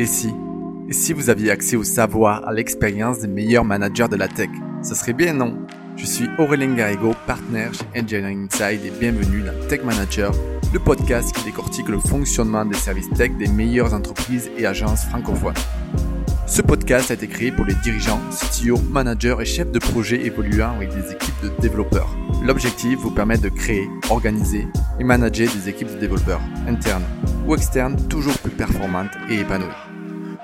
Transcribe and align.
Et 0.00 0.06
si 0.06 0.32
Et 0.88 0.92
si 0.92 1.12
vous 1.12 1.28
aviez 1.28 1.50
accès 1.50 1.74
au 1.74 1.82
savoir, 1.82 2.46
à 2.46 2.52
l'expérience 2.52 3.18
des 3.18 3.26
meilleurs 3.26 3.64
managers 3.64 4.06
de 4.08 4.14
la 4.14 4.28
tech 4.28 4.48
Ce 4.80 4.94
serait 4.94 5.12
bien, 5.12 5.32
non? 5.32 5.66
Je 5.96 6.06
suis 6.06 6.28
Aurélien 6.38 6.72
Garrigo, 6.74 7.14
partenaire 7.26 7.72
chez 7.74 8.00
Engineering 8.00 8.46
Inside 8.46 8.84
et 8.84 8.92
bienvenue 9.00 9.42
dans 9.42 9.66
Tech 9.66 9.82
Manager, 9.82 10.32
le 10.72 10.78
podcast 10.78 11.34
qui 11.34 11.44
décortique 11.46 11.88
le 11.88 11.98
fonctionnement 11.98 12.64
des 12.64 12.76
services 12.76 13.10
tech 13.10 13.32
des 13.32 13.48
meilleures 13.48 13.92
entreprises 13.92 14.48
et 14.56 14.66
agences 14.66 15.04
francophones. 15.06 15.54
Ce 16.46 16.62
podcast 16.62 17.10
a 17.10 17.14
été 17.14 17.26
créé 17.26 17.50
pour 17.50 17.64
les 17.64 17.74
dirigeants, 17.74 18.20
CTO, 18.30 18.78
managers 18.90 19.36
et 19.40 19.44
chefs 19.44 19.72
de 19.72 19.80
projet 19.80 20.24
évoluant 20.24 20.76
avec 20.76 20.90
des 20.90 21.10
équipes 21.10 21.42
de 21.42 21.50
développeurs. 21.60 22.08
L'objectif 22.44 23.00
vous 23.00 23.10
permet 23.10 23.36
de 23.36 23.48
créer, 23.48 23.88
organiser 24.10 24.68
et 25.00 25.04
manager 25.04 25.48
des 25.52 25.68
équipes 25.68 25.92
de 25.92 25.98
développeurs, 25.98 26.40
internes 26.68 27.04
ou 27.46 27.54
externes, 27.56 27.96
toujours 28.08 28.38
plus 28.38 28.52
performantes 28.52 29.10
et 29.28 29.40
épanouies. 29.40 29.87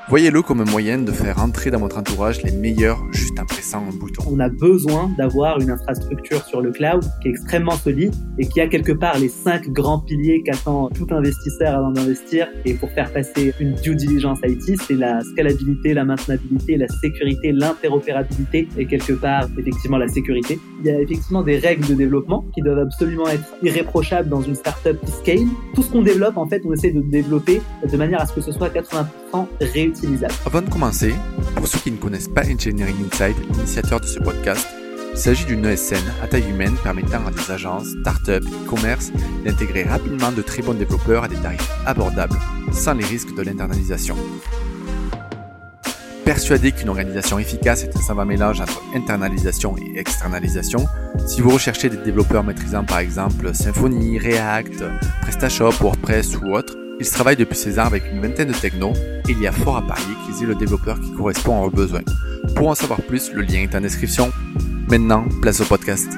Voyez-le 0.08 0.42
comme 0.42 0.60
un 0.60 0.70
moyen 0.70 0.98
de 0.98 1.10
faire 1.10 1.38
entrer 1.42 1.70
dans 1.70 1.78
votre 1.78 1.96
entourage 1.96 2.42
les 2.42 2.52
meilleurs 2.52 3.02
juste 3.12 3.40
en 3.40 3.46
pressant 3.46 3.82
un 3.88 3.96
bouton. 3.96 4.22
On 4.30 4.38
a 4.38 4.50
besoin 4.50 5.10
d'avoir 5.16 5.58
une 5.60 5.70
infrastructure 5.70 6.44
sur 6.44 6.60
le 6.60 6.72
cloud 6.72 7.02
qui 7.22 7.28
est 7.28 7.30
extrêmement 7.30 7.72
solide 7.72 8.14
et 8.38 8.46
qui 8.46 8.60
a 8.60 8.68
quelque 8.68 8.92
part 8.92 9.18
les 9.18 9.30
cinq 9.30 9.66
grands 9.70 9.98
piliers 9.98 10.42
qu'attend 10.44 10.90
tout 10.90 11.06
investisseur 11.10 11.74
avant 11.74 11.90
d'investir. 11.90 12.48
Et 12.66 12.74
pour 12.74 12.90
faire 12.90 13.10
passer 13.14 13.54
une 13.58 13.72
due 13.76 13.96
diligence 13.96 14.40
IT, 14.44 14.78
c'est 14.82 14.94
la 14.94 15.22
scalabilité, 15.22 15.94
la 15.94 16.04
maintenabilité, 16.04 16.76
la 16.76 16.88
sécurité, 16.88 17.52
l'interopérabilité 17.52 18.68
et 18.76 18.84
quelque 18.84 19.14
part 19.14 19.48
effectivement 19.58 19.96
la 19.96 20.08
sécurité. 20.08 20.60
Il 20.80 20.86
y 20.86 20.90
a 20.90 21.00
effectivement 21.00 21.42
des 21.42 21.56
règles 21.56 21.86
de 21.86 21.94
développement 21.94 22.44
qui 22.54 22.60
doivent 22.60 22.80
absolument 22.80 23.28
être 23.28 23.54
irréprochables 23.62 24.28
dans 24.28 24.42
une 24.42 24.54
startup 24.54 25.00
qui 25.00 25.12
scale. 25.12 25.46
Tout 25.74 25.82
ce 25.82 25.90
qu'on 25.90 26.02
développe, 26.02 26.36
en 26.36 26.46
fait, 26.46 26.60
on 26.66 26.74
essaie 26.74 26.90
de 26.90 27.00
développer 27.00 27.62
de 27.90 27.96
manière 27.96 28.20
à 28.20 28.26
ce 28.26 28.34
que 28.34 28.42
ce 28.42 28.52
soit 28.52 28.68
80% 28.68 29.46
réutilisable 29.60 29.94
avant 30.44 30.60
de 30.60 30.68
commencer, 30.68 31.14
pour 31.56 31.66
ceux 31.66 31.78
qui 31.78 31.90
ne 31.90 31.96
connaissent 31.96 32.28
pas 32.28 32.42
Engineering 32.42 32.96
Inside, 33.10 33.36
l'initiateur 33.50 34.00
de 34.00 34.06
ce 34.06 34.18
podcast, 34.18 34.66
il 35.12 35.18
s'agit 35.18 35.44
d'une 35.46 35.64
ESN 35.64 36.02
à 36.22 36.26
taille 36.26 36.48
humaine 36.50 36.74
permettant 36.82 37.26
à 37.26 37.30
des 37.30 37.50
agences, 37.50 37.88
startups 38.00 38.46
et 38.46 38.66
commerces 38.66 39.12
d'intégrer 39.44 39.84
rapidement 39.84 40.32
de 40.32 40.42
très 40.42 40.62
bons 40.62 40.74
développeurs 40.74 41.24
à 41.24 41.28
des 41.28 41.36
tarifs 41.36 41.70
abordables, 41.86 42.36
sans 42.72 42.94
les 42.94 43.04
risques 43.04 43.34
de 43.34 43.42
l'internalisation. 43.42 44.16
Persuadé 46.24 46.72
qu'une 46.72 46.88
organisation 46.88 47.38
efficace 47.38 47.84
est 47.84 47.96
un 47.96 48.00
savant 48.00 48.26
mélange 48.26 48.60
entre 48.60 48.82
internalisation 48.94 49.76
et 49.78 49.98
externalisation, 49.98 50.86
si 51.26 51.40
vous 51.40 51.50
recherchez 51.50 51.88
des 51.88 51.98
développeurs 51.98 52.44
maîtrisant 52.44 52.84
par 52.84 52.98
exemple 52.98 53.54
Symfony, 53.54 54.18
React, 54.18 54.84
PrestaShop, 55.22 55.72
WordPress 55.80 56.36
ou 56.36 56.54
autres, 56.54 56.76
ils 57.00 57.10
travaillent 57.10 57.36
depuis 57.36 57.56
16 57.56 57.78
ans 57.78 57.84
avec 57.84 58.04
une 58.12 58.20
vingtaine 58.20 58.48
de 58.48 58.54
technos 58.54 58.92
et 59.28 59.32
il 59.32 59.40
y 59.40 59.46
a 59.46 59.52
fort 59.52 59.76
à 59.76 59.82
parier 59.82 60.14
qu'ils 60.24 60.44
aient 60.44 60.48
le 60.48 60.54
développeur 60.54 61.00
qui 61.00 61.12
correspond 61.12 61.58
à 61.58 61.60
leurs 61.62 61.70
besoins. 61.70 62.02
Pour 62.54 62.68
en 62.68 62.74
savoir 62.74 63.00
plus, 63.02 63.32
le 63.32 63.42
lien 63.42 63.60
est 63.60 63.74
en 63.74 63.80
description. 63.80 64.30
Maintenant, 64.88 65.24
place 65.40 65.60
au 65.60 65.64
podcast. 65.64 66.08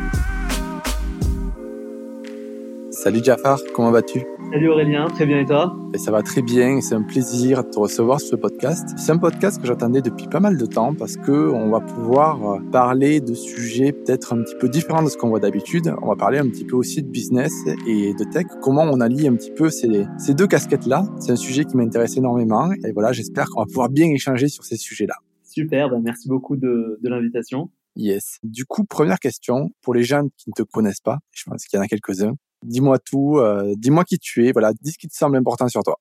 Salut 2.90 3.22
Jafar, 3.22 3.58
comment 3.74 3.90
vas-tu? 3.90 4.35
Salut 4.52 4.68
Aurélien, 4.68 5.08
très 5.08 5.26
bien 5.26 5.40
et 5.40 5.44
toi? 5.44 5.76
Et 5.92 5.98
Ça 5.98 6.12
va 6.12 6.22
très 6.22 6.40
bien, 6.40 6.80
c'est 6.80 6.94
un 6.94 7.02
plaisir 7.02 7.64
de 7.64 7.68
te 7.68 7.78
recevoir 7.80 8.20
sur 8.20 8.30
ce 8.30 8.36
podcast. 8.36 8.88
C'est 8.96 9.10
un 9.10 9.18
podcast 9.18 9.60
que 9.60 9.66
j'attendais 9.66 10.02
depuis 10.02 10.28
pas 10.28 10.38
mal 10.38 10.56
de 10.56 10.66
temps 10.66 10.94
parce 10.94 11.16
que 11.16 11.50
on 11.50 11.68
va 11.70 11.80
pouvoir 11.80 12.52
euh, 12.52 12.60
parler 12.70 13.20
de 13.20 13.34
sujets 13.34 13.90
peut-être 13.92 14.34
un 14.34 14.42
petit 14.42 14.54
peu 14.54 14.68
différents 14.68 15.02
de 15.02 15.08
ce 15.08 15.16
qu'on 15.16 15.30
voit 15.30 15.40
d'habitude. 15.40 15.92
On 16.00 16.08
va 16.08 16.16
parler 16.16 16.38
un 16.38 16.48
petit 16.48 16.64
peu 16.64 16.76
aussi 16.76 17.02
de 17.02 17.08
business 17.08 17.52
et 17.88 18.14
de 18.14 18.24
tech, 18.30 18.46
comment 18.62 18.82
on 18.84 19.00
allie 19.00 19.26
un 19.26 19.34
petit 19.34 19.50
peu 19.50 19.68
ces, 19.68 20.06
ces 20.16 20.34
deux 20.34 20.46
casquettes-là. 20.46 21.04
C'est 21.18 21.32
un 21.32 21.36
sujet 21.36 21.64
qui 21.64 21.76
m'intéresse 21.76 22.16
énormément 22.16 22.70
et 22.84 22.92
voilà, 22.92 23.12
j'espère 23.12 23.46
qu'on 23.50 23.62
va 23.62 23.66
pouvoir 23.66 23.88
bien 23.88 24.06
échanger 24.06 24.46
sur 24.46 24.64
ces 24.64 24.76
sujets-là. 24.76 25.16
Super, 25.42 25.90
ben 25.90 26.00
merci 26.00 26.28
beaucoup 26.28 26.56
de, 26.56 27.00
de 27.02 27.08
l'invitation. 27.08 27.70
Yes. 27.96 28.38
Du 28.42 28.64
coup, 28.66 28.84
première 28.84 29.18
question, 29.18 29.70
pour 29.80 29.94
les 29.94 30.04
gens 30.04 30.22
qui 30.36 30.50
ne 30.50 30.52
te 30.52 30.62
connaissent 30.62 31.00
pas, 31.00 31.18
je 31.32 31.44
pense 31.48 31.64
qu'il 31.64 31.78
y 31.78 31.80
en 31.80 31.82
a 31.82 31.88
quelques-uns, 31.88 32.34
Dis-moi 32.62 32.98
tout, 32.98 33.38
euh, 33.38 33.74
dis-moi 33.76 34.04
qui 34.04 34.18
tu 34.18 34.46
es, 34.46 34.52
voilà, 34.52 34.72
dis 34.80 34.92
ce 34.92 34.98
qui 34.98 35.08
te 35.08 35.14
semble 35.14 35.36
important 35.36 35.68
sur 35.68 35.82
toi. 35.82 35.98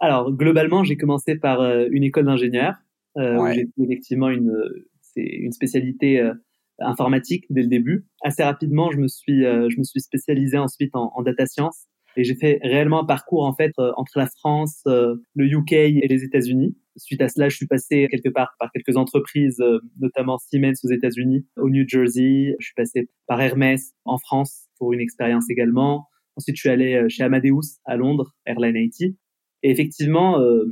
Alors, 0.00 0.32
globalement, 0.32 0.84
j'ai 0.84 0.96
commencé 0.96 1.36
par 1.36 1.60
euh, 1.60 1.86
une 1.90 2.04
école 2.04 2.26
d'ingénieur, 2.26 2.76
euh, 3.16 3.52
j'ai 3.52 3.68
effectivement 3.82 4.30
une, 4.30 4.52
c'est 5.00 5.24
une 5.24 5.52
spécialité 5.52 6.20
euh, 6.20 6.34
informatique 6.78 7.46
dès 7.50 7.62
le 7.62 7.68
début. 7.68 8.06
Assez 8.22 8.44
rapidement, 8.44 8.92
je 8.92 8.98
me 8.98 9.08
suis, 9.08 9.42
je 9.42 9.78
me 9.78 9.82
suis 9.82 10.00
spécialisé 10.00 10.56
ensuite 10.56 10.94
en, 10.94 11.10
en 11.16 11.22
data 11.22 11.46
science 11.46 11.86
et 12.16 12.22
j'ai 12.22 12.36
fait 12.36 12.60
réellement 12.62 13.02
un 13.02 13.04
parcours 13.04 13.44
en 13.44 13.52
fait 13.52 13.72
entre 13.96 14.16
la 14.16 14.26
France, 14.26 14.82
le 14.86 15.44
UK 15.44 15.72
et 15.72 16.06
les 16.08 16.22
États-Unis. 16.22 16.76
Suite 16.96 17.20
à 17.20 17.28
cela, 17.28 17.48
je 17.48 17.56
suis 17.56 17.66
passé 17.66 18.06
quelque 18.08 18.28
part 18.28 18.54
par 18.60 18.70
quelques 18.70 18.96
entreprises, 18.96 19.60
notamment 19.98 20.38
Siemens 20.38 20.74
aux 20.84 20.92
États-Unis, 20.92 21.46
au 21.56 21.68
New 21.68 21.84
Jersey. 21.88 22.54
Je 22.60 22.66
suis 22.66 22.74
passé 22.76 23.08
par 23.26 23.40
Hermès 23.40 23.92
en 24.04 24.18
France 24.18 24.67
pour 24.78 24.92
une 24.92 25.00
expérience 25.00 25.50
également. 25.50 26.06
Ensuite, 26.36 26.56
je 26.56 26.60
suis 26.60 26.68
allé 26.68 26.94
euh, 26.94 27.08
chez 27.08 27.24
Amadeus 27.24 27.80
à 27.84 27.96
Londres, 27.96 28.32
Airline 28.46 28.76
IT. 28.76 29.16
Et 29.62 29.70
effectivement, 29.70 30.40
euh, 30.40 30.66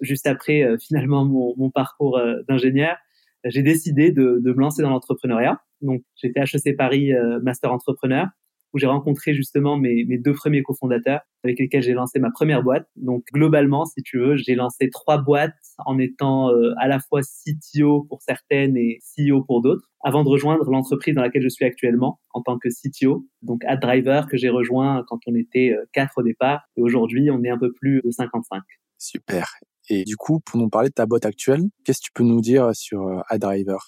juste 0.00 0.26
après 0.26 0.62
euh, 0.62 0.76
finalement 0.86 1.24
mon, 1.24 1.54
mon 1.56 1.70
parcours 1.70 2.20
d'ingénieur, 2.48 2.96
j'ai 3.44 3.62
décidé 3.62 4.10
de, 4.10 4.40
de, 4.42 4.52
me 4.52 4.60
lancer 4.60 4.82
dans 4.82 4.90
l'entrepreneuriat. 4.90 5.60
Donc, 5.80 6.02
j'ai 6.16 6.32
fait 6.32 6.40
HEC 6.40 6.76
Paris 6.76 7.12
Master 7.42 7.72
Entrepreneur 7.72 8.26
où 8.72 8.78
j'ai 8.78 8.86
rencontré 8.86 9.34
justement 9.34 9.76
mes, 9.76 10.04
mes 10.04 10.18
deux 10.18 10.34
premiers 10.34 10.62
cofondateurs 10.62 11.20
avec 11.44 11.58
lesquels 11.58 11.82
j'ai 11.82 11.92
lancé 11.92 12.18
ma 12.18 12.30
première 12.30 12.62
boîte. 12.62 12.86
Donc 12.96 13.24
globalement, 13.32 13.84
si 13.84 14.02
tu 14.02 14.18
veux, 14.18 14.36
j'ai 14.36 14.54
lancé 14.54 14.90
trois 14.90 15.18
boîtes 15.18 15.54
en 15.78 15.98
étant 15.98 16.50
euh, 16.50 16.72
à 16.78 16.88
la 16.88 16.98
fois 16.98 17.20
CTO 17.22 18.04
pour 18.08 18.22
certaines 18.22 18.76
et 18.76 18.98
CEO 19.16 19.42
pour 19.44 19.62
d'autres, 19.62 19.88
avant 20.04 20.24
de 20.24 20.28
rejoindre 20.28 20.70
l'entreprise 20.70 21.14
dans 21.14 21.22
laquelle 21.22 21.42
je 21.42 21.48
suis 21.48 21.64
actuellement 21.64 22.20
en 22.32 22.42
tant 22.42 22.58
que 22.58 22.68
CTO, 22.68 23.26
donc 23.42 23.64
AdDriver 23.64 24.22
que 24.30 24.36
j'ai 24.36 24.48
rejoint 24.48 25.04
quand 25.06 25.20
on 25.26 25.34
était 25.34 25.70
euh, 25.70 25.84
quatre 25.92 26.18
au 26.18 26.22
départ 26.22 26.62
et 26.76 26.82
aujourd'hui 26.82 27.30
on 27.30 27.42
est 27.44 27.50
un 27.50 27.58
peu 27.58 27.72
plus 27.72 28.02
de 28.04 28.10
55. 28.10 28.62
Super. 28.98 29.46
Et 29.90 30.04
du 30.04 30.16
coup, 30.16 30.40
pour 30.40 30.60
nous 30.60 30.68
parler 30.68 30.90
de 30.90 30.94
ta 30.94 31.06
boîte 31.06 31.24
actuelle, 31.24 31.62
qu'est-ce 31.84 32.00
que 32.00 32.06
tu 32.06 32.12
peux 32.12 32.24
nous 32.24 32.40
dire 32.40 32.74
sur 32.74 33.06
euh, 33.06 33.20
AdDriver? 33.28 33.78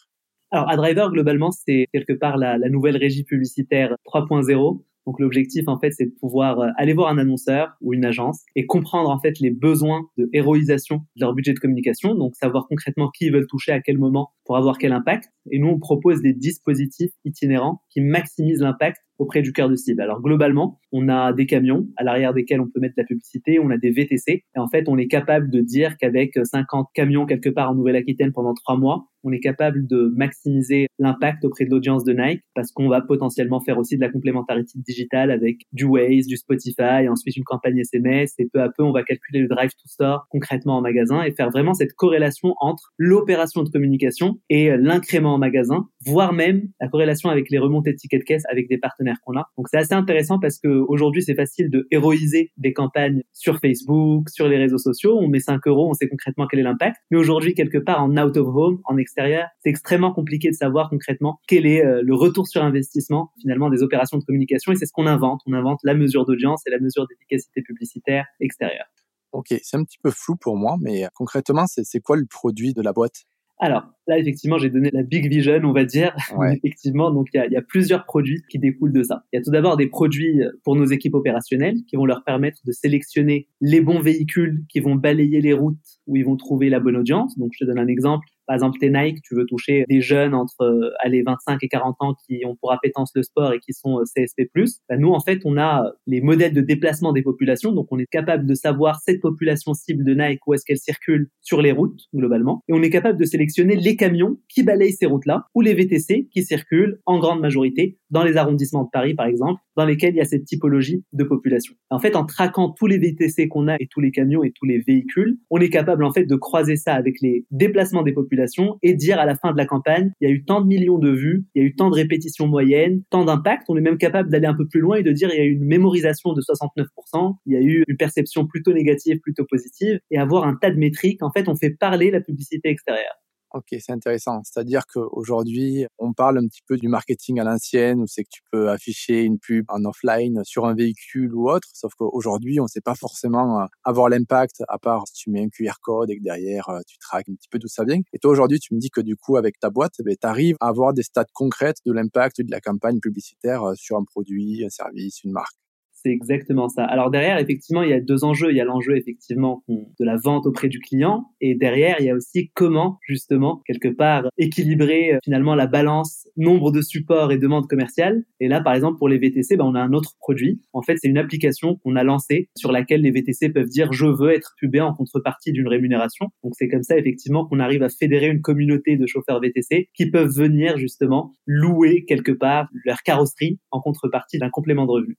Alors, 0.51 0.69
AdDriver, 0.69 1.07
globalement, 1.11 1.51
c'est 1.51 1.87
quelque 1.93 2.13
part 2.13 2.37
la, 2.37 2.59
la 2.59 2.69
nouvelle 2.69 2.97
régie 2.97 3.25
publicitaire 3.25 3.95
3.0 4.07 4.81
donc 5.07 5.19
l'objectif 5.19 5.67
en 5.67 5.79
fait 5.79 5.93
c'est 5.93 6.07
de 6.07 6.15
pouvoir 6.21 6.61
euh, 6.61 6.69
aller 6.77 6.93
voir 6.93 7.09
un 7.09 7.19
annonceur 7.19 7.77
ou 7.81 7.95
une 7.95 8.05
agence 8.05 8.43
et 8.55 8.67
comprendre 8.67 9.11
en 9.11 9.19
fait 9.19 9.41
les 9.41 9.51
besoins 9.51 10.03
de 10.19 10.29
héroïsation 10.33 10.99
de 11.17 11.21
leur 11.23 11.35
budget 11.35 11.53
de 11.53 11.59
communication, 11.59 12.15
donc 12.15 12.37
savoir 12.37 12.67
concrètement 12.69 13.11
qui 13.11 13.27
ils 13.27 13.33
veulent 13.33 13.47
toucher 13.47 13.73
à 13.73 13.81
quel 13.81 13.99
moment 13.99 14.31
pour 14.45 14.57
avoir 14.57 14.79
quel 14.79 14.93
impact. 14.93 15.31
Et 15.51 15.59
nous 15.59 15.69
on 15.69 15.79
propose 15.79 16.21
des 16.21 16.33
dispositifs 16.33 17.13
itinérants 17.25 17.83
qui 17.91 18.01
maximisent 18.01 18.61
l'impact 18.61 19.01
auprès 19.21 19.43
du 19.43 19.53
cœur 19.53 19.69
de 19.69 19.77
cible. 19.77 20.01
Alors 20.01 20.21
globalement, 20.23 20.81
on 20.93 21.09
a 21.09 21.33
des 21.33 21.47
camions 21.47 21.87
à 21.97 22.05
l'arrière 22.05 22.33
desquels 22.33 22.61
on 22.61 22.69
peut 22.69 22.81
mettre 22.81 22.95
la 22.97 23.05
publicité, 23.05 23.61
on 23.61 23.71
a 23.71 23.77
des 23.77 23.91
VTC, 23.91 24.45
et 24.57 24.59
en 24.59 24.67
fait 24.67 24.89
on 24.89 24.97
est 24.97 25.09
capable 25.09 25.51
de 25.51 25.61
dire 25.61 25.97
qu'avec 25.99 26.39
50 26.43 26.89
camions 26.95 27.27
quelque 27.27 27.51
part 27.51 27.71
en 27.71 27.75
Nouvelle-Aquitaine 27.75 28.33
pendant 28.33 28.55
trois 28.55 28.77
mois, 28.77 29.07
on 29.23 29.33
est 29.33 29.41
capable 29.41 29.87
de 29.87 30.11
maximiser 30.17 30.87
l'impact 30.99 31.45
auprès 31.45 31.67
de 31.67 31.71
l'audience 31.71 32.05
de 32.05 32.15
Nike 32.15 32.43
parce 32.55 32.73
qu'on 32.73 32.89
va 32.89 33.03
potentiellement 33.03 33.61
faire 33.61 33.77
aussi 33.77 33.97
de 33.97 34.01
la 34.01 34.09
complémentarité 34.09 34.73
digitale 34.77 35.31
avec 35.31 35.59
du 35.73 35.85
Waze, 35.85 36.27
du 36.27 36.39
Spotify, 36.39 37.07
ensuite 37.07 37.37
une 37.37 37.45
campagne 37.45 37.79
SMS 37.79 38.35
et 38.39 38.49
peu 38.51 38.63
à 38.63 38.71
peu 38.71 38.83
on 38.83 38.93
va 38.93 39.03
calculer 39.03 39.41
le 39.41 39.49
drive 39.49 39.71
to 39.71 39.87
store 39.87 40.27
concrètement 40.31 40.79
en 40.79 40.81
magasin 40.81 41.23
et 41.23 41.33
faire 41.33 41.51
vraiment 41.51 41.75
cette 41.75 41.93
corrélation 41.93 42.55
entre 42.61 42.95
l'opération 42.97 43.63
de 43.63 43.69
communication 43.69 44.39
et 44.49 44.75
l'incrément 44.79 45.35
en 45.35 45.39
magasin, 45.39 45.89
voire 46.07 46.33
même 46.33 46.69
la 46.81 46.89
corrélation 46.89 47.29
avec 47.29 47.51
les 47.51 47.59
remontées 47.59 47.93
de 47.93 47.97
tickets 47.97 48.21
de 48.21 48.25
caisse 48.25 48.45
avec 48.51 48.69
des 48.69 48.79
partenaires 48.79 49.10
qu'on 49.25 49.37
a. 49.37 49.45
Donc 49.57 49.69
c'est 49.69 49.79
assez 49.79 49.95
intéressant 49.95 50.39
parce 50.39 50.59
que 50.59 50.69
aujourd'hui 50.69 51.23
c'est 51.23 51.35
facile 51.35 51.71
de 51.71 51.87
héroïser 51.91 52.53
des 52.57 52.73
campagnes 52.73 53.23
sur 53.33 53.59
Facebook, 53.59 54.29
sur 54.31 54.49
les 54.49 54.57
réseaux 54.57 54.79
sociaux, 54.79 55.19
on 55.19 55.29
met 55.29 55.41
5 55.41 55.67
euros, 55.67 55.91
on 55.91 55.95
sait 55.95 56.09
concrètement 56.09 56.47
quel 56.47 56.61
est 56.61 56.65
l'impact, 56.65 56.97
mais 57.11 57.19
aujourd'hui 57.19 57.55
quelque 57.55 57.79
part 57.79 58.03
en 58.03 58.17
out 58.17 58.37
of 58.37 58.47
home, 58.47 58.79
en 58.85 58.97
c'est 59.17 59.71
extrêmement 59.71 60.13
compliqué 60.13 60.51
de 60.51 60.55
savoir 60.55 60.89
concrètement 60.91 61.41
quel 61.47 61.67
est 61.67 61.85
euh, 61.85 62.03
le 62.05 62.15
retour 62.15 62.47
sur 62.47 62.63
investissement 62.63 63.31
finalement 63.41 63.71
des 63.71 63.83
opérations 63.83 64.19
de 64.19 64.25
communication 64.25 64.73
et 64.73 64.77
c'est 64.77 64.87
ce 64.87 64.93
qu'on 64.93 65.07
invente. 65.07 65.41
On 65.47 65.53
invente 65.53 65.81
la 65.85 65.95
mesure 65.95 66.25
d'audience 66.25 66.63
et 66.67 66.71
la 66.71 66.79
mesure 66.79 67.07
d'efficacité 67.07 67.63
publicitaire 67.63 68.27
extérieure. 68.41 68.87
Ok, 69.33 69.55
c'est 69.63 69.77
un 69.77 69.85
petit 69.85 69.99
peu 70.03 70.11
flou 70.11 70.37
pour 70.37 70.57
moi, 70.57 70.77
mais 70.81 71.05
euh, 71.05 71.09
concrètement, 71.15 71.67
c'est 71.67 72.01
quoi 72.01 72.17
le 72.17 72.27
produit 72.27 72.73
de 72.73 72.83
la 72.83 72.93
boîte? 72.93 73.27
Alors 73.61 73.85
là, 74.07 74.19
effectivement, 74.19 74.59
j'ai 74.59 74.71
donné 74.71 74.91
la 74.93 75.03
big 75.03 75.31
vision, 75.31 75.61
on 75.65 75.73
va 75.73 75.85
dire. 75.85 76.17
effectivement, 76.53 77.11
donc 77.11 77.29
il 77.33 77.37
y 77.37 77.41
a, 77.41 77.47
y 77.47 77.57
a, 77.57 77.63
plusieurs 77.63 78.05
produits 78.07 78.43
qui 78.51 78.59
découlent 78.59 78.93
de 78.93 79.03
ça. 79.03 79.23
Il 79.33 79.37
y 79.37 79.39
a 79.39 79.43
tout 79.43 79.51
d'abord 79.51 79.77
des 79.77 79.87
produits 79.87 80.41
pour 80.65 80.77
nos 80.77 80.87
équipes 80.87 81.15
opérationnelles 81.15 81.77
qui 81.87 81.97
vont 81.97 82.07
leur 82.07 82.25
permettre 82.25 82.59
de 82.65 82.73
sélectionner 82.73 83.49
les 83.61 83.81
bons 83.81 84.01
véhicules 84.01 84.65
qui 84.69 84.81
vont 84.81 84.97
balayer 84.97 85.41
les 85.41 85.53
routes 85.53 85.77
où 86.07 86.17
ils 86.17 86.25
vont 86.25 86.37
trouver 86.37 86.71
la 86.71 86.81
bonne 86.81 86.97
audience. 86.97 87.39
Donc 87.39 87.53
je 87.55 87.65
te 87.65 87.69
donne 87.69 87.79
un 87.79 87.87
exemple. 87.87 88.27
Par 88.51 88.57
exemple, 88.57 88.81
t'es 88.81 88.91
Nike, 88.91 89.23
tu 89.23 89.37
veux 89.37 89.47
toucher 89.47 89.85
des 89.89 90.01
jeunes 90.01 90.35
entre 90.35 90.63
euh, 90.63 90.91
allez 91.05 91.23
25 91.23 91.63
et 91.63 91.69
40 91.69 91.95
ans 92.01 92.15
qui 92.27 92.43
ont 92.45 92.57
pour 92.57 92.73
appétence 92.73 93.13
le 93.15 93.23
sport 93.23 93.53
et 93.53 93.61
qui 93.61 93.73
sont 93.73 94.01
euh, 94.01 94.03
CSP+. 94.03 94.51
Bah, 94.89 94.97
nous, 94.97 95.13
en 95.13 95.21
fait, 95.21 95.43
on 95.45 95.57
a 95.57 95.93
les 96.09 96.21
modèles 96.21 96.53
de 96.53 96.61
déplacement 96.61 97.13
des 97.13 97.23
populations, 97.23 97.71
donc 97.71 97.87
on 97.93 97.99
est 98.01 98.11
capable 98.11 98.47
de 98.47 98.55
savoir 98.55 98.99
cette 99.05 99.21
population 99.21 99.73
cible 99.73 100.03
de 100.03 100.15
Nike 100.15 100.41
où 100.49 100.55
est-ce 100.55 100.65
qu'elle 100.65 100.79
circule 100.79 101.31
sur 101.41 101.63
les 101.63 101.71
routes 101.71 102.01
globalement, 102.13 102.65
et 102.67 102.73
on 102.73 102.83
est 102.83 102.91
capable 102.91 103.21
de 103.21 103.25
sélectionner 103.25 103.77
les 103.77 103.95
camions 103.95 104.41
qui 104.49 104.65
balayent 104.65 104.95
ces 104.95 105.07
routes-là 105.07 105.45
ou 105.55 105.61
les 105.61 105.75
VTC 105.75 106.27
qui 106.33 106.43
circulent 106.43 106.99
en 107.07 107.21
grande 107.21 107.39
majorité 107.39 107.99
dans 108.11 108.25
les 108.25 108.37
arrondissements 108.37 108.83
de 108.83 108.91
Paris, 108.93 109.15
par 109.15 109.27
exemple, 109.27 109.61
dans 109.81 109.87
lesquels 109.87 110.13
il 110.13 110.19
y 110.19 110.21
a 110.21 110.27
cette 110.27 110.45
typologie 110.45 111.03
de 111.15 111.25
population. 111.25 111.75
En 111.89 111.99
fait, 111.99 112.15
en 112.15 112.27
traquant 112.27 112.69
tous 112.69 112.87
les 112.87 112.99
VTC 112.99 113.49
qu'on 113.49 113.67
a 113.67 113.77
et 113.81 113.87
tous 113.87 114.01
les 114.01 114.11
camions 114.11 114.45
et 114.45 114.53
tous 114.53 114.67
les 114.67 114.79
véhicules, 114.79 115.39
on 115.49 115.59
est 115.59 115.71
capable 115.71 116.05
en 116.05 116.13
fait 116.13 116.27
de 116.27 116.37
croiser 116.37 116.77
ça 116.77 116.93
avec 116.93 117.23
les 117.23 117.47
déplacements 117.51 118.03
des 118.03 118.13
populations 118.13 118.77
et 118.83 118.93
dire 118.93 119.19
à 119.19 119.25
la 119.25 119.37
fin 119.37 119.53
de 119.53 119.57
la 119.57 119.65
campagne, 119.65 120.13
il 120.21 120.29
y 120.29 120.31
a 120.31 120.35
eu 120.35 120.45
tant 120.45 120.61
de 120.61 120.67
millions 120.67 120.99
de 120.99 121.11
vues, 121.11 121.47
il 121.55 121.63
y 121.63 121.65
a 121.65 121.69
eu 121.69 121.75
tant 121.75 121.89
de 121.89 121.95
répétitions 121.95 122.47
moyennes, 122.47 123.03
tant 123.09 123.25
d'impact. 123.25 123.65
On 123.71 123.77
est 123.79 123.81
même 123.81 123.97
capable 123.97 124.29
d'aller 124.29 124.47
un 124.47 124.55
peu 124.55 124.69
plus 124.69 124.81
loin 124.81 124.99
et 124.99 125.03
de 125.03 125.13
dire 125.13 125.31
il 125.33 125.39
y 125.39 125.41
a 125.41 125.47
eu 125.47 125.53
une 125.53 125.65
mémorisation 125.65 126.35
de 126.35 126.43
69%, 126.43 127.37
il 127.47 127.55
y 127.55 127.57
a 127.57 127.63
eu 127.63 127.83
une 127.89 127.97
perception 127.97 128.47
plutôt 128.47 128.75
négative, 128.75 129.19
plutôt 129.21 129.47
positive, 129.47 129.99
et 130.11 130.19
avoir 130.19 130.47
un 130.47 130.57
tas 130.57 130.71
de 130.71 130.77
métriques. 130.77 131.23
En 131.23 131.31
fait, 131.31 131.49
on 131.49 131.57
fait 131.57 131.71
parler 131.71 132.11
la 132.11 132.21
publicité 132.21 132.69
extérieure. 132.69 133.20
Ok, 133.53 133.67
c'est 133.81 133.91
intéressant. 133.91 134.43
C'est-à-dire 134.45 134.87
qu'aujourd'hui, 134.87 135.85
on 135.99 136.13
parle 136.13 136.39
un 136.39 136.47
petit 136.47 136.63
peu 136.69 136.77
du 136.77 136.87
marketing 136.87 137.41
à 137.41 137.45
l'ancienne, 137.45 138.01
où 138.01 138.07
c'est 138.07 138.23
que 138.23 138.29
tu 138.31 138.43
peux 138.53 138.71
afficher 138.71 139.23
une 139.25 139.41
pub 139.41 139.65
en 139.69 139.85
offline 139.85 140.45
sur 140.45 140.67
un 140.67 140.75
véhicule 140.75 141.35
ou 141.35 141.51
autre, 141.51 141.67
sauf 141.75 141.93
qu'aujourd'hui, 141.99 142.61
on 142.61 142.65
ne 142.65 142.69
sait 142.69 142.81
pas 142.81 142.95
forcément 142.95 143.63
euh, 143.63 143.67
avoir 143.83 144.09
l'impact, 144.09 144.63
à 144.69 144.79
part 144.79 145.03
si 145.09 145.15
tu 145.25 145.31
mets 145.31 145.43
un 145.43 145.49
QR 145.49 145.81
code 145.83 146.11
et 146.11 146.19
que 146.19 146.23
derrière, 146.23 146.69
euh, 146.69 146.79
tu 146.87 146.97
traques 146.99 147.29
un 147.29 147.35
petit 147.35 147.49
peu 147.49 147.59
d'où 147.59 147.67
ça 147.67 147.83
vient. 147.85 148.01
Et 148.13 148.21
toi, 148.21 148.31
aujourd'hui, 148.31 148.61
tu 148.61 148.73
me 148.73 148.79
dis 148.79 148.91
que 148.91 149.01
du 149.01 149.17
coup, 149.17 149.37
avec 149.37 149.59
ta 149.59 149.69
boîte, 149.69 149.95
eh 149.99 150.05
ben, 150.05 150.15
tu 150.21 150.27
arrives 150.29 150.57
à 150.61 150.69
avoir 150.69 150.95
des 150.95 151.03
stats 151.03 151.25
concrètes 151.33 151.79
de 151.85 151.93
l'impact 151.93 152.41
de 152.43 152.51
la 152.53 152.61
campagne 152.61 153.01
publicitaire 153.01 153.65
euh, 153.65 153.75
sur 153.75 153.97
un 153.97 154.05
produit, 154.05 154.65
un 154.65 154.71
service, 154.71 155.25
une 155.25 155.33
marque. 155.33 155.60
C'est 156.03 156.11
exactement 156.11 156.69
ça. 156.69 156.85
Alors 156.85 157.11
derrière, 157.11 157.39
effectivement, 157.39 157.83
il 157.83 157.91
y 157.91 157.93
a 157.93 158.01
deux 158.01 158.25
enjeux. 158.25 158.51
Il 158.51 158.57
y 158.57 158.61
a 158.61 158.65
l'enjeu 158.65 158.97
effectivement 158.97 159.63
de 159.69 160.05
la 160.05 160.17
vente 160.17 160.47
auprès 160.47 160.69
du 160.69 160.81
client, 160.81 161.27
et 161.43 161.55
derrière, 161.55 161.97
il 162.01 162.07
y 162.07 162.11
a 162.11 162.15
aussi 162.15 162.51
comment 162.55 162.99
justement 163.07 163.61
quelque 163.67 163.89
part 163.89 164.29
équilibrer 164.39 165.15
euh, 165.15 165.19
finalement 165.23 165.55
la 165.55 165.67
balance 165.67 166.27
nombre 166.37 166.73
de 166.73 166.81
supports 166.81 167.33
et 167.33 167.39
demandes 167.39 167.67
commerciales. 167.67 168.25
Et 168.41 168.49
là, 168.49 168.63
par 168.63 168.75
exemple, 168.75 168.99
pour 168.99 169.09
les 169.09 169.19
VTC, 169.19 169.57
ben, 169.57 169.65
on 169.65 169.75
a 169.75 169.81
un 169.81 169.93
autre 169.93 170.15
produit. 170.21 170.61
En 170.73 170.83
fait, 170.83 170.97
c'est 170.99 171.09
une 171.09 171.19
application 171.19 171.77
qu'on 171.77 171.97
a 171.97 172.05
lancée 172.05 172.49
sur 172.57 172.73
laquelle 172.73 173.03
les 173.03 173.11
VTC 173.11 173.51
peuvent 173.51 173.69
dire 173.69 173.93
je 173.93 174.07
veux 174.07 174.31
être 174.31 174.55
pubé 174.57 174.81
en 174.81 174.95
contrepartie 174.95 175.53
d'une 175.53 175.69
rémunération. 175.69 176.29
Donc 176.43 176.55
c'est 176.57 176.69
comme 176.69 176.83
ça 176.83 176.97
effectivement 176.97 177.47
qu'on 177.47 177.61
arrive 177.61 177.83
à 177.83 177.89
fédérer 177.91 178.29
une 178.29 178.41
communauté 178.41 178.97
de 178.97 179.07
chauffeurs 179.07 179.41
VTC 179.41 179.91
qui 179.95 180.11
peuvent 180.11 180.33
venir 180.35 180.79
justement 180.79 181.35
louer 181.47 182.05
quelque 182.07 182.33
part 182.33 182.69
leur 182.85 183.03
carrosserie 183.03 183.59
en 183.71 183.81
contrepartie 183.81 184.39
d'un 184.39 184.51
complément 184.51 184.87
de 184.87 184.93
revenu. 184.93 185.19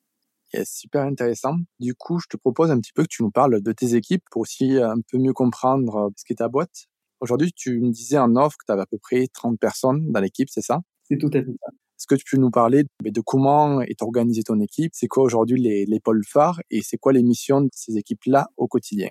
Super 0.66 1.04
intéressant. 1.04 1.56
Du 1.80 1.96
coup, 1.96 2.20
je 2.20 2.28
te 2.28 2.38
propose 2.38 2.72
un 2.72 2.80
petit 2.80 2.92
peu 2.94 3.04
que 3.04 3.08
tu 3.10 3.24
nous 3.24 3.32
parles 3.32 3.62
de 3.62 3.72
tes 3.72 3.96
équipes 3.96 4.24
pour 4.32 4.42
aussi 4.42 4.78
un 4.78 4.96
peu 5.10 5.18
mieux 5.18 5.34
comprendre 5.34 5.96
euh, 5.96 6.10
ce 6.18 6.26
qu'est 6.26 6.36
ta 6.36 6.50
boîte. 6.50 6.88
Aujourd'hui, 7.22 7.52
tu 7.56 7.80
me 7.80 7.92
disais 7.92 8.18
en 8.18 8.36
offre 8.36 8.58
que 8.58 8.66
tu 8.66 8.72
avais 8.72 8.82
à 8.82 8.86
peu 8.86 8.98
près 8.98 9.28
30 9.34 9.60
personnes 9.60 10.12
dans 10.12 10.20
l'équipe, 10.20 10.50
c'est 10.50 10.62
ça? 10.62 10.82
C'est 11.04 11.18
tout 11.18 11.30
à 11.34 11.40
fait 11.42 11.52
ça. 11.52 11.72
Est-ce 11.98 12.08
que 12.08 12.16
tu 12.16 12.26
peux 12.32 12.42
nous 12.42 12.50
parler 12.50 12.84
de 13.04 13.22
comment 13.22 13.82
est 13.82 14.02
organisée 14.02 14.44
ton 14.44 14.60
équipe? 14.60 14.92
C'est 14.96 15.08
quoi 15.08 15.24
aujourd'hui 15.24 15.62
les, 15.62 15.86
les 15.86 16.00
pôles 16.00 16.24
phares 16.26 16.60
et 16.72 16.82
c'est 16.82 16.98
quoi 16.98 17.14
les 17.14 17.22
missions 17.22 17.62
de 17.62 17.70
ces 17.74 17.98
équipes-là 17.98 18.48
au 18.58 18.68
quotidien? 18.68 19.10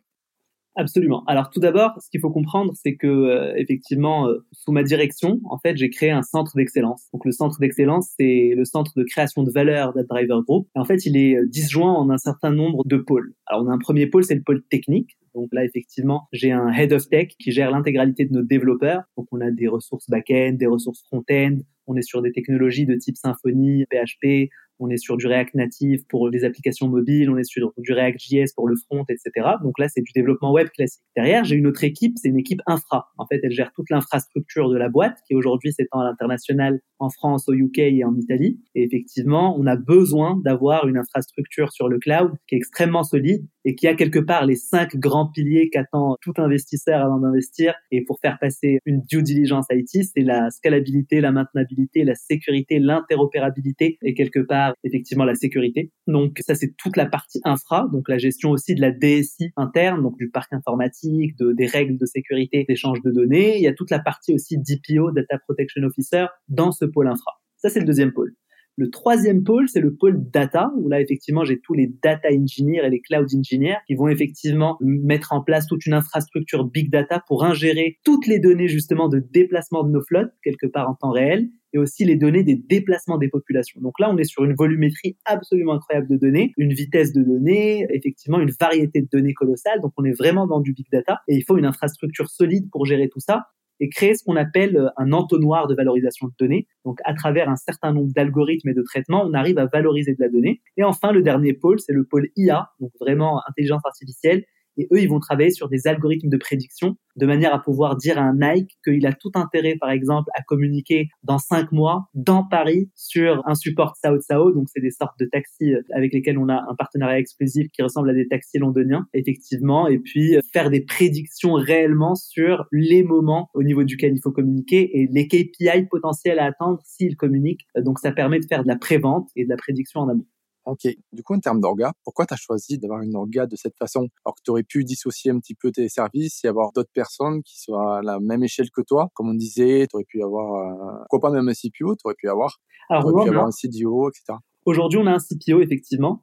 Absolument. 0.80 1.22
Alors 1.26 1.50
tout 1.50 1.60
d'abord, 1.60 2.00
ce 2.00 2.08
qu'il 2.08 2.20
faut 2.20 2.30
comprendre, 2.30 2.72
c'est 2.74 2.96
que 2.96 3.06
euh, 3.06 3.52
effectivement, 3.56 4.26
euh, 4.28 4.46
sous 4.52 4.72
ma 4.72 4.82
direction, 4.82 5.38
en 5.44 5.58
fait, 5.58 5.76
j'ai 5.76 5.90
créé 5.90 6.10
un 6.10 6.22
centre 6.22 6.56
d'excellence. 6.56 7.06
Donc 7.12 7.26
le 7.26 7.32
centre 7.32 7.58
d'excellence, 7.60 8.14
c'est 8.18 8.54
le 8.56 8.64
centre 8.64 8.92
de 8.96 9.04
création 9.04 9.42
de 9.42 9.50
valeur 9.50 9.92
d'AdDriver 9.92 10.38
Group. 10.46 10.68
Et 10.74 10.78
en 10.78 10.86
fait, 10.86 11.04
il 11.04 11.18
est 11.18 11.36
euh, 11.36 11.46
disjoint 11.46 11.92
en 11.92 12.08
un 12.08 12.16
certain 12.16 12.50
nombre 12.50 12.82
de 12.86 12.96
pôles. 12.96 13.34
Alors 13.44 13.62
on 13.62 13.68
a 13.68 13.74
un 13.74 13.78
premier 13.78 14.06
pôle, 14.06 14.24
c'est 14.24 14.34
le 14.34 14.42
pôle 14.42 14.62
technique. 14.70 15.18
Donc 15.34 15.50
là, 15.52 15.66
effectivement, 15.66 16.28
j'ai 16.32 16.50
un 16.50 16.72
head 16.72 16.94
of 16.94 17.06
tech 17.10 17.28
qui 17.38 17.52
gère 17.52 17.70
l'intégralité 17.70 18.24
de 18.24 18.32
nos 18.32 18.42
développeurs. 18.42 19.02
Donc 19.18 19.26
on 19.32 19.42
a 19.42 19.50
des 19.50 19.68
ressources 19.68 20.08
back-end, 20.08 20.54
des 20.54 20.66
ressources 20.66 21.02
front-end. 21.02 21.58
On 21.88 21.94
est 21.94 22.02
sur 22.02 22.22
des 22.22 22.32
technologies 22.32 22.86
de 22.86 22.94
type 22.94 23.18
Symfony, 23.18 23.84
PHP, 23.90 24.48
on 24.80 24.88
est 24.90 24.96
sur 24.96 25.16
du 25.16 25.26
React 25.26 25.54
Native 25.54 26.04
pour 26.08 26.28
les 26.28 26.44
applications 26.44 26.88
mobiles, 26.88 27.30
on 27.30 27.36
est 27.36 27.44
sur 27.44 27.72
du 27.76 27.92
React 27.92 28.18
JS 28.18 28.54
pour 28.54 28.66
le 28.66 28.74
front, 28.76 29.04
etc. 29.08 29.48
Donc 29.62 29.78
là, 29.78 29.88
c'est 29.88 30.00
du 30.00 30.12
développement 30.14 30.52
web 30.52 30.68
classique. 30.68 31.02
Derrière, 31.14 31.44
j'ai 31.44 31.56
une 31.56 31.66
autre 31.66 31.84
équipe, 31.84 32.14
c'est 32.16 32.28
une 32.28 32.38
équipe 32.38 32.60
infra. 32.66 33.08
En 33.18 33.26
fait, 33.26 33.40
elle 33.42 33.52
gère 33.52 33.72
toute 33.72 33.90
l'infrastructure 33.90 34.70
de 34.70 34.76
la 34.76 34.88
boîte, 34.88 35.18
qui 35.26 35.34
aujourd'hui 35.34 35.72
s'étend 35.72 36.00
à 36.00 36.04
l'international, 36.04 36.80
en 36.98 37.10
France, 37.10 37.48
au 37.48 37.52
UK 37.52 37.78
et 37.78 38.04
en 38.04 38.16
Italie. 38.16 38.60
Et 38.74 38.82
effectivement, 38.84 39.56
on 39.58 39.66
a 39.66 39.76
besoin 39.76 40.40
d'avoir 40.44 40.88
une 40.88 40.98
infrastructure 40.98 41.72
sur 41.72 41.88
le 41.88 41.98
cloud 41.98 42.32
qui 42.48 42.54
est 42.54 42.58
extrêmement 42.58 43.02
solide 43.02 43.46
et 43.64 43.74
qui 43.74 43.86
a 43.86 43.94
quelque 43.94 44.18
part 44.18 44.46
les 44.46 44.56
cinq 44.56 44.96
grands 44.96 45.30
piliers 45.30 45.70
qu'attend 45.70 46.16
tout 46.22 46.34
investisseur 46.38 47.00
avant 47.00 47.18
d'investir. 47.18 47.74
Et 47.90 48.04
pour 48.04 48.18
faire 48.20 48.38
passer 48.40 48.78
une 48.86 49.02
due 49.02 49.22
diligence 49.22 49.66
IT, 49.70 50.04
c'est 50.04 50.22
la 50.22 50.50
scalabilité, 50.50 51.20
la 51.20 51.32
maintenabilité, 51.32 52.04
la 52.04 52.14
sécurité, 52.14 52.78
l'interopérabilité 52.78 53.98
et 54.02 54.14
quelque 54.14 54.40
part 54.40 54.69
effectivement 54.84 55.24
la 55.24 55.34
sécurité. 55.34 55.90
Donc 56.06 56.38
ça 56.40 56.54
c'est 56.54 56.74
toute 56.76 56.96
la 56.96 57.06
partie 57.06 57.40
infra, 57.44 57.88
donc 57.92 58.08
la 58.08 58.18
gestion 58.18 58.50
aussi 58.50 58.74
de 58.74 58.80
la 58.80 58.90
DSI 58.90 59.50
interne, 59.56 60.02
donc 60.02 60.16
du 60.18 60.30
parc 60.30 60.52
informatique, 60.52 61.36
de, 61.38 61.52
des 61.52 61.66
règles 61.66 61.96
de 61.96 62.06
sécurité, 62.06 62.64
d'échange 62.68 63.00
de 63.02 63.10
données. 63.10 63.56
Il 63.56 63.62
y 63.62 63.68
a 63.68 63.74
toute 63.74 63.90
la 63.90 64.00
partie 64.00 64.34
aussi 64.34 64.58
DPO, 64.58 65.12
Data 65.12 65.38
Protection 65.38 65.82
Officer, 65.82 66.26
dans 66.48 66.72
ce 66.72 66.84
pôle 66.84 67.08
infra. 67.08 67.32
Ça 67.56 67.68
c'est 67.68 67.80
le 67.80 67.86
deuxième 67.86 68.12
pôle. 68.12 68.34
Le 68.80 68.88
troisième 68.88 69.44
pôle, 69.44 69.68
c'est 69.68 69.80
le 69.80 69.94
pôle 69.94 70.30
data, 70.30 70.72
où 70.78 70.88
là, 70.88 71.02
effectivement, 71.02 71.44
j'ai 71.44 71.60
tous 71.60 71.74
les 71.74 71.92
data 72.02 72.28
engineers 72.32 72.80
et 72.86 72.88
les 72.88 73.02
cloud 73.02 73.26
engineers 73.36 73.76
qui 73.86 73.94
vont 73.94 74.08
effectivement 74.08 74.78
mettre 74.80 75.34
en 75.34 75.42
place 75.42 75.66
toute 75.66 75.84
une 75.84 75.92
infrastructure 75.92 76.64
big 76.64 76.90
data 76.90 77.22
pour 77.26 77.44
ingérer 77.44 77.98
toutes 78.04 78.26
les 78.26 78.38
données, 78.38 78.68
justement, 78.68 79.08
de 79.08 79.18
déplacement 79.18 79.84
de 79.84 79.90
nos 79.90 80.00
flottes, 80.00 80.32
quelque 80.42 80.66
part 80.66 80.88
en 80.88 80.94
temps 80.94 81.10
réel, 81.10 81.50
et 81.72 81.78
aussi 81.78 82.04
les 82.04 82.16
données 82.16 82.42
des 82.42 82.56
déplacements 82.56 83.18
des 83.18 83.28
populations. 83.28 83.80
Donc 83.80 83.98
là, 84.00 84.10
on 84.10 84.16
est 84.18 84.24
sur 84.24 84.44
une 84.44 84.54
volumétrie 84.54 85.16
absolument 85.24 85.74
incroyable 85.74 86.08
de 86.08 86.16
données, 86.16 86.52
une 86.56 86.72
vitesse 86.72 87.12
de 87.12 87.22
données, 87.22 87.86
effectivement 87.90 88.40
une 88.40 88.52
variété 88.58 89.02
de 89.02 89.08
données 89.10 89.34
colossale. 89.34 89.80
Donc 89.80 89.92
on 89.96 90.04
est 90.04 90.16
vraiment 90.16 90.46
dans 90.46 90.60
du 90.60 90.72
big 90.72 90.86
data 90.90 91.20
et 91.28 91.36
il 91.36 91.42
faut 91.42 91.58
une 91.58 91.66
infrastructure 91.66 92.28
solide 92.28 92.68
pour 92.70 92.86
gérer 92.86 93.08
tout 93.08 93.20
ça 93.20 93.46
et 93.80 93.88
créer 93.88 94.14
ce 94.14 94.22
qu'on 94.22 94.36
appelle 94.36 94.76
euh, 94.76 94.88
un 94.96 95.12
entonnoir 95.12 95.66
de 95.66 95.74
valorisation 95.74 96.28
de 96.28 96.32
données. 96.38 96.66
Donc, 96.84 96.98
à 97.04 97.14
travers 97.14 97.48
un 97.48 97.56
certain 97.56 97.92
nombre 97.92 98.12
d'algorithmes 98.14 98.68
et 98.68 98.74
de 98.74 98.82
traitements, 98.82 99.24
on 99.24 99.32
arrive 99.32 99.58
à 99.58 99.66
valoriser 99.66 100.12
de 100.12 100.20
la 100.20 100.28
donnée. 100.28 100.60
Et 100.76 100.84
enfin, 100.84 101.12
le 101.12 101.22
dernier 101.22 101.54
pôle, 101.54 101.80
c'est 101.80 101.92
le 101.92 102.04
pôle 102.04 102.28
IA, 102.36 102.70
donc 102.78 102.92
vraiment 103.00 103.40
intelligence 103.48 103.82
artificielle, 103.84 104.44
et 104.80 104.88
eux, 104.92 105.00
ils 105.00 105.08
vont 105.08 105.20
travailler 105.20 105.50
sur 105.50 105.68
des 105.68 105.86
algorithmes 105.86 106.28
de 106.28 106.36
prédiction 106.36 106.96
de 107.16 107.26
manière 107.26 107.52
à 107.54 107.60
pouvoir 107.60 107.96
dire 107.96 108.18
à 108.18 108.22
un 108.22 108.34
Nike 108.34 108.78
qu'il 108.84 109.06
a 109.06 109.12
tout 109.12 109.32
intérêt, 109.34 109.76
par 109.78 109.90
exemple, 109.90 110.30
à 110.34 110.42
communiquer 110.42 111.08
dans 111.22 111.38
cinq 111.38 111.70
mois 111.70 112.06
dans 112.14 112.44
Paris 112.44 112.90
sur 112.94 113.42
un 113.46 113.54
support 113.54 113.94
Sao 114.02 114.18
Sao. 114.20 114.52
Donc, 114.52 114.68
c'est 114.72 114.80
des 114.80 114.90
sortes 114.90 115.18
de 115.18 115.26
taxis 115.26 115.74
euh, 115.74 115.82
avec 115.94 116.12
lesquels 116.12 116.38
on 116.38 116.48
a 116.48 116.54
un 116.54 116.74
partenariat 116.76 117.18
exclusif 117.18 117.68
qui 117.72 117.82
ressemble 117.82 118.10
à 118.10 118.14
des 118.14 118.26
taxis 118.26 118.58
londoniens, 118.58 119.06
effectivement. 119.12 119.86
Et 119.86 119.98
puis, 119.98 120.36
euh, 120.36 120.40
faire 120.52 120.70
des 120.70 120.80
prédictions 120.80 121.52
réellement 121.52 122.14
sur 122.14 122.66
les 122.72 123.02
moments 123.02 123.50
au 123.54 123.62
niveau 123.62 123.84
duquel 123.84 124.14
il 124.14 124.20
faut 124.20 124.32
communiquer 124.32 125.00
et 125.00 125.08
les 125.10 125.28
KPI 125.28 125.86
potentiels 125.90 126.38
à 126.38 126.46
attendre 126.46 126.80
s'il 126.84 127.16
communique. 127.16 127.66
Donc, 127.76 127.98
ça 127.98 128.12
permet 128.12 128.40
de 128.40 128.46
faire 128.46 128.62
de 128.62 128.68
la 128.68 128.76
prévente 128.76 129.28
et 129.36 129.44
de 129.44 129.50
la 129.50 129.56
prédiction 129.56 130.00
en 130.00 130.08
amont. 130.08 130.26
Ok. 130.66 130.86
Du 131.12 131.22
coup, 131.22 131.34
en 131.34 131.40
termes 131.40 131.60
d'orga, 131.60 131.92
pourquoi 132.04 132.26
tu 132.26 132.34
as 132.34 132.36
choisi 132.36 132.78
d'avoir 132.78 133.02
une 133.02 133.16
orga 133.16 133.46
de 133.46 133.56
cette 133.56 133.76
façon? 133.76 134.08
Alors 134.24 134.34
que 134.36 134.42
tu 134.44 134.50
aurais 134.50 134.62
pu 134.62 134.84
dissocier 134.84 135.30
un 135.30 135.38
petit 135.38 135.54
peu 135.54 135.72
tes 135.72 135.88
services 135.88 136.44
et 136.44 136.48
avoir 136.48 136.72
d'autres 136.72 136.92
personnes 136.92 137.42
qui 137.42 137.60
soient 137.60 137.98
à 137.98 138.02
la 138.02 138.20
même 138.20 138.42
échelle 138.42 138.70
que 138.70 138.82
toi. 138.82 139.08
Comme 139.14 139.30
on 139.30 139.34
disait, 139.34 139.86
tu 139.88 139.96
aurais 139.96 140.04
pu 140.04 140.22
avoir, 140.22 140.54
euh, 140.54 141.04
pourquoi 141.08 141.30
pas 141.30 141.34
même 141.34 141.48
un 141.48 141.54
CPO, 141.54 141.96
tu 141.96 142.02
aurais 142.04 142.14
pu 142.14 142.28
avoir, 142.28 142.60
Alors, 142.88 143.06
aurais 143.06 143.24
pu 143.24 143.30
avoir 143.30 143.46
un 143.46 143.50
CDO, 143.50 144.10
etc. 144.10 144.38
Aujourd'hui, 144.66 144.98
on 144.98 145.06
a 145.06 145.12
un 145.12 145.18
CPO, 145.18 145.62
effectivement. 145.62 146.22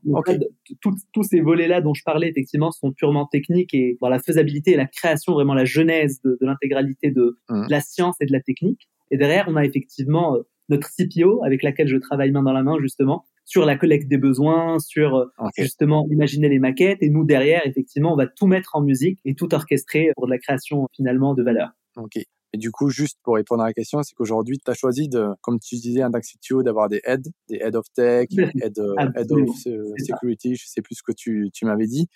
Tous 0.81 1.23
ces 1.23 1.41
volets-là 1.41 1.81
dont 1.81 1.95
je 1.95 2.03
parlais, 2.03 2.29
effectivement, 2.29 2.71
sont 2.71 2.91
purement 2.91 3.25
techniques 3.25 3.73
et 3.73 3.97
dans 3.99 4.09
la 4.09 4.19
faisabilité 4.19 4.71
et 4.71 4.77
la 4.77 4.85
création, 4.85 5.33
vraiment 5.33 5.55
la 5.55 5.65
genèse 5.65 6.21
de, 6.21 6.37
l'intégralité 6.41 7.09
de, 7.09 7.39
mmh. 7.49 7.65
de, 7.65 7.71
la 7.71 7.81
science 7.81 8.15
et 8.21 8.25
de 8.25 8.31
la 8.31 8.41
technique. 8.41 8.87
Et 9.09 9.17
derrière, 9.17 9.47
on 9.47 9.55
a 9.55 9.65
effectivement 9.65 10.35
euh, 10.35 10.43
notre 10.69 10.89
CPO 10.89 11.43
avec 11.43 11.63
laquelle 11.63 11.87
je 11.87 11.97
travaille 11.97 12.31
main 12.31 12.43
dans 12.43 12.53
la 12.53 12.61
main, 12.61 12.77
justement, 12.79 13.25
sur 13.47 13.65
la 13.65 13.77
collecte 13.77 14.09
des 14.09 14.17
besoins, 14.17 14.77
sur 14.77 15.15
euh, 15.15 15.25
justement 15.57 16.05
imaginer 16.11 16.49
les 16.49 16.59
maquettes. 16.59 17.01
Et 17.01 17.09
nous, 17.09 17.23
derrière, 17.23 17.65
effectivement, 17.65 18.13
on 18.13 18.17
va 18.17 18.27
tout 18.27 18.45
mettre 18.45 18.75
en 18.75 18.81
musique 18.81 19.19
et 19.23 19.35
tout 19.35 19.55
orchestrer 19.55 20.11
pour 20.15 20.27
de 20.27 20.31
la 20.31 20.37
création 20.37 20.87
finalement 20.93 21.33
de 21.33 21.43
valeur. 21.43 21.71
Ok. 21.95 22.17
Et 22.17 22.57
du 22.57 22.71
coup, 22.71 22.89
juste 22.89 23.19
pour 23.23 23.35
répondre 23.35 23.63
à 23.63 23.67
la 23.67 23.73
question, 23.73 24.03
c'est 24.03 24.15
qu'aujourd'hui, 24.15 24.57
tu 24.63 24.69
as 24.69 24.73
choisi, 24.73 25.07
de, 25.07 25.27
comme 25.41 25.59
tu 25.59 25.75
disais 25.75 26.01
tant 26.01 26.19
CTO, 26.19 26.61
d'avoir 26.61 26.89
des 26.89 27.01
heads, 27.05 27.29
des 27.49 27.57
head 27.57 27.75
of 27.75 27.85
tech, 27.93 28.27
head, 28.31 28.79
euh, 28.79 28.95
head 29.15 29.31
of 29.31 29.49
security, 29.97 30.55
je 30.55 30.65
sais 30.67 30.81
plus 30.81 30.95
ce 30.95 31.03
que 31.03 31.13
tu, 31.13 31.49
tu 31.53 31.65
m'avais 31.65 31.87
dit. 31.87 32.07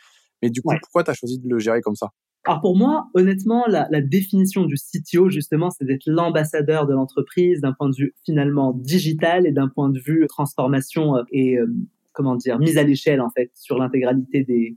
Mais 0.42 0.50
du 0.50 0.62
coup, 0.62 0.74
pourquoi 0.82 1.04
tu 1.04 1.12
as 1.12 1.14
choisi 1.14 1.40
de 1.40 1.48
le 1.48 1.60
gérer 1.60 1.82
comme 1.82 1.96
ça? 1.96 2.10
Alors 2.43 2.60
pour 2.60 2.75
moi, 2.75 3.07
honnêtement, 3.13 3.65
la, 3.67 4.01
définition 4.01 4.65
du 4.65 4.75
CTO, 4.75 5.29
justement, 5.29 5.69
c'est 5.69 5.86
d'être 5.86 6.07
l'ambassadeur 6.07 6.88
de 6.88 6.93
l'entreprise 6.93 7.62
d'un 7.62 7.74
point 7.74 7.89
de 7.89 7.95
vue 7.95 8.15
finalement 8.25 8.74
digital 8.74 9.45
et 9.45 9.51
d'un 9.51 9.67
point 9.67 9.89
de 9.89 10.00
vue 10.00 10.25
transformation 10.27 11.17
euh, 11.17 11.24
et 11.31 11.57
euh, 11.57 11.67
comment 12.13 12.36
dire 12.36 12.57
mise 12.60 12.77
à 12.77 12.83
l'échelle 12.83 13.21
en 13.21 13.29
fait 13.29 13.51
sur 13.53 13.77
l'intégralité 13.77 14.43
des, 14.43 14.75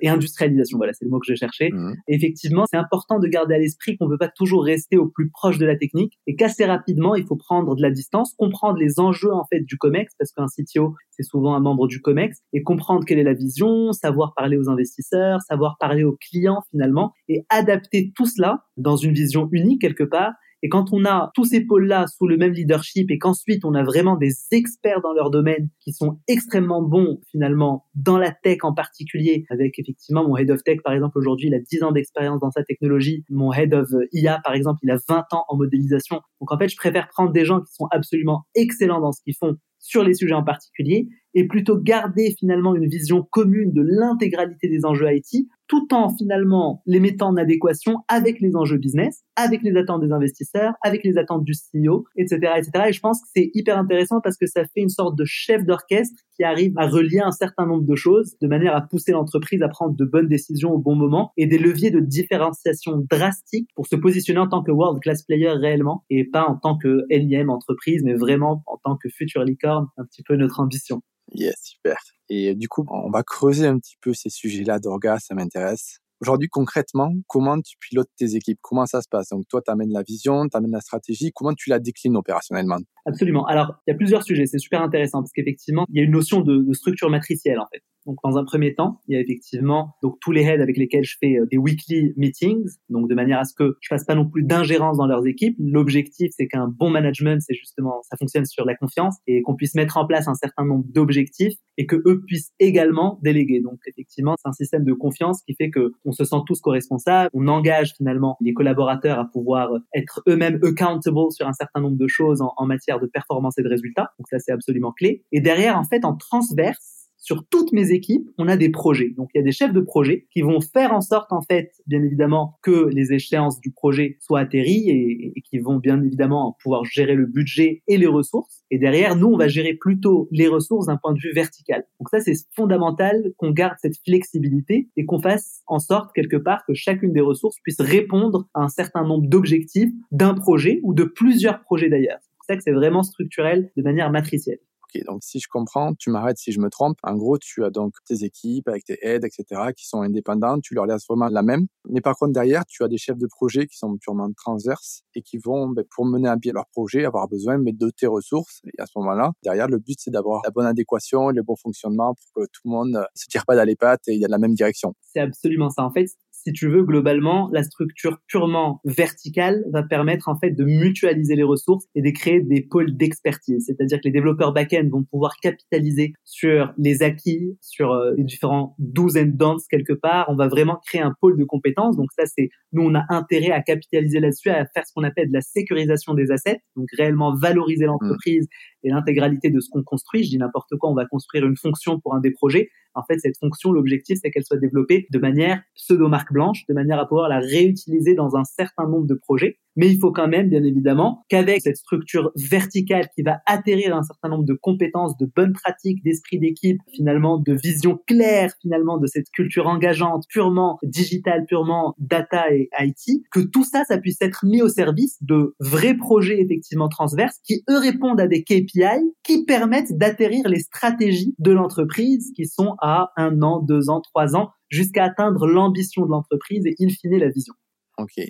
et 0.00 0.08
industrialisation. 0.08 0.78
Voilà, 0.78 0.92
c'est 0.92 1.04
le 1.04 1.10
mot 1.10 1.18
que 1.18 1.26
je 1.26 1.34
cherchais. 1.34 1.70
Mmh. 1.72 1.94
effectivement, 2.08 2.64
c'est 2.70 2.76
important 2.76 3.18
de 3.18 3.26
garder 3.26 3.54
à 3.54 3.58
l'esprit 3.58 3.96
qu'on 3.96 4.06
ne 4.06 4.10
peut 4.10 4.18
pas 4.18 4.28
toujours 4.28 4.64
rester 4.64 4.96
au 4.96 5.06
plus 5.06 5.30
proche 5.30 5.58
de 5.58 5.66
la 5.66 5.76
technique 5.76 6.18
et 6.26 6.36
qu'assez 6.36 6.64
rapidement, 6.64 7.14
il 7.14 7.26
faut 7.26 7.36
prendre 7.36 7.74
de 7.74 7.82
la 7.82 7.90
distance, 7.90 8.34
comprendre 8.36 8.78
les 8.78 9.00
enjeux 9.00 9.32
en 9.32 9.44
fait 9.44 9.60
du 9.60 9.76
Comex 9.76 10.14
parce 10.18 10.32
qu'un 10.32 10.46
CTO, 10.46 10.94
c'est 11.10 11.22
souvent 11.22 11.54
un 11.54 11.60
membre 11.60 11.86
du 11.86 12.00
Comex 12.00 12.38
et 12.52 12.62
comprendre 12.62 13.04
quelle 13.04 13.18
est 13.18 13.24
la 13.24 13.34
vision, 13.34 13.92
savoir 13.92 14.34
parler 14.34 14.56
aux 14.56 14.68
investisseurs, 14.68 15.40
savoir 15.42 15.76
parler 15.78 16.04
aux 16.04 16.16
clients 16.20 16.62
finalement 16.70 17.12
et 17.28 17.44
adapter 17.48 18.12
tout 18.14 18.26
cela 18.26 18.64
dans 18.76 18.96
une 18.96 19.12
vision 19.12 19.48
unique 19.52 19.80
quelque 19.80 20.04
part 20.04 20.32
et 20.62 20.68
quand 20.68 20.92
on 20.92 21.04
a 21.04 21.30
tous 21.34 21.44
ces 21.44 21.64
pôles-là 21.64 22.06
sous 22.06 22.26
le 22.26 22.36
même 22.36 22.52
leadership 22.52 23.10
et 23.10 23.18
qu'ensuite 23.18 23.64
on 23.64 23.74
a 23.74 23.84
vraiment 23.84 24.16
des 24.16 24.34
experts 24.50 25.00
dans 25.02 25.12
leur 25.12 25.30
domaine 25.30 25.68
qui 25.80 25.92
sont 25.92 26.18
extrêmement 26.26 26.82
bons 26.82 27.20
finalement 27.30 27.86
dans 27.94 28.18
la 28.18 28.32
tech 28.32 28.58
en 28.62 28.74
particulier, 28.74 29.44
avec 29.50 29.78
effectivement 29.78 30.26
mon 30.26 30.36
head 30.36 30.50
of 30.50 30.62
tech 30.64 30.78
par 30.82 30.92
exemple 30.92 31.18
aujourd'hui 31.18 31.48
il 31.48 31.54
a 31.54 31.60
10 31.60 31.82
ans 31.84 31.92
d'expérience 31.92 32.40
dans 32.40 32.50
sa 32.50 32.64
technologie, 32.64 33.24
mon 33.30 33.52
head 33.52 33.72
of 33.74 33.88
IA 34.12 34.40
par 34.44 34.54
exemple 34.54 34.80
il 34.82 34.90
a 34.90 34.98
20 35.08 35.24
ans 35.32 35.44
en 35.48 35.56
modélisation. 35.56 36.20
Donc 36.40 36.52
en 36.52 36.58
fait 36.58 36.68
je 36.68 36.76
préfère 36.76 37.08
prendre 37.08 37.32
des 37.32 37.44
gens 37.44 37.60
qui 37.60 37.72
sont 37.74 37.86
absolument 37.90 38.44
excellents 38.54 39.00
dans 39.00 39.12
ce 39.12 39.22
qu'ils 39.22 39.36
font 39.36 39.56
sur 39.78 40.02
les 40.02 40.14
sujets 40.14 40.34
en 40.34 40.42
particulier 40.42 41.06
et 41.34 41.46
plutôt 41.46 41.78
garder 41.78 42.34
finalement 42.38 42.74
une 42.74 42.88
vision 42.88 43.22
commune 43.30 43.72
de 43.72 43.82
l'intégralité 43.82 44.68
des 44.68 44.84
enjeux 44.84 45.06
IT 45.12 45.46
tout 45.68 45.94
en 45.94 46.08
finalement 46.16 46.82
les 46.86 46.98
mettant 46.98 47.28
en 47.28 47.36
adéquation 47.36 47.98
avec 48.08 48.40
les 48.40 48.56
enjeux 48.56 48.78
business, 48.78 49.22
avec 49.36 49.62
les 49.62 49.76
attentes 49.76 50.00
des 50.00 50.12
investisseurs, 50.12 50.72
avec 50.82 51.04
les 51.04 51.18
attentes 51.18 51.44
du 51.44 51.52
CEO, 51.52 52.06
etc., 52.16 52.54
etc. 52.56 52.86
Et 52.88 52.92
je 52.92 53.00
pense 53.00 53.20
que 53.20 53.28
c'est 53.36 53.50
hyper 53.54 53.78
intéressant 53.78 54.20
parce 54.20 54.36
que 54.36 54.46
ça 54.46 54.64
fait 54.64 54.80
une 54.80 54.88
sorte 54.88 55.16
de 55.16 55.24
chef 55.24 55.64
d'orchestre 55.64 56.22
qui 56.34 56.44
arrive 56.44 56.72
à 56.76 56.86
relier 56.86 57.20
un 57.20 57.32
certain 57.32 57.66
nombre 57.66 57.84
de 57.84 57.94
choses 57.94 58.36
de 58.40 58.48
manière 58.48 58.74
à 58.74 58.80
pousser 58.80 59.12
l'entreprise 59.12 59.62
à 59.62 59.68
prendre 59.68 59.94
de 59.94 60.04
bonnes 60.04 60.28
décisions 60.28 60.72
au 60.72 60.78
bon 60.78 60.94
moment 60.94 61.32
et 61.36 61.46
des 61.46 61.58
leviers 61.58 61.90
de 61.90 62.00
différenciation 62.00 63.04
drastiques 63.10 63.68
pour 63.74 63.86
se 63.86 63.96
positionner 63.96 64.40
en 64.40 64.48
tant 64.48 64.62
que 64.62 64.70
world 64.70 65.00
class 65.02 65.22
player 65.22 65.50
réellement 65.50 66.04
et 66.10 66.24
pas 66.24 66.46
en 66.46 66.56
tant 66.56 66.78
que 66.78 67.04
énième 67.10 67.50
entreprise, 67.50 68.02
mais 68.04 68.14
vraiment 68.14 68.62
en 68.66 68.78
tant 68.82 68.96
que 68.96 69.08
future 69.08 69.44
licorne, 69.44 69.86
un 69.98 70.04
petit 70.04 70.22
peu 70.22 70.36
notre 70.36 70.60
ambition. 70.60 71.02
Yes, 71.34 71.56
super. 71.62 71.98
Et 72.30 72.54
du 72.54 72.68
coup, 72.68 72.84
on 72.90 73.10
va 73.10 73.22
creuser 73.22 73.66
un 73.66 73.78
petit 73.78 73.96
peu 74.00 74.12
ces 74.14 74.30
sujets-là 74.30 74.78
d'orga, 74.78 75.18
ça 75.18 75.34
m'intéresse. 75.34 76.00
Aujourd'hui, 76.20 76.48
concrètement, 76.48 77.12
comment 77.28 77.60
tu 77.60 77.76
pilotes 77.78 78.10
tes 78.16 78.34
équipes? 78.34 78.58
Comment 78.60 78.86
ça 78.86 79.00
se 79.02 79.08
passe? 79.08 79.28
Donc, 79.28 79.46
toi, 79.48 79.62
tu 79.64 79.70
amènes 79.70 79.92
la 79.92 80.02
vision, 80.02 80.48
tu 80.48 80.56
amènes 80.56 80.72
la 80.72 80.80
stratégie. 80.80 81.30
Comment 81.32 81.54
tu 81.54 81.70
la 81.70 81.78
déclines 81.78 82.16
opérationnellement? 82.16 82.78
Absolument. 83.06 83.46
Alors, 83.46 83.76
il 83.86 83.92
y 83.92 83.94
a 83.94 83.96
plusieurs 83.96 84.24
sujets. 84.24 84.46
C'est 84.46 84.58
super 84.58 84.82
intéressant 84.82 85.20
parce 85.20 85.30
qu'effectivement, 85.30 85.86
il 85.88 85.96
y 85.96 86.00
a 86.00 86.02
une 86.02 86.10
notion 86.10 86.40
de, 86.40 86.72
structure 86.72 87.08
matricielle, 87.08 87.60
en 87.60 87.66
fait. 87.72 87.82
Donc, 88.08 88.16
dans 88.24 88.38
un 88.38 88.44
premier 88.44 88.74
temps, 88.74 89.00
il 89.06 89.14
y 89.14 89.18
a 89.18 89.20
effectivement 89.20 89.94
donc 90.02 90.16
tous 90.22 90.32
les 90.32 90.42
heads 90.42 90.62
avec 90.62 90.78
lesquels 90.78 91.04
je 91.04 91.16
fais 91.20 91.38
euh, 91.38 91.46
des 91.50 91.58
weekly 91.58 92.14
meetings, 92.16 92.66
donc 92.88 93.06
de 93.06 93.14
manière 93.14 93.38
à 93.38 93.44
ce 93.44 93.52
que 93.54 93.76
je 93.80 93.88
fasse 93.88 94.04
pas 94.04 94.14
non 94.14 94.26
plus 94.26 94.42
d'ingérence 94.42 94.96
dans 94.96 95.06
leurs 95.06 95.26
équipes. 95.26 95.56
L'objectif, 95.58 96.30
c'est 96.34 96.48
qu'un 96.48 96.68
bon 96.68 96.88
management, 96.88 97.42
c'est 97.42 97.54
justement, 97.54 98.00
ça 98.08 98.16
fonctionne 98.16 98.46
sur 98.46 98.64
la 98.64 98.74
confiance 98.74 99.16
et 99.26 99.42
qu'on 99.42 99.56
puisse 99.56 99.74
mettre 99.74 99.98
en 99.98 100.06
place 100.06 100.26
un 100.26 100.34
certain 100.34 100.64
nombre 100.64 100.86
d'objectifs 100.88 101.58
et 101.76 101.84
que 101.84 101.96
eux 102.06 102.22
puissent 102.26 102.52
également 102.58 103.18
déléguer. 103.22 103.60
Donc, 103.60 103.78
effectivement, 103.86 104.36
c'est 104.42 104.48
un 104.48 104.52
système 104.52 104.84
de 104.84 104.94
confiance 104.94 105.42
qui 105.42 105.54
fait 105.54 105.68
que 105.68 105.92
on 106.06 106.12
se 106.12 106.24
sent 106.24 106.38
tous 106.46 106.62
co-responsables, 106.62 107.28
on 107.34 107.46
engage 107.46 107.92
finalement 107.94 108.38
les 108.40 108.54
collaborateurs 108.54 109.18
à 109.18 109.26
pouvoir 109.26 109.70
être 109.94 110.22
eux-mêmes 110.26 110.58
accountable 110.62 110.88
sur 111.30 111.46
un 111.46 111.52
certain 111.52 111.82
nombre 111.82 111.98
de 111.98 112.08
choses 112.08 112.40
en, 112.40 112.54
en 112.56 112.66
matière 112.66 113.00
de 113.00 113.06
performance 113.06 113.58
et 113.58 113.62
de 113.62 113.68
résultats. 113.68 114.12
Donc 114.18 114.28
ça, 114.30 114.38
c'est 114.38 114.52
absolument 114.52 114.92
clé. 114.92 115.24
Et 115.30 115.42
derrière, 115.42 115.76
en 115.76 115.84
fait, 115.84 116.06
en 116.06 116.16
transverse, 116.16 116.97
sur 117.18 117.46
toutes 117.48 117.72
mes 117.72 117.90
équipes, 117.90 118.28
on 118.38 118.48
a 118.48 118.56
des 118.56 118.70
projets. 118.70 119.10
Donc 119.10 119.28
il 119.34 119.38
y 119.38 119.40
a 119.40 119.44
des 119.44 119.52
chefs 119.52 119.72
de 119.72 119.80
projet 119.80 120.26
qui 120.32 120.40
vont 120.40 120.60
faire 120.60 120.92
en 120.92 121.00
sorte 121.00 121.32
en 121.32 121.42
fait, 121.42 121.72
bien 121.86 122.02
évidemment, 122.02 122.58
que 122.62 122.88
les 122.92 123.12
échéances 123.12 123.60
du 123.60 123.70
projet 123.70 124.16
soient 124.20 124.40
atterries 124.40 124.88
et, 124.88 125.42
qui 125.50 125.58
vont 125.58 125.76
bien 125.76 126.02
évidemment 126.02 126.56
pouvoir 126.62 126.84
gérer 126.84 127.14
le 127.14 127.26
budget 127.26 127.82
et 127.88 127.96
les 127.96 128.06
ressources. 128.06 128.62
Et 128.70 128.78
derrière, 128.78 129.16
nous, 129.16 129.28
on 129.28 129.36
va 129.36 129.48
gérer 129.48 129.74
plutôt 129.74 130.28
les 130.30 130.46
ressources 130.46 130.86
d'un 130.86 130.96
point 130.96 131.12
de 131.12 131.18
vue 131.18 131.32
vertical. 131.32 131.84
Donc 131.98 132.08
ça, 132.10 132.20
c'est 132.20 132.34
fondamental 132.54 133.32
qu'on 133.36 133.50
garde 133.50 133.76
cette 133.80 133.96
flexibilité 134.04 134.88
et 134.96 135.04
qu'on 135.04 135.20
fasse 135.20 135.62
en 135.66 135.78
sorte 135.78 136.12
quelque 136.14 136.36
part 136.36 136.64
que 136.66 136.74
chacune 136.74 137.12
des 137.12 137.20
ressources 137.20 137.56
puisse 137.62 137.80
répondre 137.80 138.48
à 138.54 138.62
un 138.62 138.68
certain 138.68 139.04
nombre 139.04 139.26
d'objectifs 139.28 139.90
d'un 140.12 140.34
projet 140.34 140.80
ou 140.82 140.94
de 140.94 141.04
plusieurs 141.04 141.60
projets 141.60 141.88
d'ailleurs. 141.88 142.18
C'est 142.42 142.54
ça 142.54 142.56
que 142.56 142.62
c'est 142.62 142.72
vraiment 142.72 143.02
structurel 143.02 143.70
de 143.76 143.82
manière 143.82 144.10
matricielle. 144.10 144.58
Ok, 144.94 145.02
donc 145.04 145.22
si 145.22 145.38
je 145.38 145.48
comprends, 145.48 145.92
tu 145.94 146.10
m'arrêtes 146.10 146.38
si 146.38 146.50
je 146.52 146.60
me 146.60 146.70
trompe. 146.70 146.96
En 147.02 147.14
gros, 147.14 147.36
tu 147.36 147.62
as 147.64 147.70
donc 147.70 147.92
tes 148.06 148.24
équipes 148.24 148.68
avec 148.68 148.84
tes 148.84 148.98
aides, 149.02 149.24
etc., 149.24 149.72
qui 149.76 149.86
sont 149.86 150.00
indépendantes. 150.00 150.62
Tu 150.62 150.74
leur 150.74 150.86
laisses 150.86 151.06
vraiment 151.06 151.28
la 151.28 151.42
même. 151.42 151.66
Mais 151.90 152.00
par 152.00 152.16
contre, 152.16 152.32
derrière, 152.32 152.64
tu 152.66 152.82
as 152.84 152.88
des 152.88 152.96
chefs 152.96 153.18
de 153.18 153.26
projet 153.26 153.66
qui 153.66 153.76
sont 153.76 153.96
purement 153.98 154.30
transverses 154.34 155.02
et 155.14 155.22
qui 155.22 155.36
vont, 155.38 155.68
ben, 155.68 155.84
pour 155.94 156.06
mener 156.06 156.28
à 156.28 156.36
bien 156.36 156.52
leur 156.54 156.66
projet, 156.68 157.04
avoir 157.04 157.28
besoin 157.28 157.58
de 157.58 157.90
tes 157.90 158.06
ressources. 158.06 158.60
Et 158.64 158.80
à 158.80 158.86
ce 158.86 158.98
moment-là, 158.98 159.32
derrière, 159.42 159.68
le 159.68 159.78
but, 159.78 159.96
c'est 159.98 160.10
d'avoir 160.10 160.40
la 160.44 160.50
bonne 160.50 160.66
adéquation, 160.66 161.28
le 161.30 161.42
bon 161.42 161.56
fonctionnement 161.56 162.14
pour 162.14 162.42
que 162.42 162.48
tout 162.50 162.62
le 162.64 162.70
monde 162.70 163.06
se 163.14 163.26
tire 163.26 163.44
pas 163.44 163.56
dans 163.56 163.64
les 163.64 163.76
pattes 163.76 164.08
et 164.08 164.14
il 164.14 164.20
y 164.20 164.24
a 164.24 164.28
la 164.28 164.38
même 164.38 164.54
direction. 164.54 164.94
C'est 165.02 165.20
absolument 165.20 165.68
ça. 165.68 165.84
En 165.84 165.90
fait, 165.90 166.06
si 166.44 166.52
tu 166.52 166.68
veux, 166.68 166.84
globalement, 166.84 167.50
la 167.52 167.62
structure 167.62 168.18
purement 168.28 168.80
verticale 168.84 169.64
va 169.72 169.82
permettre 169.82 170.28
en 170.28 170.38
fait 170.38 170.50
de 170.50 170.64
mutualiser 170.64 171.34
les 171.34 171.42
ressources 171.42 171.86
et 171.94 172.02
de 172.02 172.10
créer 172.10 172.40
des 172.40 172.60
pôles 172.62 172.96
d'expertise. 172.96 173.64
C'est-à-dire 173.66 173.98
que 173.98 174.04
les 174.04 174.12
développeurs 174.12 174.52
back-end 174.52 174.88
vont 174.90 175.04
pouvoir 175.04 175.34
capitaliser 175.42 176.12
sur 176.24 176.72
les 176.78 177.02
acquis, 177.02 177.56
sur 177.60 177.92
euh, 177.92 178.14
les 178.16 178.24
différents 178.24 178.76
do's 178.78 179.16
and 179.16 179.32
don'ts 179.34 179.66
quelque 179.68 179.92
part. 179.92 180.26
On 180.28 180.36
va 180.36 180.48
vraiment 180.48 180.78
créer 180.86 181.00
un 181.00 181.14
pôle 181.20 181.36
de 181.36 181.44
compétences. 181.44 181.96
Donc 181.96 182.08
ça, 182.16 182.24
c'est 182.26 182.50
nous, 182.72 182.82
on 182.82 182.94
a 182.94 183.04
intérêt 183.08 183.50
à 183.50 183.60
capitaliser 183.60 184.20
là-dessus, 184.20 184.50
à 184.50 184.64
faire 184.66 184.86
ce 184.86 184.92
qu'on 184.94 185.04
appelle 185.04 185.28
de 185.28 185.34
la 185.34 185.40
sécurisation 185.40 186.14
des 186.14 186.30
assets, 186.30 186.60
donc 186.76 186.88
réellement 186.96 187.34
valoriser 187.34 187.86
l'entreprise 187.86 188.46
et 188.82 188.90
l'intégralité 188.90 189.50
de 189.50 189.60
ce 189.60 189.70
qu'on 189.70 189.82
construit. 189.82 190.24
Je 190.24 190.30
dis 190.30 190.38
n'importe 190.38 190.76
quoi, 190.76 190.90
on 190.90 190.94
va 190.94 191.06
construire 191.06 191.46
une 191.46 191.56
fonction 191.56 192.00
pour 192.00 192.14
un 192.14 192.20
des 192.20 192.30
projets. 192.30 192.70
En 192.94 193.02
fait, 193.02 193.18
cette 193.18 193.38
fonction, 193.38 193.72
l'objectif, 193.72 194.18
c'est 194.22 194.30
qu'elle 194.30 194.44
soit 194.44 194.56
développée 194.56 195.06
de 195.10 195.18
manière 195.18 195.62
pseudo-marque 195.74 196.32
blanche, 196.32 196.64
de 196.68 196.74
manière 196.74 196.98
à 196.98 197.06
pouvoir 197.06 197.28
la 197.28 197.38
réutiliser 197.38 198.14
dans 198.14 198.36
un 198.36 198.44
certain 198.44 198.88
nombre 198.88 199.06
de 199.06 199.14
projets. 199.14 199.58
Mais 199.78 199.88
il 199.88 200.00
faut 200.00 200.10
quand 200.10 200.26
même, 200.26 200.48
bien 200.48 200.64
évidemment, 200.64 201.24
qu'avec 201.28 201.62
cette 201.62 201.76
structure 201.76 202.32
verticale 202.34 203.08
qui 203.14 203.22
va 203.22 203.38
atterrir 203.46 203.96
un 203.96 204.02
certain 204.02 204.28
nombre 204.28 204.44
de 204.44 204.54
compétences, 204.54 205.16
de 205.18 205.30
bonnes 205.36 205.52
pratiques, 205.52 206.02
d'esprit 206.02 206.40
d'équipe, 206.40 206.80
finalement, 206.92 207.38
de 207.38 207.54
vision 207.54 207.96
claire, 208.08 208.52
finalement, 208.60 208.98
de 208.98 209.06
cette 209.06 209.30
culture 209.30 209.68
engageante, 209.68 210.24
purement 210.28 210.80
digitale, 210.82 211.44
purement 211.46 211.94
data 211.98 212.52
et 212.52 212.68
IT, 212.80 213.22
que 213.30 213.38
tout 213.38 213.62
ça, 213.62 213.84
ça 213.84 213.98
puisse 213.98 214.20
être 214.20 214.44
mis 214.44 214.62
au 214.62 214.68
service 214.68 215.16
de 215.22 215.54
vrais 215.60 215.96
projets, 215.96 216.40
effectivement, 216.40 216.88
transverses, 216.88 217.38
qui, 217.44 217.62
eux, 217.70 217.78
répondent 217.78 218.20
à 218.20 218.26
des 218.26 218.42
KPI 218.42 219.12
qui 219.22 219.44
permettent 219.44 219.96
d'atterrir 219.96 220.48
les 220.48 220.58
stratégies 220.58 221.36
de 221.38 221.52
l'entreprise 221.52 222.32
qui 222.34 222.46
sont 222.46 222.74
à 222.80 223.12
un 223.16 223.42
an, 223.42 223.60
deux 223.60 223.90
ans, 223.90 224.00
trois 224.00 224.34
ans, 224.34 224.50
jusqu'à 224.70 225.04
atteindre 225.04 225.46
l'ambition 225.46 226.04
de 226.04 226.10
l'entreprise 226.10 226.66
et 226.66 226.74
in 226.80 226.88
fine 226.88 227.16
la 227.16 227.28
vision. 227.28 227.54
Ok. 227.96 228.26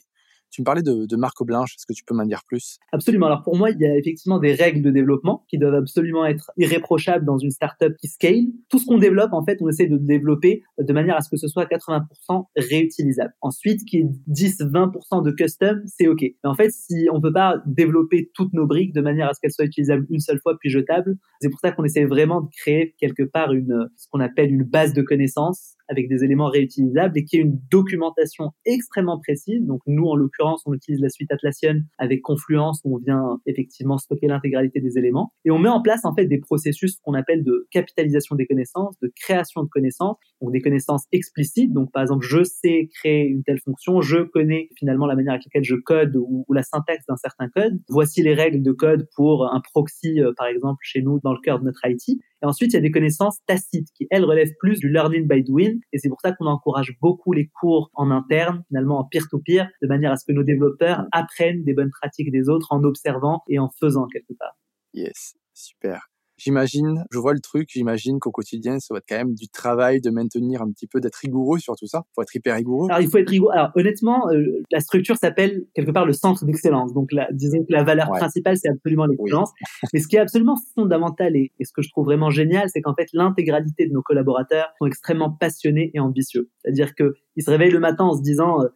Tu 0.50 0.62
me 0.62 0.64
parlais 0.64 0.82
de, 0.82 1.06
de 1.06 1.16
marque 1.16 1.44
blanche, 1.44 1.74
est-ce 1.76 1.86
que 1.86 1.92
tu 1.92 2.04
peux 2.04 2.14
m'en 2.14 2.24
dire 2.24 2.42
plus? 2.46 2.78
Absolument. 2.92 3.26
Alors 3.26 3.42
pour 3.42 3.56
moi, 3.56 3.70
il 3.70 3.80
y 3.80 3.86
a 3.86 3.96
effectivement 3.96 4.38
des 4.38 4.52
règles 4.52 4.82
de 4.82 4.90
développement 4.90 5.44
qui 5.48 5.58
doivent 5.58 5.74
absolument 5.74 6.26
être 6.26 6.50
irréprochables 6.56 7.24
dans 7.24 7.38
une 7.38 7.50
startup 7.50 7.94
qui 7.96 8.08
scale. 8.08 8.46
Tout 8.68 8.78
ce 8.78 8.86
qu'on 8.86 8.98
développe, 8.98 9.32
en 9.32 9.44
fait, 9.44 9.58
on 9.60 9.68
essaie 9.68 9.86
de 9.86 9.98
développer 9.98 10.62
de 10.78 10.92
manière 10.92 11.16
à 11.16 11.20
ce 11.20 11.28
que 11.28 11.36
ce 11.36 11.48
soit 11.48 11.64
80% 11.66 12.46
réutilisable. 12.56 13.32
Ensuite, 13.40 13.84
qui 13.84 13.98
est 13.98 14.06
10-20% 14.30 15.24
de 15.24 15.30
custom, 15.30 15.82
c'est 15.86 16.08
OK. 16.08 16.22
Mais 16.22 16.50
en 16.50 16.54
fait, 16.54 16.70
si 16.70 17.08
on 17.12 17.20
peut 17.20 17.32
pas 17.32 17.62
développer 17.66 18.30
toutes 18.34 18.52
nos 18.52 18.66
briques 18.66 18.94
de 18.94 19.00
manière 19.00 19.28
à 19.28 19.34
ce 19.34 19.40
qu'elles 19.40 19.52
soient 19.52 19.64
utilisables 19.64 20.06
une 20.10 20.20
seule 20.20 20.40
fois 20.40 20.56
puis 20.58 20.70
jetables, 20.70 21.16
c'est 21.40 21.50
pour 21.50 21.60
ça 21.60 21.72
qu'on 21.72 21.84
essaie 21.84 22.04
vraiment 22.04 22.40
de 22.42 22.48
créer 22.56 22.94
quelque 22.98 23.22
part 23.22 23.52
une, 23.52 23.88
ce 23.96 24.06
qu'on 24.10 24.20
appelle 24.20 24.52
une 24.52 24.64
base 24.64 24.92
de 24.92 25.02
connaissances 25.02 25.74
avec 25.88 26.08
des 26.08 26.24
éléments 26.24 26.48
réutilisables 26.48 27.18
et 27.18 27.24
qui 27.24 27.36
est 27.36 27.40
une 27.40 27.58
documentation 27.70 28.50
extrêmement 28.64 29.18
précise. 29.18 29.64
Donc 29.66 29.80
nous, 29.86 30.04
en 30.04 30.14
l'occurrence, 30.14 30.62
on 30.66 30.74
utilise 30.74 31.00
la 31.00 31.08
suite 31.08 31.32
Atlassian 31.32 31.80
avec 31.98 32.22
Confluence 32.22 32.80
où 32.84 32.96
on 32.96 32.98
vient 32.98 33.38
effectivement 33.46 33.98
stocker 33.98 34.26
l'intégralité 34.26 34.80
des 34.80 34.98
éléments 34.98 35.32
et 35.44 35.50
on 35.50 35.58
met 35.58 35.68
en 35.68 35.82
place 35.82 36.04
en 36.04 36.14
fait 36.14 36.26
des 36.26 36.38
processus 36.38 36.98
qu'on 37.02 37.14
appelle 37.14 37.44
de 37.44 37.66
capitalisation 37.70 38.36
des 38.36 38.46
connaissances, 38.46 38.98
de 39.00 39.12
création 39.20 39.62
de 39.62 39.68
connaissances 39.68 40.16
donc 40.40 40.52
des 40.52 40.60
connaissances 40.60 41.04
explicites. 41.12 41.72
Donc 41.72 41.90
par 41.92 42.02
exemple, 42.02 42.26
je 42.26 42.42
sais 42.44 42.88
créer 42.94 43.26
une 43.26 43.42
telle 43.42 43.60
fonction, 43.60 44.00
je 44.00 44.18
connais 44.18 44.68
finalement 44.76 45.06
la 45.06 45.14
manière 45.14 45.34
avec 45.34 45.44
laquelle 45.44 45.64
je 45.64 45.74
code 45.74 46.16
ou, 46.16 46.44
la 46.52 46.62
syntaxe 46.62 47.04
d'un 47.06 47.16
certain 47.16 47.48
code. 47.48 47.80
Voici 47.88 48.22
les 48.22 48.34
règles 48.34 48.62
de 48.62 48.72
code 48.72 49.08
pour 49.14 49.52
un 49.52 49.60
proxy, 49.60 50.20
euh, 50.20 50.32
par 50.36 50.46
exemple, 50.46 50.78
chez 50.82 51.02
nous 51.02 51.20
dans 51.20 51.32
le 51.32 51.40
cœur 51.40 51.60
de 51.60 51.64
notre 51.64 51.80
IT. 51.84 52.08
Et 52.08 52.46
ensuite, 52.46 52.72
il 52.72 52.76
y 52.76 52.78
a 52.78 52.82
des 52.82 52.90
connaissances 52.90 53.38
tacites 53.46 53.88
qui, 53.94 54.06
elles, 54.10 54.24
relèvent 54.24 54.54
plus 54.58 54.78
du 54.78 54.88
learning 54.88 55.26
by 55.26 55.42
doing. 55.42 55.78
Et 55.92 55.98
c'est 55.98 56.08
pour 56.08 56.20
ça 56.20 56.32
qu'on 56.32 56.46
encourage 56.46 56.96
beaucoup 57.00 57.32
les 57.32 57.48
cours 57.48 57.90
en 57.94 58.10
interne, 58.10 58.62
finalement 58.68 59.00
en 59.00 59.04
peer-to-peer, 59.04 59.68
de 59.82 59.86
manière 59.88 60.12
à 60.12 60.16
ce 60.16 60.24
que 60.24 60.32
nos 60.32 60.44
développeurs 60.44 61.06
apprennent 61.12 61.64
des 61.64 61.74
bonnes 61.74 61.90
pratiques 61.90 62.30
des 62.30 62.48
autres 62.48 62.68
en 62.70 62.82
observant 62.84 63.42
et 63.48 63.58
en 63.58 63.68
faisant 63.68 64.06
quelque 64.06 64.32
part. 64.38 64.56
Yes, 64.94 65.36
super. 65.52 66.08
J'imagine, 66.38 67.04
je 67.10 67.18
vois 67.18 67.34
le 67.34 67.40
truc, 67.40 67.68
j'imagine 67.70 68.20
qu'au 68.20 68.30
quotidien, 68.30 68.78
ça 68.78 68.94
va 68.94 68.98
être 68.98 69.06
quand 69.08 69.16
même 69.16 69.34
du 69.34 69.48
travail 69.48 70.00
de 70.00 70.10
maintenir 70.10 70.62
un 70.62 70.70
petit 70.70 70.86
peu, 70.86 71.00
d'être 71.00 71.16
rigoureux 71.16 71.58
sur 71.58 71.74
tout 71.74 71.86
ça. 71.86 72.04
Il 72.06 72.12
faut 72.14 72.22
être 72.22 72.34
hyper 72.34 72.54
rigoureux. 72.54 72.86
Alors, 72.88 73.00
il 73.00 73.10
faut 73.10 73.18
être 73.18 73.28
rigoureux. 73.28 73.52
Alors, 73.52 73.70
honnêtement, 73.74 74.28
euh, 74.30 74.62
la 74.70 74.80
structure 74.80 75.16
s'appelle 75.16 75.64
quelque 75.74 75.90
part 75.90 76.06
le 76.06 76.12
centre 76.12 76.44
d'excellence. 76.44 76.94
Donc, 76.94 77.10
la, 77.12 77.28
disons 77.32 77.58
que 77.58 77.72
la 77.72 77.82
valeur 77.82 78.08
principale, 78.10 78.56
c'est 78.56 78.68
absolument 78.68 79.06
l'excellence. 79.06 79.50
Mais 79.92 80.00
ce 80.00 80.06
qui 80.06 80.16
est 80.16 80.20
absolument 80.20 80.56
fondamental 80.74 81.36
et, 81.36 81.52
et 81.58 81.64
ce 81.64 81.72
que 81.72 81.82
je 81.82 81.90
trouve 81.90 82.04
vraiment 82.04 82.30
génial, 82.30 82.68
c'est 82.68 82.80
qu'en 82.80 82.94
fait, 82.94 83.08
l'intégralité 83.12 83.86
de 83.86 83.92
nos 83.92 84.02
collaborateurs 84.02 84.68
sont 84.78 84.86
extrêmement 84.86 85.30
passionnés 85.30 85.90
et 85.92 86.00
ambitieux. 86.00 86.50
C'est-à-dire 86.62 86.94
qu'ils 86.94 87.42
se 87.42 87.50
réveillent 87.50 87.72
le 87.72 87.80
matin 87.80 88.04
en 88.04 88.16
se 88.16 88.22
disant, 88.22 88.62
euh, 88.62 88.68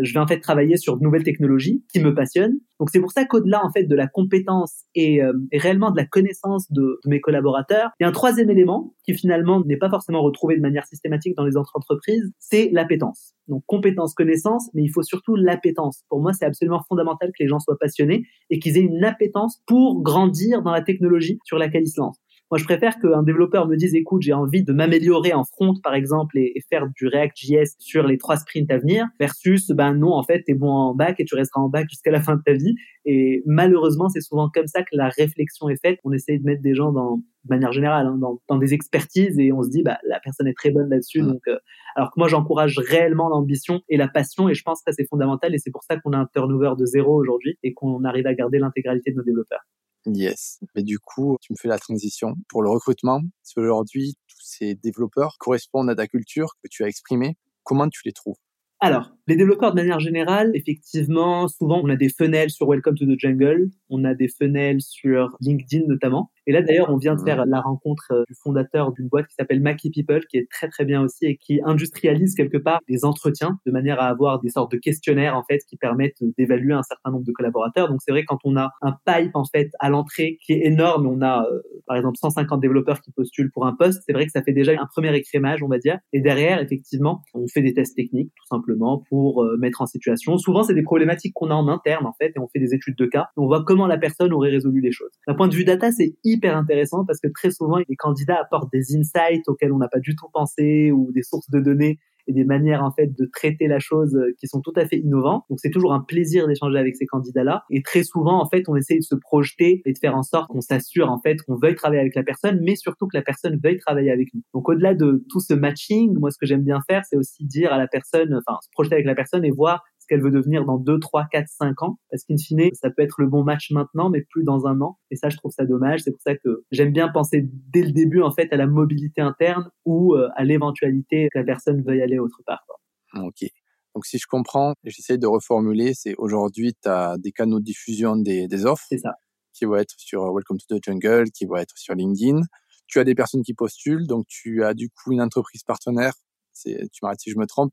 je 0.00 0.12
vais 0.12 0.20
en 0.20 0.26
fait 0.26 0.40
travailler 0.40 0.76
sur 0.76 0.96
de 0.96 1.02
nouvelles 1.02 1.22
technologies 1.22 1.84
qui 1.92 2.00
me 2.00 2.14
passionnent. 2.14 2.58
Donc 2.78 2.90
c'est 2.90 3.00
pour 3.00 3.12
ça 3.12 3.24
qu'au-delà 3.24 3.64
en 3.64 3.70
fait 3.70 3.84
de 3.84 3.94
la 3.94 4.06
compétence 4.06 4.84
et, 4.94 5.22
euh, 5.22 5.32
réellement 5.52 5.90
de 5.90 5.96
la 5.96 6.06
connaissance 6.06 6.70
de, 6.70 6.98
mes 7.06 7.20
collaborateurs, 7.20 7.90
il 7.98 8.04
y 8.04 8.06
a 8.06 8.08
un 8.08 8.12
troisième 8.12 8.50
élément 8.50 8.94
qui 9.04 9.14
finalement 9.14 9.62
n'est 9.64 9.76
pas 9.76 9.90
forcément 9.90 10.22
retrouvé 10.22 10.56
de 10.56 10.62
manière 10.62 10.86
systématique 10.86 11.34
dans 11.36 11.44
les 11.44 11.56
entreprises, 11.56 12.30
c'est 12.38 12.70
l'appétence. 12.72 13.34
Donc 13.48 13.64
compétence, 13.66 14.14
connaissance, 14.14 14.70
mais 14.74 14.82
il 14.82 14.88
faut 14.88 15.02
surtout 15.02 15.34
l'appétence. 15.34 16.04
Pour 16.08 16.20
moi, 16.20 16.32
c'est 16.32 16.44
absolument 16.44 16.80
fondamental 16.88 17.30
que 17.30 17.42
les 17.42 17.48
gens 17.48 17.58
soient 17.58 17.78
passionnés 17.78 18.24
et 18.48 18.58
qu'ils 18.58 18.78
aient 18.78 18.82
une 18.82 19.04
appétence 19.04 19.60
pour 19.66 20.02
grandir 20.02 20.62
dans 20.62 20.72
la 20.72 20.82
technologie 20.82 21.38
sur 21.44 21.58
laquelle 21.58 21.82
ils 21.82 21.90
se 21.90 22.00
lancent. 22.00 22.20
Moi, 22.50 22.58
je 22.58 22.64
préfère 22.64 22.98
qu'un 22.98 23.22
développeur 23.22 23.68
me 23.68 23.76
dise, 23.76 23.94
écoute, 23.94 24.22
j'ai 24.22 24.32
envie 24.32 24.64
de 24.64 24.72
m'améliorer 24.72 25.32
en 25.32 25.44
front, 25.44 25.74
par 25.84 25.94
exemple, 25.94 26.36
et, 26.36 26.52
faire 26.68 26.88
du 26.96 27.06
React.js 27.06 27.76
sur 27.78 28.04
les 28.04 28.18
trois 28.18 28.36
sprints 28.36 28.70
à 28.72 28.78
venir, 28.78 29.06
versus, 29.20 29.70
ben 29.70 29.94
non, 29.94 30.12
en 30.14 30.24
fait, 30.24 30.42
t'es 30.42 30.54
bon 30.54 30.70
en 30.70 30.94
bac 30.94 31.20
et 31.20 31.24
tu 31.24 31.36
resteras 31.36 31.60
en 31.60 31.68
bac 31.68 31.86
jusqu'à 31.88 32.10
la 32.10 32.20
fin 32.20 32.34
de 32.34 32.42
ta 32.44 32.52
vie. 32.54 32.74
Et 33.04 33.44
malheureusement, 33.46 34.08
c'est 34.08 34.20
souvent 34.20 34.50
comme 34.52 34.66
ça 34.66 34.82
que 34.82 34.96
la 34.96 35.10
réflexion 35.10 35.68
est 35.68 35.80
faite. 35.80 36.00
On 36.02 36.12
essaye 36.12 36.40
de 36.40 36.44
mettre 36.44 36.60
des 36.60 36.74
gens 36.74 36.90
dans, 36.90 37.18
de 37.18 37.48
manière 37.48 37.70
générale, 37.70 38.06
hein, 38.06 38.18
dans, 38.18 38.40
dans, 38.48 38.58
des 38.58 38.74
expertises 38.74 39.38
et 39.38 39.52
on 39.52 39.62
se 39.62 39.70
dit, 39.70 39.84
bah, 39.84 39.98
la 40.08 40.18
personne 40.18 40.48
est 40.48 40.56
très 40.56 40.72
bonne 40.72 40.90
là-dessus. 40.90 41.20
Donc, 41.20 41.42
euh, 41.46 41.56
alors 41.94 42.10
que 42.10 42.18
moi, 42.18 42.26
j'encourage 42.26 42.78
réellement 42.78 43.28
l'ambition 43.28 43.80
et 43.88 43.96
la 43.96 44.08
passion 44.08 44.48
et 44.48 44.54
je 44.54 44.62
pense 44.64 44.82
que 44.84 44.92
c'est 44.92 45.06
fondamental 45.08 45.54
et 45.54 45.58
c'est 45.58 45.70
pour 45.70 45.84
ça 45.84 45.98
qu'on 45.98 46.12
a 46.12 46.18
un 46.18 46.26
turnover 46.26 46.72
de 46.76 46.84
zéro 46.84 47.14
aujourd'hui 47.14 47.58
et 47.62 47.74
qu'on 47.74 48.02
arrive 48.02 48.26
à 48.26 48.34
garder 48.34 48.58
l'intégralité 48.58 49.12
de 49.12 49.16
nos 49.16 49.24
développeurs. 49.24 49.64
Yes. 50.06 50.60
Mais 50.74 50.82
du 50.82 50.98
coup, 50.98 51.36
tu 51.40 51.52
me 51.52 51.56
fais 51.60 51.68
la 51.68 51.78
transition 51.78 52.34
pour 52.48 52.62
le 52.62 52.70
recrutement. 52.70 53.20
Aujourd'hui, 53.56 54.14
tous 54.28 54.40
ces 54.40 54.74
développeurs 54.74 55.36
correspondent 55.38 55.90
à 55.90 55.94
ta 55.94 56.06
culture 56.06 56.54
que 56.62 56.68
tu 56.70 56.84
as 56.84 56.88
exprimée. 56.88 57.36
Comment 57.64 57.88
tu 57.88 58.00
les 58.04 58.12
trouves? 58.12 58.38
Alors, 58.82 59.10
les 59.26 59.36
développeurs 59.36 59.74
de 59.74 59.76
manière 59.76 60.00
générale, 60.00 60.52
effectivement, 60.54 61.48
souvent 61.48 61.82
on 61.84 61.90
a 61.90 61.96
des 61.96 62.08
fenêtres 62.08 62.54
sur 62.54 62.66
Welcome 62.66 62.96
to 62.96 63.04
the 63.04 63.18
Jungle, 63.18 63.68
on 63.90 64.04
a 64.04 64.14
des 64.14 64.28
fenêtres 64.28 64.82
sur 64.82 65.36
LinkedIn 65.42 65.86
notamment. 65.86 66.30
Et 66.46 66.52
là 66.52 66.62
d'ailleurs, 66.62 66.90
on 66.90 66.96
vient 66.96 67.14
de 67.14 67.20
faire 67.22 67.44
la 67.46 67.60
rencontre 67.60 68.08
euh, 68.12 68.24
du 68.28 68.34
fondateur 68.42 68.92
d'une 68.92 69.08
boîte 69.08 69.26
qui 69.26 69.34
s'appelle 69.34 69.60
Mackie 69.60 69.90
People, 69.90 70.24
qui 70.26 70.38
est 70.38 70.48
très 70.50 70.68
très 70.68 70.84
bien 70.84 71.02
aussi 71.02 71.26
et 71.26 71.36
qui 71.36 71.60
industrialise 71.64 72.34
quelque 72.34 72.58
part 72.58 72.80
des 72.88 73.04
entretiens 73.04 73.58
de 73.66 73.72
manière 73.72 74.00
à 74.00 74.06
avoir 74.06 74.40
des 74.40 74.50
sortes 74.50 74.72
de 74.72 74.78
questionnaires 74.78 75.36
en 75.36 75.44
fait 75.44 75.60
qui 75.68 75.76
permettent 75.76 76.22
d'évaluer 76.38 76.74
un 76.74 76.82
certain 76.82 77.10
nombre 77.10 77.24
de 77.24 77.32
collaborateurs. 77.32 77.88
Donc 77.88 78.00
c'est 78.04 78.12
vrai 78.12 78.24
quand 78.24 78.38
on 78.44 78.56
a 78.56 78.70
un 78.82 78.94
pipe 79.06 79.34
en 79.34 79.44
fait 79.44 79.70
à 79.78 79.90
l'entrée 79.90 80.38
qui 80.44 80.52
est 80.52 80.66
énorme, 80.66 81.06
on 81.06 81.22
a 81.22 81.44
euh, 81.44 81.60
par 81.86 81.96
exemple 81.96 82.16
150 82.18 82.60
développeurs 82.60 83.00
qui 83.00 83.12
postulent 83.12 83.50
pour 83.52 83.66
un 83.66 83.74
poste, 83.74 84.02
c'est 84.06 84.12
vrai 84.12 84.26
que 84.26 84.32
ça 84.32 84.42
fait 84.42 84.52
déjà 84.52 84.72
un 84.72 84.86
premier 84.86 85.14
écrémage, 85.16 85.62
on 85.62 85.68
va 85.68 85.78
dire. 85.78 85.98
Et 86.12 86.20
derrière, 86.20 86.60
effectivement, 86.60 87.22
on 87.34 87.46
fait 87.48 87.62
des 87.62 87.74
tests 87.74 87.96
techniques 87.96 88.32
tout 88.36 88.46
simplement 88.46 89.04
pour 89.08 89.42
euh, 89.42 89.56
mettre 89.58 89.82
en 89.82 89.86
situation. 89.86 90.38
Souvent, 90.38 90.62
c'est 90.62 90.74
des 90.74 90.82
problématiques 90.82 91.34
qu'on 91.34 91.50
a 91.50 91.54
en 91.54 91.68
interne 91.68 92.06
en 92.06 92.12
fait 92.12 92.32
et 92.36 92.38
on 92.38 92.48
fait 92.48 92.60
des 92.60 92.74
études 92.74 92.96
de 92.96 93.06
cas. 93.06 93.26
On 93.36 93.46
voit 93.46 93.64
comment 93.64 93.86
la 93.86 93.98
personne 93.98 94.32
aurait 94.32 94.50
résolu 94.50 94.80
les 94.80 94.92
choses. 94.92 95.10
D'un 95.26 95.34
point 95.34 95.48
de 95.48 95.54
vue 95.54 95.64
data, 95.64 95.90
c'est 95.90 96.14
hyper 96.24 96.39
intéressant 96.48 97.04
parce 97.04 97.20
que 97.20 97.28
très 97.28 97.50
souvent, 97.50 97.78
les 97.78 97.96
candidats 97.96 98.40
apportent 98.40 98.72
des 98.72 98.96
insights 98.96 99.48
auxquels 99.48 99.72
on 99.72 99.78
n'a 99.78 99.88
pas 99.88 100.00
du 100.00 100.14
tout 100.16 100.26
pensé 100.32 100.90
ou 100.92 101.10
des 101.12 101.22
sources 101.22 101.50
de 101.50 101.60
données 101.60 101.98
et 102.26 102.32
des 102.32 102.44
manières 102.44 102.82
en 102.82 102.92
fait 102.92 103.06
de 103.06 103.28
traiter 103.32 103.66
la 103.66 103.78
chose 103.78 104.14
euh, 104.14 104.34
qui 104.38 104.46
sont 104.46 104.60
tout 104.60 104.72
à 104.76 104.86
fait 104.86 104.98
innovantes. 104.98 105.44
Donc 105.48 105.58
c'est 105.60 105.70
toujours 105.70 105.92
un 105.92 106.00
plaisir 106.00 106.46
d'échanger 106.46 106.78
avec 106.78 106.96
ces 106.96 107.06
candidats-là. 107.06 107.64
Et 107.70 107.82
très 107.82 108.04
souvent 108.04 108.40
en 108.40 108.48
fait 108.48 108.68
on 108.68 108.76
essaye 108.76 108.98
de 108.98 109.04
se 109.04 109.14
projeter 109.14 109.82
et 109.84 109.92
de 109.92 109.98
faire 109.98 110.16
en 110.16 110.22
sorte 110.22 110.48
qu'on 110.48 110.60
s'assure 110.60 111.10
en 111.10 111.20
fait 111.20 111.40
qu'on 111.42 111.56
veuille 111.56 111.74
travailler 111.74 112.00
avec 112.00 112.14
la 112.14 112.22
personne, 112.22 112.60
mais 112.62 112.76
surtout 112.76 113.06
que 113.06 113.16
la 113.16 113.22
personne 113.22 113.58
veuille 113.62 113.78
travailler 113.78 114.10
avec 114.10 114.28
nous. 114.34 114.42
Donc 114.54 114.68
au-delà 114.68 114.94
de 114.94 115.24
tout 115.30 115.40
ce 115.40 115.54
matching, 115.54 116.14
moi 116.18 116.30
ce 116.30 116.38
que 116.38 116.46
j'aime 116.46 116.62
bien 116.62 116.80
faire, 116.88 117.02
c'est 117.08 117.16
aussi 117.16 117.44
dire 117.44 117.72
à 117.72 117.78
la 117.78 117.88
personne, 117.88 118.34
enfin 118.34 118.58
se 118.62 118.68
projeter 118.72 118.94
avec 118.94 119.06
la 119.06 119.14
personne 119.14 119.44
et 119.44 119.50
voir 119.50 119.82
qu'elle 120.10 120.22
veut 120.22 120.32
devenir 120.32 120.64
dans 120.64 120.76
2, 120.76 120.98
3, 120.98 121.26
4, 121.30 121.46
5 121.48 121.82
ans. 121.82 121.98
Parce 122.10 122.24
qu'in 122.24 122.36
fine, 122.36 122.68
ça 122.74 122.90
peut 122.90 123.02
être 123.02 123.20
le 123.20 123.28
bon 123.28 123.44
match 123.44 123.70
maintenant, 123.70 124.10
mais 124.10 124.22
plus 124.22 124.42
dans 124.42 124.66
un 124.66 124.80
an. 124.80 124.98
Et 125.10 125.16
ça, 125.16 125.28
je 125.28 125.36
trouve 125.36 125.52
ça 125.52 125.64
dommage. 125.64 126.00
C'est 126.02 126.10
pour 126.10 126.20
ça 126.20 126.34
que 126.34 126.64
j'aime 126.72 126.92
bien 126.92 127.08
penser 127.08 127.48
dès 127.72 127.82
le 127.82 127.92
début, 127.92 128.20
en 128.20 128.32
fait, 128.32 128.52
à 128.52 128.56
la 128.56 128.66
mobilité 128.66 129.20
interne 129.20 129.70
ou 129.84 130.14
euh, 130.14 130.28
à 130.34 130.44
l'éventualité 130.44 131.28
que 131.32 131.38
la 131.38 131.44
personne 131.44 131.82
veuille 131.82 132.02
aller 132.02 132.18
autre 132.18 132.42
part. 132.44 132.66
Ok. 133.14 133.48
Donc, 133.94 134.04
si 134.04 134.18
je 134.18 134.26
comprends, 134.26 134.74
j'essaie 134.84 135.18
de 135.18 135.26
reformuler, 135.26 135.94
c'est 135.94 136.14
aujourd'hui, 136.16 136.74
tu 136.80 136.88
as 136.88 137.16
des 137.18 137.32
canaux 137.32 137.60
de 137.60 137.64
diffusion 137.64 138.16
des, 138.16 138.48
des 138.48 138.66
offres. 138.66 138.84
C'est 138.88 138.98
ça. 138.98 139.14
Qui 139.52 139.64
vont 139.64 139.76
être 139.76 139.94
sur 139.96 140.32
Welcome 140.32 140.58
to 140.58 140.78
the 140.78 140.84
Jungle, 140.84 141.30
qui 141.30 141.44
vont 141.46 141.56
être 141.56 141.76
sur 141.76 141.94
LinkedIn. 141.94 142.40
Tu 142.86 142.98
as 142.98 143.04
des 143.04 143.14
personnes 143.14 143.42
qui 143.42 143.54
postulent, 143.54 144.06
donc 144.06 144.26
tu 144.26 144.64
as 144.64 144.74
du 144.74 144.90
coup 144.90 145.12
une 145.12 145.22
entreprise 145.22 145.62
partenaire. 145.62 146.14
Tu 146.62 146.88
m'arrêtes 147.02 147.20
si 147.20 147.30
je 147.30 147.38
me 147.38 147.46
trompe, 147.46 147.72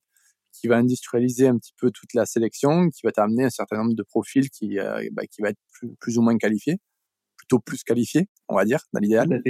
qui 0.60 0.68
va 0.68 0.78
industrialiser 0.78 1.48
un 1.48 1.58
petit 1.58 1.74
peu 1.80 1.92
toute 1.92 2.14
la 2.14 2.26
sélection, 2.26 2.90
qui 2.90 3.02
va 3.04 3.12
t'amener 3.12 3.46
un 3.46 3.50
certain 3.50 3.78
nombre 3.78 3.96
de 3.96 4.04
profils 4.04 4.50
qui, 4.50 4.80
euh, 4.80 5.08
bah, 5.12 5.24
qui 5.30 5.42
va 5.42 5.50
être 5.50 5.60
plus, 5.74 5.96
plus, 6.00 6.18
ou 6.18 6.22
moins 6.22 6.38
qualifiés, 6.38 6.78
plutôt 7.38 7.60
plus 7.60 7.84
qualifiés, 7.84 8.28
on 8.48 8.56
va 8.56 8.66
dire, 8.66 8.80
dans 8.94 9.00
l'idéal. 9.00 9.42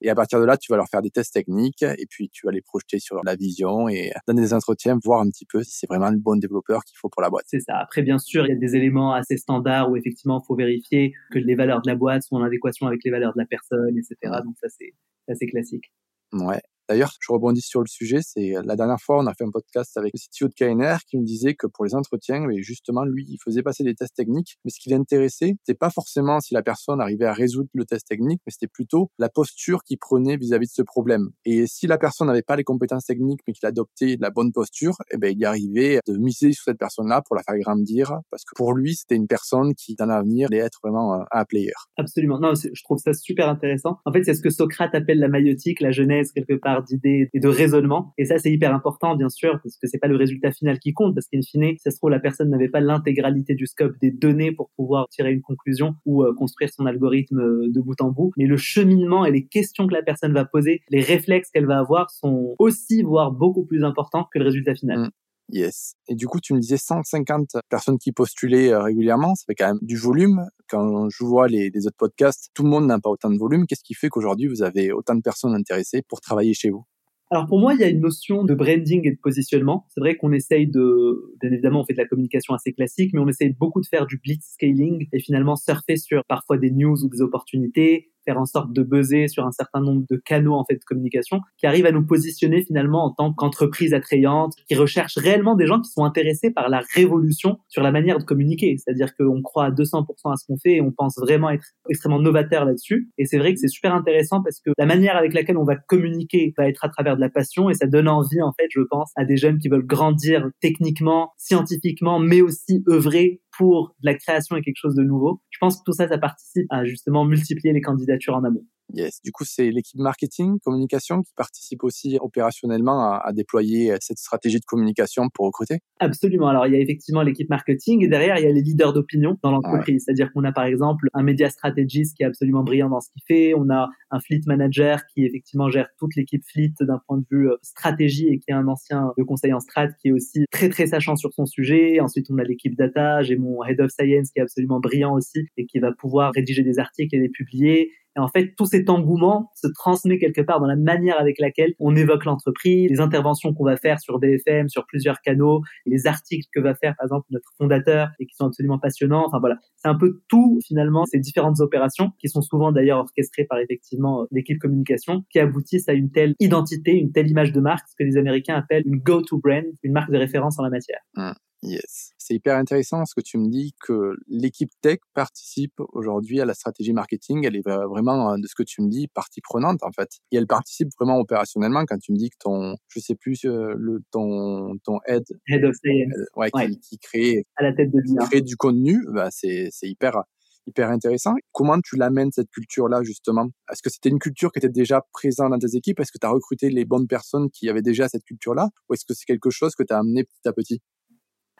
Et 0.00 0.10
à 0.10 0.14
partir 0.14 0.38
de 0.40 0.44
là, 0.44 0.56
tu 0.56 0.70
vas 0.70 0.76
leur 0.76 0.88
faire 0.88 1.02
des 1.02 1.10
tests 1.10 1.34
techniques 1.34 1.82
et 1.82 2.06
puis 2.08 2.30
tu 2.30 2.46
vas 2.46 2.52
les 2.52 2.62
projeter 2.62 3.00
sur 3.00 3.20
la 3.24 3.34
vision 3.34 3.88
et 3.88 4.12
donner 4.28 4.42
des 4.42 4.54
entretiens, 4.54 4.96
voir 5.02 5.20
un 5.20 5.28
petit 5.28 5.44
peu 5.44 5.64
si 5.64 5.72
c'est 5.76 5.88
vraiment 5.88 6.10
le 6.10 6.18
bon 6.18 6.36
développeur 6.36 6.84
qu'il 6.84 6.96
faut 6.96 7.08
pour 7.08 7.20
la 7.20 7.30
boîte. 7.30 7.46
C'est 7.48 7.60
ça. 7.60 7.78
Après, 7.78 8.02
bien 8.02 8.18
sûr, 8.18 8.46
il 8.46 8.50
y 8.50 8.52
a 8.52 8.58
des 8.58 8.76
éléments 8.76 9.12
assez 9.12 9.36
standards 9.36 9.90
où 9.90 9.96
effectivement, 9.96 10.40
il 10.40 10.46
faut 10.46 10.54
vérifier 10.54 11.14
que 11.32 11.40
les 11.40 11.56
valeurs 11.56 11.82
de 11.82 11.90
la 11.90 11.96
boîte 11.96 12.22
sont 12.22 12.36
en 12.36 12.44
adéquation 12.44 12.86
avec 12.86 13.00
les 13.04 13.10
valeurs 13.10 13.32
de 13.34 13.40
la 13.40 13.46
personne, 13.46 13.98
etc. 13.98 14.16
Donc 14.44 14.54
ça, 14.60 14.68
c'est 14.68 14.94
assez 15.26 15.46
classique. 15.46 15.92
Ouais. 16.32 16.60
D'ailleurs, 16.88 17.12
je 17.20 17.32
rebondis 17.32 17.60
sur 17.60 17.80
le 17.80 17.86
sujet. 17.86 18.20
C'est 18.22 18.56
euh, 18.56 18.62
la 18.64 18.76
dernière 18.76 19.00
fois, 19.00 19.18
on 19.18 19.26
a 19.26 19.34
fait 19.34 19.44
un 19.44 19.50
podcast 19.50 19.96
avec 19.96 20.12
le 20.14 20.18
CTO 20.18 20.48
de 20.48 20.54
KNR 20.54 20.98
qui 21.06 21.18
me 21.18 21.24
disait 21.24 21.54
que 21.54 21.66
pour 21.66 21.84
les 21.84 21.94
entretiens, 21.94 22.40
mais 22.46 22.62
justement, 22.62 23.04
lui, 23.04 23.26
il 23.28 23.36
faisait 23.44 23.62
passer 23.62 23.84
des 23.84 23.94
tests 23.94 24.16
techniques. 24.16 24.56
Mais 24.64 24.70
ce 24.70 24.80
qui 24.80 24.88
l'intéressait, 24.88 25.56
c'était 25.64 25.78
pas 25.78 25.90
forcément 25.90 26.40
si 26.40 26.54
la 26.54 26.62
personne 26.62 27.00
arrivait 27.00 27.26
à 27.26 27.34
résoudre 27.34 27.68
le 27.74 27.84
test 27.84 28.08
technique, 28.08 28.40
mais 28.46 28.52
c'était 28.52 28.68
plutôt 28.68 29.10
la 29.18 29.28
posture 29.28 29.82
qu'il 29.82 29.98
prenait 29.98 30.36
vis-à-vis 30.36 30.68
de 30.68 30.72
ce 30.72 30.82
problème. 30.82 31.28
Et 31.44 31.66
si 31.66 31.86
la 31.86 31.98
personne 31.98 32.28
n'avait 32.28 32.42
pas 32.42 32.56
les 32.56 32.64
compétences 32.64 33.04
techniques, 33.04 33.40
mais 33.46 33.52
qu'il 33.52 33.66
adoptait 33.66 34.16
la 34.18 34.30
bonne 34.30 34.52
posture, 34.52 34.96
eh 35.12 35.18
ben, 35.18 35.34
il 35.36 35.44
arrivait 35.44 36.00
de 36.06 36.16
miser 36.16 36.52
sur 36.52 36.64
cette 36.64 36.78
personne-là 36.78 37.22
pour 37.26 37.36
la 37.36 37.42
faire 37.42 37.58
grandir, 37.58 38.18
parce 38.30 38.44
que 38.44 38.54
pour 38.56 38.72
lui, 38.72 38.94
c'était 38.94 39.16
une 39.16 39.26
personne 39.26 39.74
qui, 39.74 39.94
dans 39.94 40.06
l'avenir, 40.06 40.48
allait 40.50 40.62
être 40.62 40.78
vraiment 40.82 41.14
un, 41.14 41.26
un 41.30 41.44
player. 41.44 41.72
Absolument. 41.98 42.38
Non, 42.38 42.54
je 42.54 42.82
trouve 42.82 42.98
ça 42.98 43.12
super 43.12 43.48
intéressant. 43.48 43.98
En 44.06 44.12
fait, 44.12 44.24
c'est 44.24 44.34
ce 44.34 44.40
que 44.40 44.50
Socrate 44.50 44.94
appelle 44.94 45.18
la 45.18 45.28
maïotique, 45.28 45.80
la 45.80 45.90
genèse 45.90 46.32
quelque 46.32 46.54
part 46.54 46.77
d'idées 46.82 47.28
et 47.32 47.40
de 47.40 47.48
raisonnement. 47.48 48.12
Et 48.18 48.24
ça, 48.24 48.38
c'est 48.38 48.50
hyper 48.50 48.74
important, 48.74 49.16
bien 49.16 49.28
sûr, 49.28 49.60
parce 49.62 49.76
que 49.76 49.86
c'est 49.86 49.98
pas 49.98 50.08
le 50.08 50.16
résultat 50.16 50.52
final 50.52 50.78
qui 50.78 50.92
compte, 50.92 51.14
parce 51.14 51.26
qu'in 51.26 51.40
fine, 51.42 51.76
ça 51.78 51.90
se 51.90 51.96
trouve, 51.96 52.10
la 52.10 52.20
personne 52.20 52.50
n'avait 52.50 52.68
pas 52.68 52.80
l'intégralité 52.80 53.54
du 53.54 53.66
scope 53.66 53.94
des 54.00 54.10
données 54.10 54.52
pour 54.52 54.70
pouvoir 54.76 55.08
tirer 55.08 55.32
une 55.32 55.42
conclusion 55.42 55.94
ou 56.06 56.22
euh, 56.22 56.34
construire 56.34 56.70
son 56.72 56.86
algorithme 56.86 57.40
euh, 57.40 57.70
de 57.72 57.80
bout 57.80 58.00
en 58.00 58.10
bout. 58.10 58.32
Mais 58.36 58.46
le 58.46 58.56
cheminement 58.56 59.24
et 59.24 59.30
les 59.30 59.46
questions 59.46 59.86
que 59.86 59.94
la 59.94 60.02
personne 60.02 60.32
va 60.32 60.44
poser, 60.44 60.82
les 60.90 61.00
réflexes 61.00 61.50
qu'elle 61.50 61.66
va 61.66 61.78
avoir 61.78 62.10
sont 62.10 62.54
aussi, 62.58 63.02
voire 63.02 63.32
beaucoup 63.32 63.64
plus 63.64 63.84
importants 63.84 64.26
que 64.32 64.38
le 64.38 64.44
résultat 64.44 64.74
final. 64.74 65.10
Yes. 65.50 65.94
Et 66.08 66.14
du 66.14 66.26
coup, 66.26 66.40
tu 66.40 66.52
me 66.52 66.60
disais 66.60 66.76
150 66.76 67.56
personnes 67.70 67.98
qui 67.98 68.12
postulaient 68.12 68.70
euh, 68.72 68.82
régulièrement, 68.82 69.34
ça 69.34 69.44
fait 69.46 69.54
quand 69.54 69.68
même 69.68 69.78
du 69.82 69.96
volume. 69.96 70.46
Quand 70.68 71.08
je 71.08 71.24
vois 71.24 71.48
les, 71.48 71.70
les 71.70 71.86
autres 71.86 71.96
podcasts, 71.96 72.50
tout 72.54 72.62
le 72.62 72.68
monde 72.68 72.86
n'a 72.86 72.98
pas 72.98 73.08
autant 73.08 73.30
de 73.30 73.38
volume. 73.38 73.66
Qu'est-ce 73.66 73.84
qui 73.84 73.94
fait 73.94 74.08
qu'aujourd'hui, 74.08 74.46
vous 74.46 74.62
avez 74.62 74.92
autant 74.92 75.14
de 75.14 75.22
personnes 75.22 75.54
intéressées 75.54 76.02
pour 76.06 76.20
travailler 76.20 76.52
chez 76.52 76.70
vous? 76.70 76.84
Alors 77.30 77.46
pour 77.46 77.58
moi, 77.58 77.74
il 77.74 77.80
y 77.80 77.84
a 77.84 77.88
une 77.88 78.00
notion 78.00 78.42
de 78.44 78.54
branding 78.54 79.06
et 79.06 79.10
de 79.10 79.18
positionnement. 79.22 79.86
C'est 79.90 80.00
vrai 80.00 80.16
qu'on 80.16 80.32
essaye 80.32 80.66
de, 80.66 81.34
bien 81.40 81.52
évidemment, 81.52 81.80
on 81.80 81.84
fait 81.84 81.92
de 81.92 81.98
la 81.98 82.06
communication 82.06 82.54
assez 82.54 82.72
classique, 82.72 83.10
mais 83.12 83.20
on 83.20 83.28
essaye 83.28 83.52
beaucoup 83.52 83.82
de 83.82 83.86
faire 83.86 84.06
du 84.06 84.18
blitz 84.18 84.52
scaling 84.54 85.08
et 85.12 85.20
finalement 85.20 85.54
surfer 85.54 85.96
sur 85.96 86.22
parfois 86.26 86.56
des 86.56 86.70
news 86.70 87.04
ou 87.04 87.08
des 87.08 87.20
opportunités, 87.20 88.12
en 88.36 88.46
sorte 88.46 88.72
de 88.72 88.82
buzzer 88.82 89.28
sur 89.28 89.46
un 89.46 89.52
certain 89.52 89.80
nombre 89.80 90.04
de 90.10 90.16
canaux 90.16 90.54
en 90.54 90.64
fait 90.64 90.74
de 90.74 90.84
communication, 90.84 91.40
qui 91.56 91.66
arrivent 91.66 91.86
à 91.86 91.92
nous 91.92 92.04
positionner 92.04 92.62
finalement 92.62 93.04
en 93.04 93.10
tant 93.10 93.32
qu'entreprise 93.32 93.94
attrayante, 93.94 94.54
qui 94.66 94.74
recherche 94.74 95.16
réellement 95.16 95.54
des 95.54 95.66
gens 95.66 95.80
qui 95.80 95.90
sont 95.90 96.04
intéressés 96.04 96.50
par 96.50 96.68
la 96.68 96.82
révolution 96.94 97.58
sur 97.68 97.82
la 97.82 97.92
manière 97.92 98.18
de 98.18 98.24
communiquer. 98.24 98.76
C'est-à-dire 98.78 99.14
qu'on 99.16 99.40
croit 99.42 99.66
à 99.66 99.70
200% 99.70 100.32
à 100.32 100.36
ce 100.36 100.46
qu'on 100.46 100.58
fait 100.58 100.74
et 100.74 100.82
on 100.82 100.92
pense 100.92 101.16
vraiment 101.18 101.50
être 101.50 101.64
extrêmement 101.88 102.20
novateur 102.20 102.64
là-dessus. 102.64 103.10
Et 103.18 103.24
c'est 103.24 103.38
vrai 103.38 103.54
que 103.54 103.60
c'est 103.60 103.68
super 103.68 103.94
intéressant 103.94 104.42
parce 104.42 104.60
que 104.60 104.70
la 104.76 104.86
manière 104.86 105.16
avec 105.16 105.32
laquelle 105.34 105.56
on 105.56 105.64
va 105.64 105.76
communiquer 105.76 106.52
va 106.58 106.68
être 106.68 106.84
à 106.84 106.88
travers 106.88 107.16
de 107.16 107.20
la 107.20 107.30
passion 107.30 107.70
et 107.70 107.74
ça 107.74 107.86
donne 107.86 108.08
envie 108.08 108.42
en 108.42 108.52
fait, 108.52 108.68
je 108.70 108.80
pense, 108.80 109.12
à 109.16 109.24
des 109.24 109.36
jeunes 109.36 109.58
qui 109.58 109.68
veulent 109.68 109.86
grandir 109.86 110.48
techniquement, 110.60 111.32
scientifiquement, 111.36 112.18
mais 112.18 112.40
aussi 112.40 112.82
œuvrer 112.88 113.40
pour 113.58 113.94
de 114.00 114.06
la 114.06 114.14
création 114.14 114.56
et 114.56 114.62
quelque 114.62 114.78
chose 114.78 114.94
de 114.94 115.02
nouveau. 115.02 115.42
Je 115.50 115.58
pense 115.60 115.78
que 115.78 115.82
tout 115.84 115.92
ça, 115.92 116.08
ça 116.08 116.16
participe 116.16 116.66
à 116.70 116.84
justement 116.84 117.24
multiplier 117.24 117.74
les 117.74 117.80
candidatures 117.80 118.36
en 118.36 118.44
amont. 118.44 118.64
Yes. 118.92 119.20
Du 119.22 119.32
coup, 119.32 119.44
c'est 119.44 119.70
l'équipe 119.70 120.00
marketing, 120.00 120.58
communication 120.60 121.22
qui 121.22 121.32
participe 121.36 121.84
aussi 121.84 122.18
opérationnellement 122.20 123.00
à, 123.00 123.20
à, 123.24 123.32
déployer 123.32 123.94
cette 124.00 124.18
stratégie 124.18 124.58
de 124.60 124.64
communication 124.64 125.28
pour 125.32 125.46
recruter. 125.46 125.80
Absolument. 126.00 126.48
Alors, 126.48 126.66
il 126.66 126.72
y 126.72 126.76
a 126.76 126.80
effectivement 126.80 127.22
l'équipe 127.22 127.50
marketing 127.50 128.04
et 128.04 128.08
derrière, 128.08 128.38
il 128.38 128.44
y 128.44 128.46
a 128.46 128.52
les 128.52 128.62
leaders 128.62 128.92
d'opinion 128.92 129.36
dans 129.42 129.50
l'entreprise. 129.50 130.04
C'est-à-dire 130.04 130.32
qu'on 130.32 130.44
a 130.44 130.52
par 130.52 130.64
exemple 130.64 131.08
un 131.12 131.22
média 131.22 131.50
stratégiste 131.50 132.16
qui 132.16 132.22
est 132.22 132.26
absolument 132.26 132.62
brillant 132.62 132.88
dans 132.88 133.00
ce 133.00 133.10
qu'il 133.10 133.22
fait. 133.26 133.54
On 133.54 133.68
a 133.70 133.88
un 134.10 134.20
fleet 134.20 134.42
manager 134.46 135.00
qui 135.12 135.24
effectivement 135.24 135.68
gère 135.68 135.88
toute 135.98 136.16
l'équipe 136.16 136.42
fleet 136.46 136.72
d'un 136.80 137.00
point 137.06 137.18
de 137.18 137.24
vue 137.30 137.50
euh, 137.50 137.56
stratégie 137.62 138.28
et 138.28 138.38
qui 138.38 138.50
est 138.50 138.54
un 138.54 138.68
ancien 138.68 139.12
de 139.18 139.22
conseil 139.22 139.52
en 139.52 139.60
strat 139.60 139.88
qui 140.00 140.08
est 140.08 140.12
aussi 140.12 140.44
très 140.50 140.68
très 140.68 140.86
sachant 140.86 141.16
sur 141.16 141.32
son 141.32 141.46
sujet. 141.46 142.00
Ensuite, 142.00 142.26
on 142.30 142.38
a 142.38 142.44
l'équipe 142.44 142.76
data. 142.76 143.22
J'ai 143.22 143.36
mon 143.36 143.64
head 143.64 143.80
of 143.80 143.90
science 143.90 144.30
qui 144.30 144.38
est 144.38 144.42
absolument 144.42 144.80
brillant 144.80 145.14
aussi 145.14 145.46
et 145.56 145.66
qui 145.66 145.78
va 145.78 145.92
pouvoir 145.92 146.32
rédiger 146.32 146.62
des 146.62 146.78
articles 146.78 147.14
et 147.14 147.18
les 147.18 147.28
publier. 147.28 147.92
Et 148.18 148.20
en 148.20 148.28
fait, 148.28 148.54
tout 148.56 148.66
cet 148.66 148.90
engouement 148.90 149.52
se 149.54 149.68
transmet 149.68 150.18
quelque 150.18 150.40
part 150.40 150.60
dans 150.60 150.66
la 150.66 150.74
manière 150.74 151.20
avec 151.20 151.38
laquelle 151.38 151.74
on 151.78 151.94
évoque 151.94 152.24
l'entreprise, 152.24 152.90
les 152.90 153.00
interventions 153.00 153.54
qu'on 153.54 153.64
va 153.64 153.76
faire 153.76 154.00
sur 154.00 154.18
BFM, 154.18 154.68
sur 154.68 154.86
plusieurs 154.86 155.20
canaux, 155.20 155.62
les 155.86 156.08
articles 156.08 156.48
que 156.52 156.58
va 156.58 156.74
faire 156.74 156.96
par 156.96 157.04
exemple 157.04 157.26
notre 157.30 157.48
fondateur 157.56 158.08
et 158.18 158.26
qui 158.26 158.34
sont 158.34 158.46
absolument 158.46 158.80
passionnants. 158.80 159.24
Enfin 159.24 159.38
voilà, 159.38 159.56
c'est 159.76 159.88
un 159.88 159.94
peu 159.94 160.20
tout 160.28 160.58
finalement 160.66 161.04
ces 161.06 161.20
différentes 161.20 161.60
opérations 161.60 162.10
qui 162.18 162.28
sont 162.28 162.42
souvent 162.42 162.72
d'ailleurs 162.72 162.98
orchestrées 162.98 163.44
par 163.44 163.60
effectivement 163.60 164.26
l'équipe 164.32 164.58
communication 164.58 165.22
qui 165.30 165.38
aboutissent 165.38 165.88
à 165.88 165.92
une 165.92 166.10
telle 166.10 166.34
identité, 166.40 166.92
une 166.92 167.12
telle 167.12 167.30
image 167.30 167.52
de 167.52 167.60
marque, 167.60 167.86
ce 167.88 167.94
que 167.96 168.02
les 168.02 168.16
Américains 168.16 168.56
appellent 168.56 168.82
une 168.84 168.98
go-to 168.98 169.38
brand, 169.38 169.64
une 169.84 169.92
marque 169.92 170.10
de 170.10 170.18
référence 170.18 170.58
en 170.58 170.64
la 170.64 170.70
matière. 170.70 170.98
Mmh. 171.14 171.30
Yes. 171.62 172.12
C'est 172.18 172.34
hyper 172.34 172.56
intéressant 172.56 173.04
ce 173.04 173.14
que 173.14 173.20
tu 173.20 173.36
me 173.36 173.48
dis 173.48 173.74
que 173.82 174.14
l'équipe 174.28 174.70
tech 174.80 174.98
participe 175.12 175.74
aujourd'hui 175.92 176.40
à 176.40 176.44
la 176.44 176.54
stratégie 176.54 176.92
marketing. 176.92 177.44
Elle 177.44 177.56
est 177.56 177.66
vraiment, 177.66 178.38
de 178.38 178.46
ce 178.46 178.54
que 178.54 178.62
tu 178.62 178.80
me 178.80 178.88
dis, 178.88 179.08
partie 179.08 179.40
prenante 179.40 179.82
en 179.82 179.90
fait. 179.90 180.08
Et 180.30 180.36
elle 180.36 180.46
participe 180.46 180.88
vraiment 180.98 181.18
opérationnellement 181.18 181.84
quand 181.84 181.98
tu 181.98 182.12
me 182.12 182.16
dis 182.16 182.30
que 182.30 182.36
ton, 182.38 182.76
je 182.88 183.00
sais 183.00 183.16
plus, 183.16 183.44
euh, 183.44 183.74
le, 183.76 184.00
ton, 184.12 184.76
ton 184.84 184.98
head, 185.06 185.24
head 185.48 185.64
of 185.64 185.74
science, 185.74 186.14
euh, 186.16 186.40
ouais, 186.40 186.50
Qui, 186.50 186.78
qui, 186.78 186.98
crée, 186.98 187.44
à 187.56 187.64
la 187.64 187.72
tête 187.72 187.90
de 187.90 188.00
qui 188.02 188.14
crée 188.14 188.40
du 188.40 188.56
contenu, 188.56 189.04
bah, 189.08 189.28
c'est, 189.32 189.68
c'est 189.72 189.88
hyper, 189.88 190.22
hyper 190.68 190.90
intéressant. 190.90 191.34
Comment 191.50 191.80
tu 191.80 191.96
l'amènes 191.96 192.30
cette 192.30 192.50
culture-là 192.50 193.02
justement? 193.02 193.48
Est-ce 193.72 193.82
que 193.82 193.90
c'était 193.90 194.10
une 194.10 194.20
culture 194.20 194.52
qui 194.52 194.60
était 194.60 194.68
déjà 194.68 195.02
présente 195.12 195.50
dans 195.50 195.58
tes 195.58 195.76
équipes? 195.76 195.98
Est-ce 195.98 196.12
que 196.12 196.18
tu 196.18 196.26
as 196.26 196.30
recruté 196.30 196.70
les 196.70 196.84
bonnes 196.84 197.08
personnes 197.08 197.50
qui 197.50 197.68
avaient 197.68 197.82
déjà 197.82 198.08
cette 198.08 198.24
culture-là? 198.24 198.68
Ou 198.88 198.94
est-ce 198.94 199.04
que 199.04 199.14
c'est 199.14 199.24
quelque 199.24 199.50
chose 199.50 199.74
que 199.74 199.82
tu 199.82 199.92
as 199.92 199.98
amené 199.98 200.22
petit 200.22 200.46
à 200.46 200.52
petit? 200.52 200.80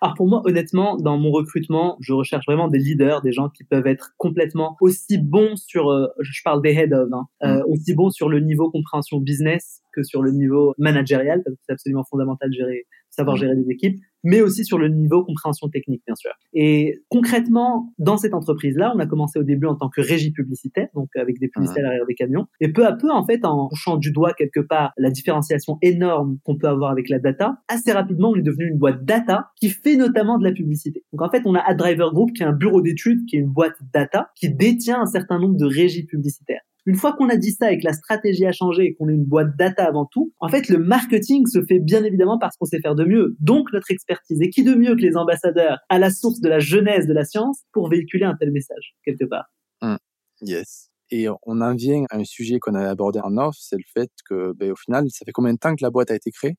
Alors 0.01 0.15
pour 0.15 0.29
moi, 0.29 0.43
honnêtement, 0.45 0.97
dans 0.97 1.19
mon 1.19 1.31
recrutement, 1.31 1.97
je 2.01 2.13
recherche 2.13 2.47
vraiment 2.47 2.69
des 2.69 2.79
leaders, 2.79 3.23
des 3.23 3.33
gens 3.33 3.49
qui 3.49 3.65
peuvent 3.65 3.87
être 3.87 4.13
complètement 4.17 4.77
aussi 4.81 5.19
bons 5.19 5.57
sur, 5.57 5.91
euh, 5.91 6.07
je 6.21 6.41
parle 6.45 6.63
des 6.63 6.71
head 6.71 6.93
of, 6.93 7.09
hein, 7.13 7.27
euh, 7.43 7.59
mm. 7.59 7.63
aussi 7.69 7.95
bons 7.95 8.11
sur 8.11 8.29
le 8.29 8.41
niveau 8.41 8.71
compréhension 8.71 9.19
business 9.19 9.83
que 9.93 10.03
sur 10.03 10.23
le 10.23 10.31
niveau 10.31 10.75
managérial, 10.79 11.43
parce 11.45 11.57
que 11.57 11.63
c'est 11.67 11.73
absolument 11.73 12.05
fondamental 12.05 12.51
de 12.51 12.55
gérer, 12.55 12.87
savoir 13.11 13.37
mm. 13.37 13.41
gérer 13.41 13.57
des 13.57 13.71
équipes 13.71 13.99
mais 14.29 14.43
aussi 14.43 14.67
sur 14.67 14.77
le 14.77 14.89
niveau 14.89 15.25
compréhension 15.25 15.71
technique, 15.71 16.03
bien 16.07 16.15
sûr. 16.15 16.31
Et 16.53 17.01
concrètement, 17.09 17.95
dans 17.99 18.19
cette 18.19 18.35
entreprise-là, 18.35 18.93
on 18.95 18.99
a 18.99 19.07
commencé 19.07 19.39
au 19.39 19.43
début 19.43 19.67
en 19.67 19.75
tant 19.75 19.89
que 19.89 20.03
régie 20.03 20.33
publicitaire, 20.33 20.89
donc 20.95 21.09
avec 21.17 21.39
des 21.39 21.49
publicités 21.49 21.81
à 21.81 21.85
l'arrière 21.85 22.05
des 22.07 22.15
camions, 22.15 22.47
et 22.61 22.71
peu 22.71 22.87
à 22.87 22.93
peu, 22.93 23.11
en 23.11 23.25
fait, 23.25 23.47
en 23.47 23.69
touchant 23.69 23.97
du 23.97 24.13
doigt 24.13 24.35
quelque 24.35 24.61
part 24.61 24.93
la 24.99 25.11
différenciation 25.11 25.79
énorme 25.81 26.37
qu'on 26.45 26.59
peut 26.59 26.69
avoir 26.69 26.91
avec 26.91 27.09
la 27.09 27.19
data, 27.19 27.57
assez 27.69 27.91
rapidement, 27.91 28.31
on 28.31 28.37
est 28.37 28.43
devenu 28.43 28.69
une 28.69 28.77
boîte 28.77 29.03
data 29.03 29.49
qui 29.57 29.71
fait 29.71 29.97
notamment 29.97 30.37
de 30.37 30.45
la 30.45 30.53
publicité. 30.53 31.05
Donc 31.15 31.23
en 31.23 31.31
fait, 31.31 31.43
on 31.47 31.55
a 31.55 31.61
AdDriver 31.61 32.09
Group, 32.13 32.33
qui 32.35 32.43
est 32.43 32.47
un 32.47 32.53
bureau 32.53 32.83
d'études, 32.83 33.25
qui 33.25 33.37
est 33.37 33.41
une 33.41 33.49
boîte 33.51 33.77
data, 33.95 34.29
qui 34.37 34.55
détient 34.55 35.01
un 35.01 35.07
certain 35.07 35.39
nombre 35.39 35.57
de 35.57 35.65
régies 35.65 36.05
publicitaires. 36.05 36.61
Une 36.87 36.95
fois 36.95 37.13
qu'on 37.13 37.29
a 37.29 37.37
dit 37.37 37.53
ça 37.53 37.73
et 37.73 37.79
que 37.79 37.85
la 37.85 37.93
stratégie 37.93 38.47
a 38.47 38.53
changé 38.53 38.85
et 38.85 38.95
qu'on 38.95 39.09
est 39.09 39.15
une 39.15 39.25
boîte 39.25 39.57
data 39.57 39.85
avant 39.85 40.07
tout, 40.07 40.33
en 40.41 40.49
fait, 40.49 40.69
le 40.69 40.79
marketing 40.79 41.47
se 41.47 41.63
fait 41.63 41.81
bien 41.81 42.03
évidemment 42.05 42.39
parce 42.39 42.57
qu'on 42.57 42.65
sait 42.65 42.81
faire 42.81 42.95
de 42.95 43.05
mieux. 43.05 43.37
Donc, 43.41 43.73
notre 43.73 43.91
expertise. 43.91 44.41
Et 44.41 44.49
qui 44.51 44.65
de 44.65 44.75
mieux 44.75 44.97
que 44.97 45.03
les 45.03 45.17
ambassadeurs 45.17 45.79
à 45.89 45.99
la 45.99 46.11
source 46.11 46.41
de 46.41 46.49
la 46.49 46.59
jeunesse 46.59 47.07
de 47.07 47.13
la 47.13 47.25
science 47.25 47.63
pour 47.73 47.89
véhiculer 47.89 48.25
un 48.25 48.35
tel 48.37 48.53
message, 48.53 48.95
quelque 49.05 49.25
part? 49.25 49.47
Mmh. 49.83 49.97
Yes. 50.43 50.91
Et 51.11 51.27
on 51.29 51.61
en 51.61 51.75
vient 51.75 52.05
à 52.11 52.19
un 52.19 52.25
sujet 52.25 52.59
qu'on 52.59 52.75
a 52.75 52.89
abordé 52.89 53.21
en 53.21 53.37
off, 53.39 53.57
c'est 53.59 53.77
le 53.77 53.85
fait 53.93 54.11
que, 54.29 54.53
ben, 54.53 54.73
au 54.73 54.77
final, 54.77 55.07
ça 55.11 55.25
fait 55.25 55.33
combien 55.33 55.55
de 55.55 55.59
temps 55.59 55.75
que 55.75 55.83
la 55.83 55.91
boîte 55.91 56.11
a 56.11 56.15
été 56.15 56.31
créée? 56.31 56.57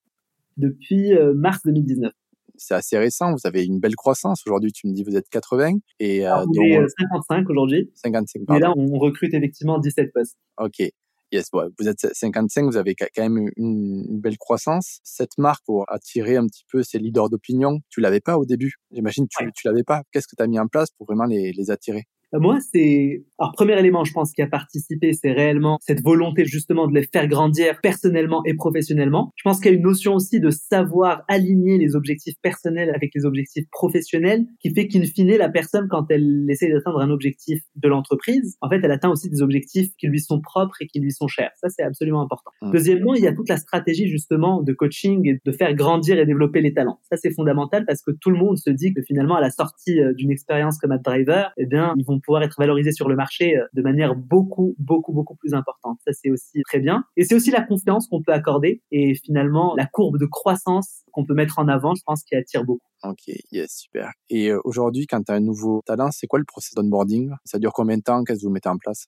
Depuis 0.57 1.13
euh, 1.13 1.33
mars 1.35 1.61
2019 1.65 2.11
c'est 2.59 2.75
assez 2.75 2.97
récent. 2.97 3.31
Vous 3.31 3.47
avez 3.47 3.65
une 3.65 3.79
belle 3.79 3.95
croissance. 3.95 4.43
Aujourd'hui, 4.45 4.71
tu 4.71 4.87
me 4.87 4.93
dis 4.93 5.03
vous 5.03 5.17
êtes 5.17 5.29
80 5.29 5.79
et 5.99 6.27
euh, 6.27 6.45
on 6.45 6.63
est 6.63 6.87
55 6.99 7.49
aujourd'hui. 7.49 7.89
55. 7.95 8.41
Et 8.55 8.59
là, 8.59 8.73
on 8.77 8.99
recrute 8.99 9.33
effectivement 9.33 9.79
17 9.79 10.13
postes. 10.13 10.37
Ok. 10.57 10.83
Yes, 11.31 11.49
vous 11.53 11.87
êtes 11.87 12.07
55, 12.11 12.65
vous 12.65 12.77
avez 12.77 12.95
quand 12.95 13.21
même 13.21 13.51
une, 13.55 14.19
belle 14.19 14.39
croissance. 14.39 14.99
Cette 15.03 15.37
marque, 15.37 15.63
pour 15.63 15.85
attirer 15.87 16.37
un 16.37 16.47
petit 16.47 16.65
peu 16.71 16.81
ces 16.81 16.97
leaders 16.97 17.29
d'opinion, 17.29 17.81
tu 17.89 18.01
l'avais 18.01 18.19
pas 18.19 18.37
au 18.37 18.45
début. 18.45 18.73
J'imagine 18.91 19.27
tu, 19.29 19.51
tu 19.55 19.67
l'avais 19.67 19.83
pas. 19.83 20.01
Qu'est-ce 20.11 20.27
que 20.27 20.35
tu 20.35 20.41
as 20.41 20.47
mis 20.47 20.59
en 20.59 20.67
place 20.67 20.89
pour 20.97 21.05
vraiment 21.05 21.25
les, 21.25 21.51
les 21.51 21.69
attirer? 21.69 22.07
Moi, 22.33 22.59
c'est 22.59 23.23
alors 23.39 23.53
premier 23.53 23.79
élément, 23.79 24.03
je 24.03 24.11
pense, 24.11 24.33
qui 24.33 24.41
a 24.41 24.47
participé, 24.47 25.13
c'est 25.13 25.31
réellement 25.31 25.77
cette 25.81 26.01
volonté 26.03 26.43
justement 26.45 26.87
de 26.87 26.93
les 26.93 27.03
faire 27.03 27.27
grandir 27.27 27.79
personnellement 27.81 28.41
et 28.45 28.53
professionnellement. 28.53 29.31
Je 29.37 29.43
pense 29.43 29.59
qu'il 29.59 29.71
y 29.71 29.75
a 29.75 29.77
une 29.77 29.83
notion 29.83 30.15
aussi 30.15 30.39
de 30.39 30.49
savoir 30.49 31.23
aligner 31.27 31.77
les 31.77 31.95
objectifs 31.95 32.35
personnels 32.41 32.91
avec 32.93 33.11
les 33.15 33.25
objectifs 33.25 33.65
professionnels, 33.71 34.45
qui 34.59 34.73
fait 34.73 34.87
qu'in 34.87 35.03
fine, 35.03 35.37
la 35.37 35.49
personne, 35.49 35.87
quand 35.89 36.05
elle 36.09 36.45
essaie 36.49 36.69
d'atteindre 36.69 36.99
un 36.99 37.09
objectif 37.09 37.61
de 37.75 37.87
l'entreprise, 37.87 38.57
en 38.61 38.69
fait, 38.69 38.81
elle 38.83 38.91
atteint 38.91 39.09
aussi 39.09 39.29
des 39.29 39.41
objectifs 39.41 39.89
qui 39.97 40.07
lui 40.07 40.19
sont 40.19 40.41
propres 40.41 40.75
et 40.81 40.87
qui 40.87 40.99
lui 40.99 41.11
sont 41.11 41.27
chers. 41.27 41.51
Ça, 41.55 41.69
c'est 41.69 41.83
absolument 41.83 42.21
important. 42.21 42.51
Mmh. 42.61 42.71
Deuxièmement, 42.71 43.13
il 43.13 43.23
y 43.23 43.27
a 43.27 43.33
toute 43.33 43.49
la 43.49 43.57
stratégie 43.57 44.07
justement 44.07 44.61
de 44.61 44.73
coaching 44.73 45.27
et 45.27 45.39
de 45.43 45.51
faire 45.51 45.73
grandir 45.73 46.19
et 46.19 46.25
développer 46.25 46.61
les 46.61 46.73
talents. 46.73 46.99
Ça, 47.09 47.17
c'est 47.17 47.33
fondamental 47.33 47.85
parce 47.85 48.01
que 48.01 48.11
tout 48.11 48.29
le 48.29 48.37
monde 48.37 48.57
se 48.57 48.69
dit 48.69 48.93
que 48.93 49.01
finalement, 49.01 49.35
à 49.35 49.41
la 49.41 49.49
sortie 49.49 49.99
euh, 49.99 50.13
d'une 50.13 50.31
expérience 50.31 50.77
comme 50.77 50.91
AdDriver, 50.91 51.45
eh 51.57 51.65
bien, 51.65 51.93
ils 51.97 52.05
vont 52.05 52.18
pouvoir 52.21 52.43
être 52.43 52.55
valorisés 52.57 52.91
sur 52.91 53.09
le 53.09 53.15
marché 53.15 53.57
euh, 53.57 53.65
de 53.73 53.81
manière 53.81 54.15
beaucoup, 54.15 54.75
beaucoup, 54.77 55.13
beaucoup 55.13 55.35
plus 55.35 55.53
importante. 55.53 55.99
Ça, 56.05 56.13
c'est 56.13 56.29
aussi 56.29 56.61
très 56.67 56.79
bien. 56.79 57.03
Et 57.17 57.23
c'est 57.23 57.35
aussi 57.35 57.51
la 57.51 57.61
confiance 57.61 58.07
qu'on 58.07 58.21
peut 58.21 58.33
accorder 58.33 58.81
et 58.91 59.15
finalement 59.15 59.75
la 59.75 59.85
courbe 59.85 60.17
de 60.17 60.25
croissance 60.25 61.03
qu'on 61.11 61.25
peut 61.25 61.33
mettre 61.33 61.59
en 61.59 61.67
avant, 61.67 61.95
je 61.95 62.03
pense, 62.05 62.23
qui 62.23 62.35
attire 62.35 62.63
beaucoup. 62.63 62.87
Ok, 63.03 63.31
yes, 63.51 63.71
super. 63.71 64.11
Et 64.29 64.51
euh, 64.51 64.59
aujourd'hui, 64.63 65.07
quand 65.07 65.23
tu 65.23 65.31
as 65.31 65.35
un 65.35 65.39
nouveau 65.39 65.81
talent, 65.85 66.09
c'est 66.11 66.27
quoi 66.27 66.39
le 66.39 66.45
process 66.45 66.73
d'onboarding? 66.75 67.31
Ça 67.45 67.59
dure 67.59 67.73
combien 67.73 67.97
de 67.97 68.03
temps 68.03 68.23
Qu'est-ce 68.23 68.41
que 68.41 68.45
vous 68.45 68.51
mettez 68.51 68.69
en 68.69 68.77
place? 68.77 69.07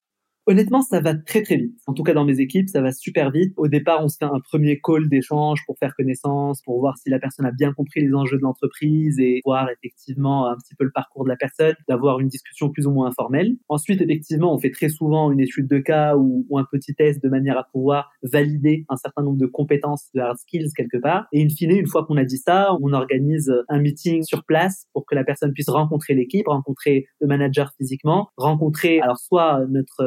Honnêtement, 0.51 0.81
ça 0.81 0.99
va 0.99 1.15
très 1.15 1.43
très 1.43 1.55
vite. 1.55 1.79
En 1.87 1.93
tout 1.93 2.03
cas, 2.03 2.13
dans 2.13 2.25
mes 2.25 2.41
équipes, 2.41 2.67
ça 2.67 2.81
va 2.81 2.91
super 2.91 3.31
vite. 3.31 3.53
Au 3.55 3.69
départ, 3.69 4.03
on 4.03 4.09
se 4.09 4.17
fait 4.17 4.25
un 4.25 4.41
premier 4.41 4.81
call 4.83 5.07
d'échange 5.07 5.61
pour 5.65 5.77
faire 5.79 5.95
connaissance, 5.95 6.61
pour 6.63 6.81
voir 6.81 6.97
si 6.97 7.09
la 7.09 7.19
personne 7.19 7.45
a 7.45 7.51
bien 7.51 7.71
compris 7.71 8.01
les 8.01 8.13
enjeux 8.13 8.35
de 8.35 8.41
l'entreprise 8.41 9.17
et 9.17 9.39
voir 9.45 9.69
effectivement 9.69 10.49
un 10.49 10.57
petit 10.57 10.75
peu 10.75 10.83
le 10.83 10.91
parcours 10.91 11.23
de 11.23 11.29
la 11.29 11.37
personne, 11.37 11.73
d'avoir 11.87 12.19
une 12.19 12.27
discussion 12.27 12.69
plus 12.69 12.85
ou 12.85 12.91
moins 12.91 13.07
informelle. 13.07 13.55
Ensuite, 13.69 14.01
effectivement, 14.01 14.53
on 14.53 14.59
fait 14.59 14.71
très 14.71 14.89
souvent 14.89 15.31
une 15.31 15.39
étude 15.39 15.69
de 15.69 15.79
cas 15.79 16.17
ou, 16.17 16.45
un 16.57 16.65
petit 16.69 16.95
test 16.95 17.23
de 17.23 17.29
manière 17.29 17.57
à 17.57 17.63
pouvoir 17.71 18.11
valider 18.21 18.83
un 18.89 18.97
certain 18.97 19.23
nombre 19.23 19.37
de 19.37 19.45
compétences, 19.45 20.09
de 20.13 20.19
hard 20.19 20.37
skills 20.37 20.73
quelque 20.75 20.97
part. 20.97 21.27
Et 21.31 21.41
in 21.41 21.47
fine, 21.47 21.71
une 21.71 21.87
fois 21.87 22.05
qu'on 22.05 22.17
a 22.17 22.25
dit 22.25 22.39
ça, 22.39 22.75
on 22.81 22.91
organise 22.91 23.53
un 23.69 23.79
meeting 23.79 24.23
sur 24.23 24.43
place 24.43 24.87
pour 24.91 25.05
que 25.05 25.15
la 25.15 25.23
personne 25.23 25.53
puisse 25.53 25.69
rencontrer 25.69 26.13
l'équipe, 26.13 26.49
rencontrer 26.49 27.05
le 27.21 27.27
manager 27.27 27.71
physiquement, 27.77 28.27
rencontrer 28.35 28.99
alors 28.99 29.17
soit 29.17 29.61
notre 29.69 30.03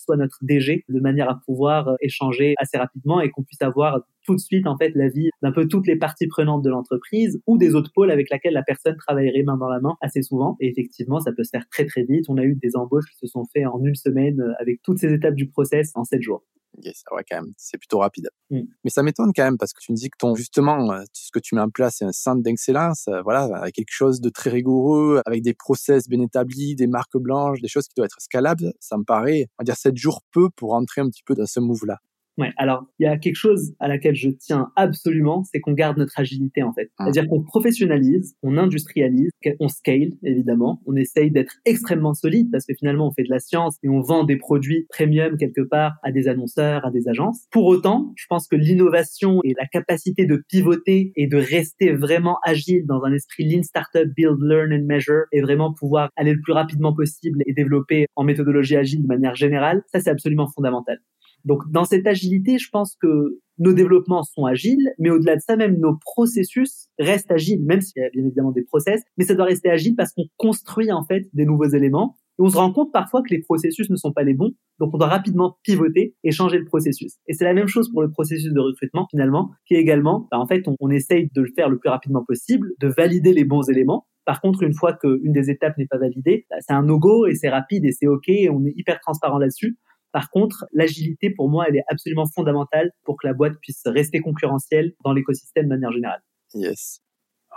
Soit 0.00 0.16
notre 0.16 0.38
DG, 0.42 0.84
de 0.88 1.00
manière 1.00 1.28
à 1.28 1.40
pouvoir 1.44 1.88
euh, 1.88 1.96
échanger 2.00 2.54
assez 2.58 2.78
rapidement 2.78 3.20
et 3.20 3.30
qu'on 3.30 3.42
puisse 3.42 3.62
avoir 3.62 4.00
tout 4.26 4.34
de 4.34 4.40
suite 4.40 4.66
en 4.66 4.76
fait 4.76 4.92
la 4.94 5.08
vie 5.08 5.30
d'un 5.42 5.52
peu 5.52 5.66
toutes 5.68 5.86
les 5.86 5.96
parties 5.96 6.26
prenantes 6.26 6.62
de 6.62 6.70
l'entreprise 6.70 7.40
ou 7.46 7.56
des 7.56 7.74
autres 7.74 7.92
pôles 7.94 8.10
avec 8.10 8.30
lesquels 8.30 8.52
la 8.52 8.62
personne 8.62 8.96
travaillerait 8.96 9.42
main 9.42 9.56
dans 9.56 9.68
la 9.68 9.80
main 9.80 9.96
assez 10.00 10.22
souvent. 10.22 10.56
Et 10.60 10.68
effectivement, 10.68 11.20
ça 11.20 11.32
peut 11.32 11.44
se 11.44 11.50
faire 11.50 11.66
très 11.70 11.86
très 11.86 12.02
vite. 12.02 12.26
On 12.28 12.36
a 12.36 12.44
eu 12.44 12.56
des 12.56 12.76
embauches 12.76 13.06
qui 13.10 13.16
se 13.16 13.26
sont 13.26 13.44
faites 13.52 13.66
en 13.66 13.82
une 13.82 13.94
semaine 13.94 14.40
euh, 14.40 14.52
avec 14.58 14.82
toutes 14.82 14.98
ces 14.98 15.12
étapes 15.12 15.34
du 15.34 15.48
process 15.48 15.92
en 15.94 16.04
sept 16.04 16.22
jours. 16.22 16.42
Yes, 16.82 17.04
ouais, 17.10 17.24
quand 17.28 17.42
même, 17.42 17.54
c'est 17.56 17.78
plutôt 17.78 17.98
rapide. 17.98 18.28
Mm. 18.50 18.62
Mais 18.84 18.90
ça 18.90 19.02
m'étonne 19.02 19.32
quand 19.34 19.44
même 19.44 19.56
parce 19.56 19.72
que 19.72 19.80
tu 19.80 19.92
me 19.92 19.96
dis 19.96 20.10
que 20.10 20.18
ton, 20.18 20.34
justement, 20.34 20.92
euh, 20.92 21.02
ce 21.12 21.30
que 21.30 21.38
tu 21.38 21.54
mets 21.54 21.60
en 21.60 21.70
place, 21.70 21.96
c'est 21.98 22.04
un 22.04 22.12
centre 22.12 22.42
d'excellence, 22.42 23.08
euh, 23.08 23.22
voilà, 23.22 23.44
avec 23.56 23.74
quelque 23.74 23.92
chose 23.92 24.20
de 24.20 24.28
très 24.28 24.50
rigoureux, 24.50 25.22
avec 25.24 25.42
des 25.42 25.54
process 25.54 26.08
bien 26.08 26.20
établis, 26.20 26.74
des 26.74 26.86
marques 26.86 27.16
blanches, 27.16 27.60
des 27.60 27.68
choses 27.68 27.88
qui 27.88 27.94
doivent 27.96 28.06
être 28.06 28.20
scalables. 28.20 28.72
Ça 28.80 28.98
me 28.98 29.04
paraît, 29.04 29.46
on 29.58 29.62
va 29.62 29.64
dire, 29.64 29.76
sept 29.76 29.96
jours 29.96 30.22
peu 30.32 30.50
pour 30.50 30.70
rentrer 30.70 31.00
un 31.00 31.08
petit 31.08 31.22
peu 31.24 31.34
dans 31.34 31.46
ce 31.46 31.60
move-là. 31.60 31.98
Ouais, 32.38 32.52
alors 32.58 32.84
il 32.98 33.04
y 33.04 33.06
a 33.06 33.16
quelque 33.16 33.36
chose 33.36 33.72
à 33.80 33.88
laquelle 33.88 34.14
je 34.14 34.28
tiens 34.28 34.70
absolument, 34.76 35.44
c'est 35.44 35.60
qu'on 35.60 35.72
garde 35.72 35.96
notre 35.96 36.18
agilité 36.20 36.62
en 36.62 36.72
fait. 36.72 36.90
Ah. 36.98 37.04
C'est-à-dire 37.04 37.28
qu'on 37.30 37.42
professionnalise, 37.42 38.36
on 38.42 38.58
industrialise, 38.58 39.30
on 39.58 39.68
scale 39.68 40.12
évidemment, 40.22 40.82
on 40.86 40.96
essaye 40.96 41.30
d'être 41.30 41.54
extrêmement 41.64 42.12
solide 42.12 42.50
parce 42.52 42.66
que 42.66 42.74
finalement 42.74 43.08
on 43.08 43.10
fait 43.10 43.22
de 43.22 43.30
la 43.30 43.38
science 43.38 43.76
et 43.82 43.88
on 43.88 44.00
vend 44.00 44.24
des 44.24 44.36
produits 44.36 44.86
premium 44.90 45.36
quelque 45.38 45.62
part 45.62 45.94
à 46.02 46.12
des 46.12 46.28
annonceurs, 46.28 46.84
à 46.84 46.90
des 46.90 47.08
agences. 47.08 47.46
Pour 47.50 47.64
autant, 47.64 48.12
je 48.16 48.26
pense 48.28 48.48
que 48.48 48.56
l'innovation 48.56 49.40
et 49.42 49.54
la 49.58 49.66
capacité 49.66 50.26
de 50.26 50.42
pivoter 50.48 51.12
et 51.16 51.26
de 51.26 51.36
rester 51.38 51.92
vraiment 51.92 52.38
agile 52.44 52.84
dans 52.86 53.02
un 53.04 53.12
esprit 53.12 53.48
lean 53.48 53.62
startup, 53.62 54.08
build, 54.14 54.38
learn 54.40 54.72
and 54.72 54.84
measure 54.84 55.24
et 55.32 55.40
vraiment 55.40 55.72
pouvoir 55.72 56.10
aller 56.16 56.34
le 56.34 56.40
plus 56.40 56.52
rapidement 56.52 56.94
possible 56.94 57.42
et 57.46 57.54
développer 57.54 58.06
en 58.14 58.24
méthodologie 58.24 58.76
agile 58.76 59.02
de 59.02 59.06
manière 59.06 59.34
générale, 59.34 59.82
ça 59.92 60.00
c'est 60.00 60.10
absolument 60.10 60.48
fondamental. 60.48 60.98
Donc 61.46 61.62
dans 61.70 61.84
cette 61.84 62.06
agilité, 62.06 62.58
je 62.58 62.68
pense 62.70 62.96
que 63.00 63.40
nos 63.58 63.72
développements 63.72 64.22
sont 64.22 64.44
agiles, 64.44 64.92
mais 64.98 65.10
au-delà 65.10 65.36
de 65.36 65.40
ça, 65.40 65.56
même 65.56 65.78
nos 65.78 65.96
processus 65.96 66.88
restent 66.98 67.30
agiles, 67.30 67.64
même 67.64 67.80
s'il 67.80 68.02
y 68.02 68.04
a 68.04 68.10
bien 68.10 68.24
évidemment 68.24 68.52
des 68.52 68.64
process, 68.64 69.00
mais 69.16 69.24
ça 69.24 69.34
doit 69.34 69.46
rester 69.46 69.70
agile 69.70 69.96
parce 69.96 70.12
qu'on 70.12 70.26
construit 70.36 70.92
en 70.92 71.04
fait 71.04 71.22
des 71.32 71.46
nouveaux 71.46 71.68
éléments. 71.68 72.16
Et 72.38 72.42
on 72.42 72.50
se 72.50 72.56
rend 72.58 72.70
compte 72.70 72.92
parfois 72.92 73.22
que 73.22 73.30
les 73.30 73.40
processus 73.40 73.88
ne 73.88 73.96
sont 73.96 74.12
pas 74.12 74.24
les 74.24 74.34
bons, 74.34 74.52
donc 74.78 74.92
on 74.92 74.98
doit 74.98 75.06
rapidement 75.06 75.56
pivoter 75.62 76.14
et 76.22 76.32
changer 76.32 76.58
le 76.58 76.66
processus. 76.66 77.14
Et 77.28 77.32
c'est 77.32 77.44
la 77.44 77.54
même 77.54 77.68
chose 77.68 77.90
pour 77.90 78.02
le 78.02 78.10
processus 78.10 78.52
de 78.52 78.60
recrutement 78.60 79.06
finalement, 79.10 79.52
qui 79.66 79.74
est 79.74 79.80
également, 79.80 80.28
bah, 80.30 80.38
en 80.38 80.46
fait, 80.46 80.68
on, 80.68 80.74
on 80.80 80.90
essaye 80.90 81.30
de 81.34 81.40
le 81.40 81.48
faire 81.56 81.70
le 81.70 81.78
plus 81.78 81.88
rapidement 81.88 82.24
possible, 82.26 82.72
de 82.78 82.88
valider 82.88 83.32
les 83.32 83.44
bons 83.44 83.70
éléments, 83.70 84.06
par 84.26 84.40
contre, 84.40 84.64
une 84.64 84.74
fois 84.74 84.92
qu'une 84.92 85.32
des 85.32 85.50
étapes 85.50 85.78
n'est 85.78 85.86
pas 85.86 85.98
validée, 85.98 86.46
bah, 86.50 86.56
c'est 86.58 86.72
un 86.72 86.82
no-go 86.82 87.26
et 87.26 87.34
c'est 87.36 87.48
rapide 87.48 87.84
et 87.84 87.92
c'est 87.92 88.08
OK 88.08 88.28
et 88.28 88.50
on 88.50 88.66
est 88.66 88.74
hyper 88.76 89.00
transparent 89.00 89.38
là-dessus. 89.38 89.78
Par 90.16 90.30
contre, 90.30 90.64
l'agilité, 90.72 91.28
pour 91.28 91.50
moi, 91.50 91.66
elle 91.68 91.76
est 91.76 91.84
absolument 91.88 92.24
fondamentale 92.24 92.90
pour 93.04 93.18
que 93.18 93.26
la 93.26 93.34
boîte 93.34 93.52
puisse 93.60 93.82
rester 93.84 94.20
concurrentielle 94.20 94.94
dans 95.04 95.12
l'écosystème 95.12 95.64
de 95.64 95.74
manière 95.74 95.92
générale. 95.92 96.22
Yes. 96.54 97.02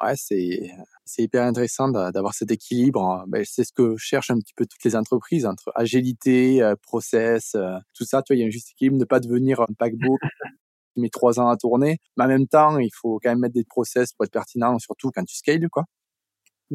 Ouais, 0.03 0.15
c'est, 0.17 0.69
c'est 1.05 1.23
hyper 1.23 1.43
intéressant 1.43 1.87
d'avoir 1.87 2.33
cet 2.33 2.51
équilibre. 2.51 3.23
Ben, 3.29 3.45
c'est 3.45 3.63
ce 3.63 3.71
que 3.71 3.95
cherchent 3.95 4.31
un 4.31 4.39
petit 4.39 4.53
peu 4.53 4.65
toutes 4.65 4.83
les 4.83 4.97
entreprises 4.97 5.45
entre 5.45 5.71
agilité, 5.73 6.61
euh, 6.61 6.75
process, 6.81 7.55
euh, 7.55 7.77
tout 7.95 8.03
ça. 8.03 8.21
Tu 8.23 8.33
vois, 8.33 8.37
il 8.37 8.41
y 8.41 8.43
a 8.43 8.47
un 8.47 8.49
juste 8.49 8.71
équilibre, 8.71 8.97
ne 8.97 9.05
pas 9.05 9.21
devenir 9.21 9.61
un 9.61 9.73
paquebot 9.77 10.17
qui 10.93 10.99
met 10.99 11.07
trois 11.07 11.39
ans 11.39 11.47
à 11.47 11.55
tourner. 11.55 11.99
Mais 12.17 12.25
en 12.25 12.27
même 12.27 12.47
temps, 12.47 12.77
il 12.77 12.91
faut 12.93 13.21
quand 13.23 13.29
même 13.29 13.39
mettre 13.39 13.53
des 13.53 13.63
process 13.63 14.11
pour 14.11 14.25
être 14.25 14.33
pertinent, 14.33 14.77
surtout 14.79 15.11
quand 15.15 15.23
tu 15.23 15.37
scales, 15.37 15.69
quoi. 15.69 15.85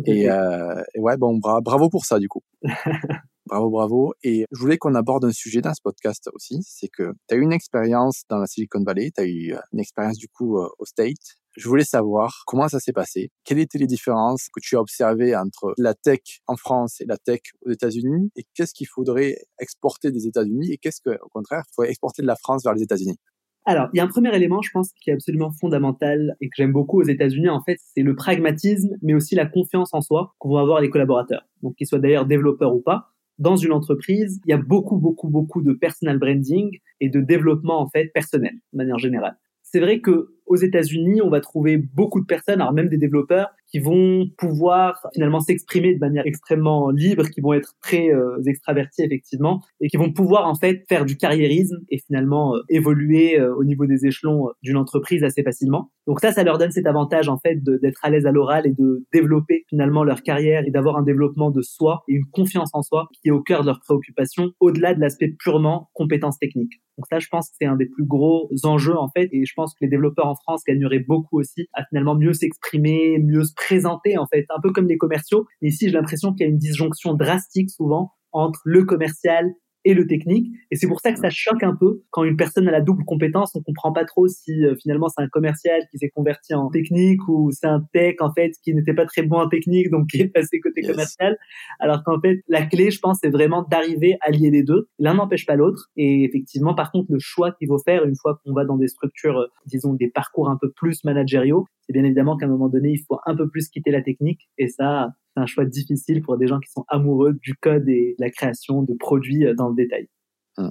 Et, 0.06 0.30
euh, 0.30 0.82
et, 0.94 1.00
ouais, 1.00 1.18
bon, 1.18 1.36
bravo 1.36 1.90
pour 1.90 2.06
ça, 2.06 2.18
du 2.18 2.30
coup. 2.30 2.40
Bravo, 3.46 3.68
bravo. 3.68 4.14
Et 4.22 4.46
je 4.50 4.58
voulais 4.58 4.78
qu'on 4.78 4.94
aborde 4.94 5.26
un 5.26 5.32
sujet 5.32 5.60
dans 5.60 5.74
ce 5.74 5.82
podcast 5.82 6.30
aussi, 6.32 6.60
c'est 6.62 6.88
que 6.88 7.12
tu 7.28 7.34
as 7.34 7.36
eu 7.36 7.42
une 7.42 7.52
expérience 7.52 8.22
dans 8.30 8.38
la 8.38 8.46
Silicon 8.46 8.82
Valley, 8.82 9.10
tu 9.14 9.20
as 9.20 9.26
eu 9.26 9.52
euh, 9.52 9.58
une 9.72 9.80
expérience 9.80 10.16
du 10.16 10.28
coup 10.28 10.58
euh, 10.58 10.68
au 10.78 10.86
State. 10.86 11.36
Je 11.54 11.68
voulais 11.68 11.84
savoir 11.84 12.42
comment 12.46 12.68
ça 12.68 12.80
s'est 12.80 12.92
passé, 12.92 13.30
quelles 13.44 13.58
étaient 13.58 13.78
les 13.78 13.86
différences 13.86 14.48
que 14.48 14.60
tu 14.60 14.76
as 14.76 14.80
observées 14.80 15.36
entre 15.36 15.74
la 15.78 15.94
tech 15.94 16.20
en 16.46 16.56
France 16.56 17.00
et 17.00 17.04
la 17.04 17.18
tech 17.18 17.40
aux 17.64 17.70
États-Unis, 17.70 18.30
et 18.34 18.44
qu'est-ce 18.54 18.74
qu'il 18.74 18.88
faudrait 18.88 19.36
exporter 19.60 20.10
des 20.10 20.26
États-Unis 20.26 20.72
et 20.72 20.78
qu'est-ce 20.78 21.00
qu'au 21.00 21.28
contraire, 21.28 21.62
il 21.68 21.74
faudrait 21.74 21.90
exporter 21.90 22.22
de 22.22 22.26
la 22.26 22.36
France 22.36 22.64
vers 22.64 22.74
les 22.74 22.82
États-Unis? 22.82 23.18
Alors, 23.66 23.88
il 23.92 23.98
y 23.98 24.00
a 24.00 24.04
un 24.04 24.08
premier 24.08 24.34
élément, 24.34 24.60
je 24.62 24.70
pense, 24.72 24.90
qui 25.00 25.10
est 25.10 25.14
absolument 25.14 25.50
fondamental 25.50 26.36
et 26.40 26.48
que 26.48 26.54
j'aime 26.56 26.72
beaucoup 26.72 27.00
aux 27.00 27.04
États-Unis, 27.04 27.48
en 27.48 27.62
fait, 27.62 27.78
c'est 27.94 28.02
le 28.02 28.14
pragmatisme, 28.14 28.96
mais 29.00 29.14
aussi 29.14 29.34
la 29.36 29.46
confiance 29.46 29.94
en 29.94 30.02
soi 30.02 30.34
qu'on 30.38 30.52
va 30.52 30.60
avoir 30.60 30.80
les 30.80 30.90
collaborateurs. 30.90 31.46
Donc, 31.62 31.74
qu'ils 31.76 31.86
soient 31.86 31.98
d'ailleurs 31.98 32.26
développeurs 32.26 32.74
ou 32.74 32.82
pas 32.82 33.13
dans 33.38 33.56
une 33.56 33.72
entreprise, 33.72 34.40
il 34.46 34.50
y 34.50 34.54
a 34.54 34.58
beaucoup, 34.58 34.96
beaucoup, 34.96 35.28
beaucoup 35.28 35.62
de 35.62 35.72
personal 35.72 36.18
branding 36.18 36.78
et 37.00 37.08
de 37.08 37.20
développement 37.20 37.80
en 37.80 37.88
fait 37.88 38.10
personnel, 38.12 38.54
de 38.72 38.76
manière 38.76 38.98
générale. 38.98 39.36
C'est 39.62 39.80
vrai 39.80 40.00
que 40.00 40.33
aux 40.46 40.56
États-Unis, 40.56 41.22
on 41.22 41.30
va 41.30 41.40
trouver 41.40 41.76
beaucoup 41.76 42.20
de 42.20 42.26
personnes, 42.26 42.60
alors 42.60 42.72
même 42.72 42.88
des 42.88 42.98
développeurs, 42.98 43.48
qui 43.74 43.80
vont 43.80 44.28
pouvoir 44.38 45.04
finalement 45.14 45.40
s'exprimer 45.40 45.94
de 45.94 45.98
manière 45.98 46.26
extrêmement 46.26 46.90
libre, 46.90 47.24
qui 47.28 47.40
vont 47.40 47.54
être 47.54 47.74
très 47.82 48.12
euh, 48.12 48.40
extravertis 48.46 49.02
effectivement, 49.02 49.62
et 49.80 49.88
qui 49.88 49.96
vont 49.96 50.12
pouvoir 50.12 50.46
en 50.46 50.54
fait 50.54 50.84
faire 50.88 51.04
du 51.04 51.16
carriérisme 51.16 51.78
et 51.90 51.98
finalement 51.98 52.54
euh, 52.54 52.60
évoluer 52.68 53.40
euh, 53.40 53.54
au 53.56 53.64
niveau 53.64 53.86
des 53.86 54.06
échelons 54.06 54.48
d'une 54.62 54.76
entreprise 54.76 55.24
assez 55.24 55.42
facilement. 55.42 55.90
Donc 56.06 56.20
ça, 56.20 56.32
ça 56.32 56.44
leur 56.44 56.58
donne 56.58 56.70
cet 56.70 56.86
avantage 56.86 57.28
en 57.28 57.38
fait 57.38 57.62
d'être 57.64 58.04
à 58.04 58.10
l'aise 58.10 58.26
à 58.26 58.30
l'oral 58.30 58.66
et 58.66 58.72
de 58.72 59.04
développer 59.12 59.64
finalement 59.68 60.04
leur 60.04 60.22
carrière 60.22 60.62
et 60.66 60.70
d'avoir 60.70 60.96
un 60.96 61.02
développement 61.02 61.50
de 61.50 61.62
soi 61.62 62.02
et 62.08 62.12
une 62.12 62.26
confiance 62.30 62.70
en 62.74 62.82
soi 62.82 63.08
qui 63.12 63.28
est 63.28 63.32
au 63.32 63.42
cœur 63.42 63.62
de 63.62 63.66
leurs 63.66 63.80
préoccupations, 63.80 64.52
au-delà 64.60 64.94
de 64.94 65.00
l'aspect 65.00 65.34
purement 65.36 65.90
compétences 65.94 66.38
techniques. 66.38 66.74
Donc 66.96 67.06
ça, 67.10 67.18
je 67.18 67.28
pense 67.28 67.48
que 67.48 67.56
c'est 67.60 67.66
un 67.66 67.76
des 67.76 67.86
plus 67.86 68.04
gros 68.04 68.50
enjeux 68.62 68.96
en 68.96 69.08
fait, 69.08 69.28
et 69.32 69.44
je 69.44 69.52
pense 69.54 69.74
que 69.74 69.78
les 69.80 69.88
développeurs 69.88 70.28
France 70.34 70.62
gagneraient 70.66 71.04
beaucoup 71.06 71.38
aussi 71.38 71.68
à 71.72 71.84
finalement 71.84 72.14
mieux 72.14 72.32
s'exprimer, 72.32 73.18
mieux 73.18 73.44
se 73.44 73.54
présenter 73.54 74.18
en 74.18 74.26
fait, 74.26 74.46
un 74.50 74.60
peu 74.62 74.72
comme 74.72 74.88
les 74.88 74.96
commerciaux. 74.96 75.46
Mais 75.62 75.68
ici, 75.68 75.86
j'ai 75.86 75.94
l'impression 75.94 76.32
qu'il 76.32 76.46
y 76.46 76.48
a 76.48 76.52
une 76.52 76.58
disjonction 76.58 77.14
drastique 77.14 77.70
souvent 77.70 78.12
entre 78.32 78.60
le 78.64 78.84
commercial 78.84 79.52
et 79.84 79.94
le 79.94 80.06
technique. 80.06 80.52
Et 80.70 80.76
c'est 80.76 80.86
pour 80.86 81.00
ça 81.00 81.12
que 81.12 81.18
ça 81.18 81.30
choque 81.30 81.62
un 81.62 81.74
peu 81.74 82.02
quand 82.10 82.24
une 82.24 82.36
personne 82.36 82.66
a 82.68 82.70
la 82.70 82.80
double 82.80 83.04
compétence. 83.04 83.54
On 83.54 83.62
comprend 83.62 83.92
pas 83.92 84.04
trop 84.04 84.28
si 84.28 84.64
euh, 84.64 84.74
finalement 84.80 85.08
c'est 85.08 85.22
un 85.22 85.28
commercial 85.28 85.82
qui 85.90 85.98
s'est 85.98 86.10
converti 86.10 86.54
en 86.54 86.70
technique 86.70 87.26
ou 87.28 87.50
c'est 87.52 87.66
un 87.66 87.86
tech 87.92 88.16
en 88.20 88.32
fait 88.32 88.52
qui 88.62 88.74
n'était 88.74 88.94
pas 88.94 89.06
très 89.06 89.22
bon 89.22 89.38
en 89.38 89.48
technique 89.48 89.90
donc 89.90 90.08
qui 90.08 90.22
est 90.22 90.28
passé 90.28 90.60
côté 90.60 90.82
commercial. 90.82 91.36
Alors 91.80 92.02
qu'en 92.04 92.20
fait 92.20 92.42
la 92.48 92.64
clé, 92.66 92.90
je 92.90 93.00
pense, 93.00 93.18
c'est 93.22 93.30
vraiment 93.30 93.62
d'arriver 93.62 94.16
à 94.20 94.30
lier 94.30 94.50
les 94.50 94.62
deux. 94.62 94.88
L'un 94.98 95.14
n'empêche 95.14 95.46
pas 95.46 95.56
l'autre. 95.56 95.90
Et 95.96 96.24
effectivement, 96.24 96.74
par 96.74 96.90
contre, 96.90 97.10
le 97.10 97.18
choix 97.18 97.52
qu'il 97.52 97.68
faut 97.68 97.78
faire 97.78 98.04
une 98.04 98.16
fois 98.16 98.40
qu'on 98.44 98.52
va 98.52 98.64
dans 98.64 98.76
des 98.76 98.88
structures, 98.88 99.38
euh, 99.38 99.46
disons 99.66 99.94
des 99.94 100.08
parcours 100.08 100.48
un 100.48 100.56
peu 100.60 100.70
plus 100.70 101.04
managériaux, 101.04 101.66
c'est 101.86 101.92
bien 101.92 102.04
évidemment 102.04 102.36
qu'à 102.36 102.46
un 102.46 102.48
moment 102.48 102.68
donné, 102.68 102.90
il 102.90 103.02
faut 103.06 103.18
un 103.26 103.36
peu 103.36 103.48
plus 103.48 103.68
quitter 103.68 103.90
la 103.90 104.02
technique. 104.02 104.48
Et 104.58 104.68
ça, 104.68 105.10
c'est 105.34 105.42
un 105.42 105.46
choix 105.46 105.64
difficile 105.64 106.22
pour 106.22 106.38
des 106.38 106.46
gens 106.46 106.60
qui 106.60 106.70
sont 106.70 106.84
amoureux 106.88 107.34
du 107.34 107.54
code 107.54 107.88
et 107.88 108.14
de 108.18 108.24
la 108.24 108.30
création 108.30 108.82
de 108.82 108.94
produits 108.94 109.46
euh, 109.46 109.54
dans 109.54 109.68
le 109.68 109.74
détail. 109.74 110.08
Hum. 110.56 110.70